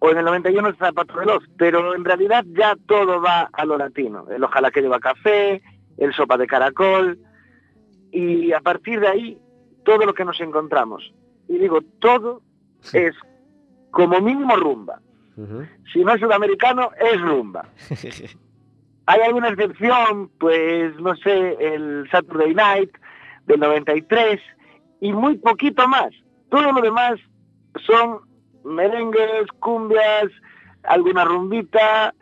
o 0.00 0.10
en 0.10 0.18
el 0.18 0.24
91 0.24 0.68
el 0.68 0.76
Zapato 0.76 1.14
Veloz, 1.14 1.44
pero 1.56 1.94
en 1.94 2.04
realidad 2.04 2.44
ya 2.52 2.76
todo 2.86 3.20
va 3.20 3.48
a 3.52 3.64
lo 3.64 3.76
latino. 3.76 4.26
El 4.30 4.44
Ojalá 4.44 4.70
que 4.70 4.80
lleva 4.80 5.00
café, 5.00 5.60
el 5.96 6.14
Sopa 6.14 6.36
de 6.36 6.46
Caracol, 6.46 7.18
y 8.12 8.52
a 8.52 8.60
partir 8.60 9.00
de 9.00 9.08
ahí 9.08 9.38
todo 9.84 10.06
lo 10.06 10.14
que 10.14 10.24
nos 10.24 10.40
encontramos. 10.40 11.12
Y 11.48 11.58
digo, 11.58 11.80
todo 11.98 12.42
es 12.92 13.14
como 13.90 14.20
mínimo 14.20 14.56
rumba. 14.56 15.00
Si 15.92 16.02
no 16.04 16.14
es 16.14 16.20
sudamericano, 16.20 16.90
es 17.00 17.20
rumba. 17.20 17.68
¿Hay 19.06 19.20
alguna 19.20 19.50
excepción? 19.50 20.30
Pues 20.38 20.96
no 20.96 21.14
sé, 21.16 21.56
el 21.60 22.08
Saturday 22.10 22.54
Night 22.54 22.90
del 23.46 23.60
93 23.60 24.40
y 25.00 25.12
muy 25.12 25.36
poquito 25.38 25.86
más. 25.86 26.10
Todo 26.50 26.72
lo 26.72 26.80
demás 26.80 27.20
son 27.86 28.20
merengues, 28.64 29.46
cumbias, 29.60 30.26
alguna 30.82 31.24
rumbita, 31.24 32.14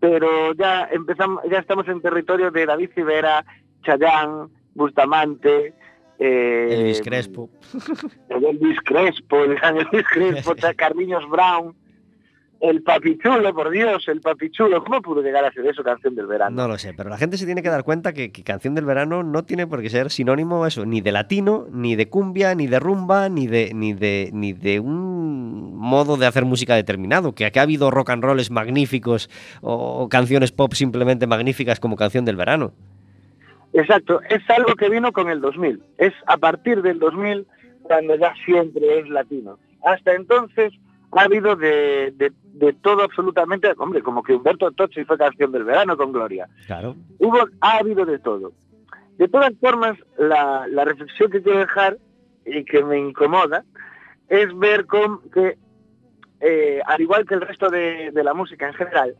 pero 0.00 0.52
ya 0.54 0.88
empezamos, 0.92 1.42
ya 1.50 1.58
estamos 1.58 1.88
en 1.88 2.02
territorio 2.02 2.50
de 2.50 2.66
David 2.66 2.90
Civera, 2.94 3.44
Chayán, 3.82 4.50
Bustamante, 4.74 5.74
eh, 6.18 6.68
Elvis 6.70 7.00
Crespo. 7.02 7.50
el 8.28 8.44
Elvis 8.44 8.78
Crespo, 8.84 9.44
el 9.44 9.54
gran 9.56 9.78
Elvis 9.78 10.06
Crespo, 10.10 10.54
Carliños 10.76 11.28
Brown, 11.28 11.74
el 12.60 12.82
Papichulo, 12.82 13.54
por 13.54 13.70
Dios, 13.70 14.08
el 14.08 14.20
Papichulo. 14.20 14.82
¿Cómo 14.82 15.02
pudo 15.02 15.20
llegar 15.20 15.44
a 15.44 15.52
ser 15.52 15.66
eso 15.66 15.82
canción 15.82 16.14
del 16.14 16.26
verano? 16.26 16.56
No 16.56 16.68
lo 16.68 16.78
sé, 16.78 16.94
pero 16.94 17.10
la 17.10 17.18
gente 17.18 17.36
se 17.36 17.44
tiene 17.44 17.62
que 17.62 17.68
dar 17.68 17.84
cuenta 17.84 18.12
que, 18.12 18.32
que 18.32 18.42
Canción 18.42 18.74
del 18.74 18.86
Verano 18.86 19.22
no 19.22 19.44
tiene 19.44 19.66
por 19.66 19.82
qué 19.82 19.90
ser 19.90 20.10
sinónimo 20.10 20.66
eso, 20.66 20.86
ni 20.86 21.00
de 21.00 21.12
latino, 21.12 21.66
ni 21.70 21.96
de 21.96 22.08
cumbia, 22.08 22.54
ni 22.54 22.66
de 22.66 22.78
rumba, 22.80 23.28
ni 23.28 23.46
de, 23.46 23.72
ni 23.74 23.92
de, 23.92 24.30
ni 24.32 24.52
de 24.52 24.80
un 24.80 25.76
modo 25.76 26.16
de 26.16 26.26
hacer 26.26 26.44
música 26.44 26.74
determinado. 26.74 27.34
Que 27.34 27.44
aquí 27.44 27.58
ha 27.58 27.62
habido 27.62 27.90
rock 27.90 28.10
and 28.10 28.24
rolls 28.24 28.50
magníficos 28.50 29.28
o, 29.60 29.74
o 29.74 30.08
canciones 30.08 30.52
pop 30.52 30.72
simplemente 30.72 31.26
magníficas 31.26 31.78
como 31.78 31.96
Canción 31.96 32.24
del 32.24 32.36
Verano. 32.36 32.72
Exacto, 33.80 34.20
es 34.30 34.42
algo 34.50 34.74
que 34.74 34.88
vino 34.88 35.12
con 35.12 35.28
el 35.28 35.40
2000. 35.40 35.82
Es 35.98 36.12
a 36.26 36.36
partir 36.38 36.80
del 36.82 36.98
2000 36.98 37.46
cuando 37.82 38.14
ya 38.16 38.32
siempre 38.44 39.00
es 39.00 39.08
latino. 39.08 39.58
Hasta 39.84 40.14
entonces 40.14 40.72
ha 41.12 41.22
habido 41.22 41.56
de, 41.56 42.12
de- 42.16 42.32
de 42.54 42.72
todo 42.72 43.02
absolutamente, 43.02 43.70
hombre, 43.76 44.00
como 44.02 44.22
que 44.22 44.32
Humberto 44.34 44.70
Tocci 44.72 45.04
fue 45.04 45.18
canción 45.18 45.52
del 45.52 45.64
verano 45.64 45.94
con 45.96 46.10
Gloria. 46.10 46.48
Claro. 46.66 46.96
Hubo, 47.18 47.46
ha 47.60 47.76
habido 47.78 48.06
de 48.06 48.18
todo. 48.18 48.52
De 49.18 49.28
todas 49.28 49.52
formas, 49.60 49.98
la, 50.18 50.66
la 50.68 50.84
reflexión 50.86 51.30
que 51.30 51.42
quiero 51.42 51.58
dejar 51.58 51.98
y 52.46 52.64
que 52.64 52.82
me 52.82 52.98
incomoda 52.98 53.62
es 54.30 54.56
ver 54.58 54.86
con 54.86 55.20
que, 55.30 55.58
eh, 56.40 56.80
al 56.86 57.00
igual 57.02 57.26
que 57.26 57.34
el 57.34 57.42
resto 57.42 57.68
de, 57.68 58.10
de 58.10 58.24
la 58.24 58.32
música 58.32 58.66
en 58.68 58.74
general, 58.74 59.14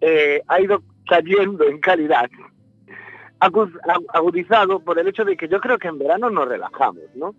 eh, 0.00 0.40
ha 0.46 0.60
ido 0.60 0.82
cayendo 1.08 1.64
en 1.64 1.80
calidad, 1.80 2.30
agudizado 3.40 4.80
por 4.80 4.98
el 4.98 5.08
hecho 5.08 5.24
de 5.24 5.36
que 5.36 5.48
yo 5.48 5.60
creo 5.60 5.78
que 5.78 5.88
en 5.88 5.98
verano 5.98 6.30
nos 6.30 6.48
relajamos, 6.48 7.04
¿no? 7.14 7.34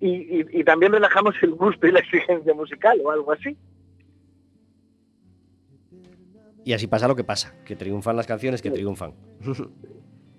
Y, 0.00 0.40
y- 0.40 0.46
y 0.60 0.64
también 0.64 0.92
relajamos 0.92 1.34
el 1.42 1.52
gusto 1.52 1.86
y 1.86 1.92
la 1.92 2.00
exigencia 2.00 2.52
musical 2.54 3.00
o 3.04 3.10
algo 3.10 3.32
así. 3.32 3.56
Y 6.64 6.72
así 6.72 6.86
pasa 6.86 7.08
lo 7.08 7.16
que 7.16 7.24
pasa, 7.24 7.54
que 7.64 7.74
triunfan 7.76 8.16
las 8.16 8.26
canciones 8.26 8.62
que 8.62 8.70
triunfan. 8.70 9.14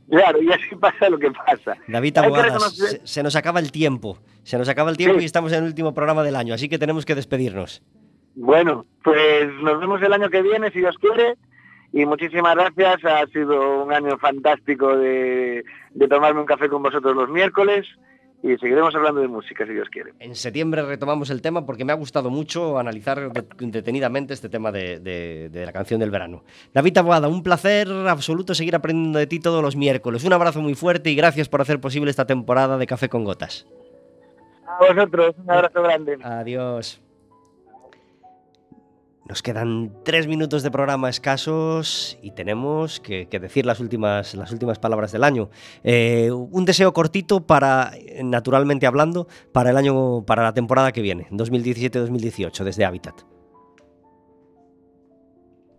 Claro, 0.10 0.42
y 0.42 0.52
así 0.52 0.76
pasa 0.76 1.10
lo 1.10 1.18
que 1.18 1.32
pasa. 1.32 1.76
David 1.88 2.14
reconocer- 2.18 3.00
se, 3.02 3.08
se 3.08 3.24
nos 3.24 3.36
acaba 3.36 3.60
el 3.60 3.72
tiempo. 3.72 4.20
Se 4.44 4.58
nos 4.58 4.70
acaba 4.70 4.90
el 4.92 4.98
tiempo 4.98 5.18
Sí. 5.18 5.24
y 5.24 5.26
estamos 5.26 5.52
en 5.54 5.60
el 5.60 5.66
último 5.66 5.94
programa 5.94 6.24
del 6.24 6.36
año, 6.36 6.54
así 6.54 6.70
que 6.70 6.78
tenemos 6.78 7.06
que 7.06 7.16
despedirnos. 7.16 7.82
Bueno, 8.36 8.86
pues 9.04 9.48
nos 9.62 9.80
vemos 9.80 10.02
el 10.02 10.12
año 10.14 10.30
que 10.30 10.42
viene, 10.42 10.72
si 10.72 10.80
Dios 10.80 10.98
quiere. 10.98 11.36
Y 11.94 12.06
muchísimas 12.06 12.56
gracias. 12.56 13.06
Ha 13.06 13.26
sido 13.28 13.84
un 13.84 13.94
año 13.94 14.18
fantástico 14.18 14.98
de, 14.98 15.64
de 15.94 16.08
tomarme 16.08 16.40
un 16.42 16.46
café 16.48 16.68
con 16.68 16.82
vosotros 16.84 17.16
los 17.16 17.30
miércoles. 17.30 17.86
Y 18.46 18.58
seguiremos 18.58 18.94
hablando 18.94 19.22
de 19.22 19.30
música, 19.30 19.66
si 19.66 19.72
Dios 19.72 19.88
quiere. 19.90 20.12
En 20.20 20.36
septiembre 20.36 20.82
retomamos 20.82 21.30
el 21.30 21.42
tema 21.42 21.66
porque 21.66 21.86
me 21.86 21.94
ha 21.94 21.96
gustado 21.96 22.30
mucho 22.30 22.78
analizar 22.78 23.32
de- 23.32 23.46
detenidamente 23.68 24.34
este 24.34 24.50
tema 24.50 24.70
de, 24.70 25.00
de- 25.00 25.48
de 25.50 25.66
la 25.66 25.72
canción 25.72 26.02
del 26.02 26.12
verano. 26.12 26.44
David 26.74 26.92
Taboada, 26.92 27.30
un 27.30 27.42
placer 27.42 27.88
absoluto 28.10 28.54
seguir 28.54 28.76
aprendiendo 28.76 29.18
de 29.18 29.28
ti 29.28 29.40
todos 29.40 29.62
los 29.64 29.78
miércoles. 29.78 30.26
Un 30.26 30.34
abrazo 30.34 30.60
muy 30.62 30.76
fuerte 30.76 31.10
y 31.10 31.16
gracias 31.16 31.48
por 31.48 31.62
hacer 31.62 31.80
posible 31.80 32.10
esta 32.12 32.26
temporada 32.28 32.78
de 32.78 32.86
Café 32.86 33.08
con 33.08 33.24
Gotas. 33.24 33.66
A 34.68 34.94
vosotros, 34.94 35.36
un 35.42 35.50
abrazo 35.50 35.82
grande. 35.82 36.18
Adiós. 36.22 37.02
Nos 39.26 39.42
quedan 39.42 39.94
tres 40.04 40.28
minutos 40.28 40.64
de 40.64 40.72
programa 40.72 41.10
escasos 41.10 42.18
y 42.22 42.32
tenemos 42.32 43.00
que, 43.00 43.26
decir 43.26 43.66
las 43.66 43.80
últimas, 43.80 44.36
las 44.36 44.52
últimas 44.52 44.80
palabras 44.80 45.14
del 45.14 45.24
año. 45.24 45.50
Eh, 45.84 46.30
un 46.32 46.66
deseo 46.66 46.92
cortito 46.94 47.40
para, 47.40 47.94
naturalmente 48.22 48.86
hablando, 48.86 49.28
para 49.54 49.70
el 49.70 49.78
año, 49.78 50.26
para 50.26 50.44
la 50.44 50.54
temporada 50.54 50.92
que 50.92 51.02
viene, 51.02 51.28
2017-2018, 51.32 52.64
desde 52.66 52.84
Habitat. 52.84 53.33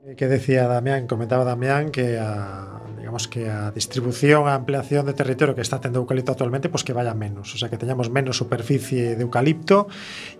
Que 0.04 0.28
decía 0.28 0.68
Damián, 0.68 1.06
comentaba 1.06 1.44
Damián 1.44 1.88
que 1.88 2.18
a, 2.20 2.76
digamos 2.98 3.26
que 3.26 3.48
a 3.48 3.70
distribución, 3.70 4.44
a 4.48 4.54
ampliación 4.54 5.06
de 5.06 5.16
territorio 5.16 5.54
que 5.54 5.64
está 5.64 5.80
tendo 5.80 5.96
eucalipto 5.98 6.36
actualmente, 6.36 6.68
pois 6.68 6.84
pues 6.84 6.84
que 6.84 6.92
vaya 6.92 7.16
menos, 7.16 7.54
o 7.54 7.56
sea, 7.56 7.72
que 7.72 7.80
teñamos 7.80 8.12
menos 8.12 8.36
superficie 8.36 9.16
de 9.16 9.22
eucalipto 9.24 9.88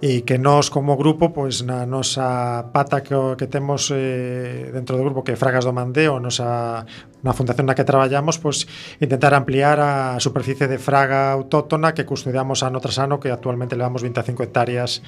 e 0.05 0.21
que 0.21 0.37
nós 0.37 0.69
como 0.69 1.01
grupo, 1.01 1.33
pois 1.33 1.65
pues, 1.65 1.65
na 1.65 1.89
nosa 1.89 2.77
pata 2.77 3.01
que, 3.01 3.17
que 3.41 3.49
temos 3.49 3.89
eh, 3.89 4.69
dentro 4.69 5.01
do 5.01 5.05
grupo 5.09 5.25
que 5.25 5.33
é 5.33 5.41
Fragas 5.41 5.65
do 5.65 5.73
Mandeo, 5.73 6.21
nosa 6.21 6.85
na 7.25 7.33
fundación 7.33 7.64
na 7.66 7.75
que 7.75 7.89
traballamos, 7.89 8.37
pois 8.37 8.68
intentar 9.01 9.33
ampliar 9.33 9.81
a 9.81 10.20
superficie 10.20 10.68
de 10.68 10.77
fraga 10.79 11.33
autóctona 11.33 11.97
que 11.97 12.05
custodiamos 12.05 12.61
ano 12.62 12.79
tras 12.85 13.01
que 13.18 13.33
actualmente 13.33 13.75
levamos 13.75 14.03
25 14.05 14.43
hectáreas 14.45 15.01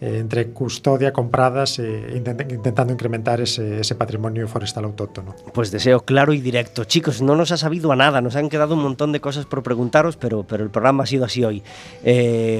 eh, 0.00 0.18
entre 0.18 0.48
custodia, 0.50 1.12
compradas 1.12 1.78
e 1.78 2.16
intent- 2.16 2.48
intentando 2.50 2.92
incrementar 2.92 3.40
ese, 3.40 3.80
ese 3.80 3.94
patrimonio 3.94 4.48
forestal 4.48 4.84
autóctono. 4.84 5.34
Pues 5.52 5.70
deseo 5.70 6.00
claro 6.00 6.32
y 6.32 6.40
directo. 6.40 6.84
Chicos, 6.84 7.20
no 7.20 7.36
nos 7.36 7.52
ha 7.52 7.56
sabido 7.56 7.92
a 7.92 7.96
nada, 7.96 8.20
nos 8.20 8.34
han 8.36 8.48
quedado 8.48 8.74
un 8.74 8.82
montón 8.82 9.12
de 9.12 9.20
cosas 9.20 9.44
por 9.44 9.62
preguntaros, 9.62 10.16
pero, 10.16 10.44
pero 10.44 10.64
el 10.64 10.70
programa 10.70 11.02
ha 11.04 11.06
sido 11.06 11.24
así 11.24 11.44
hoy. 11.44 11.62
Eh, 12.02 12.56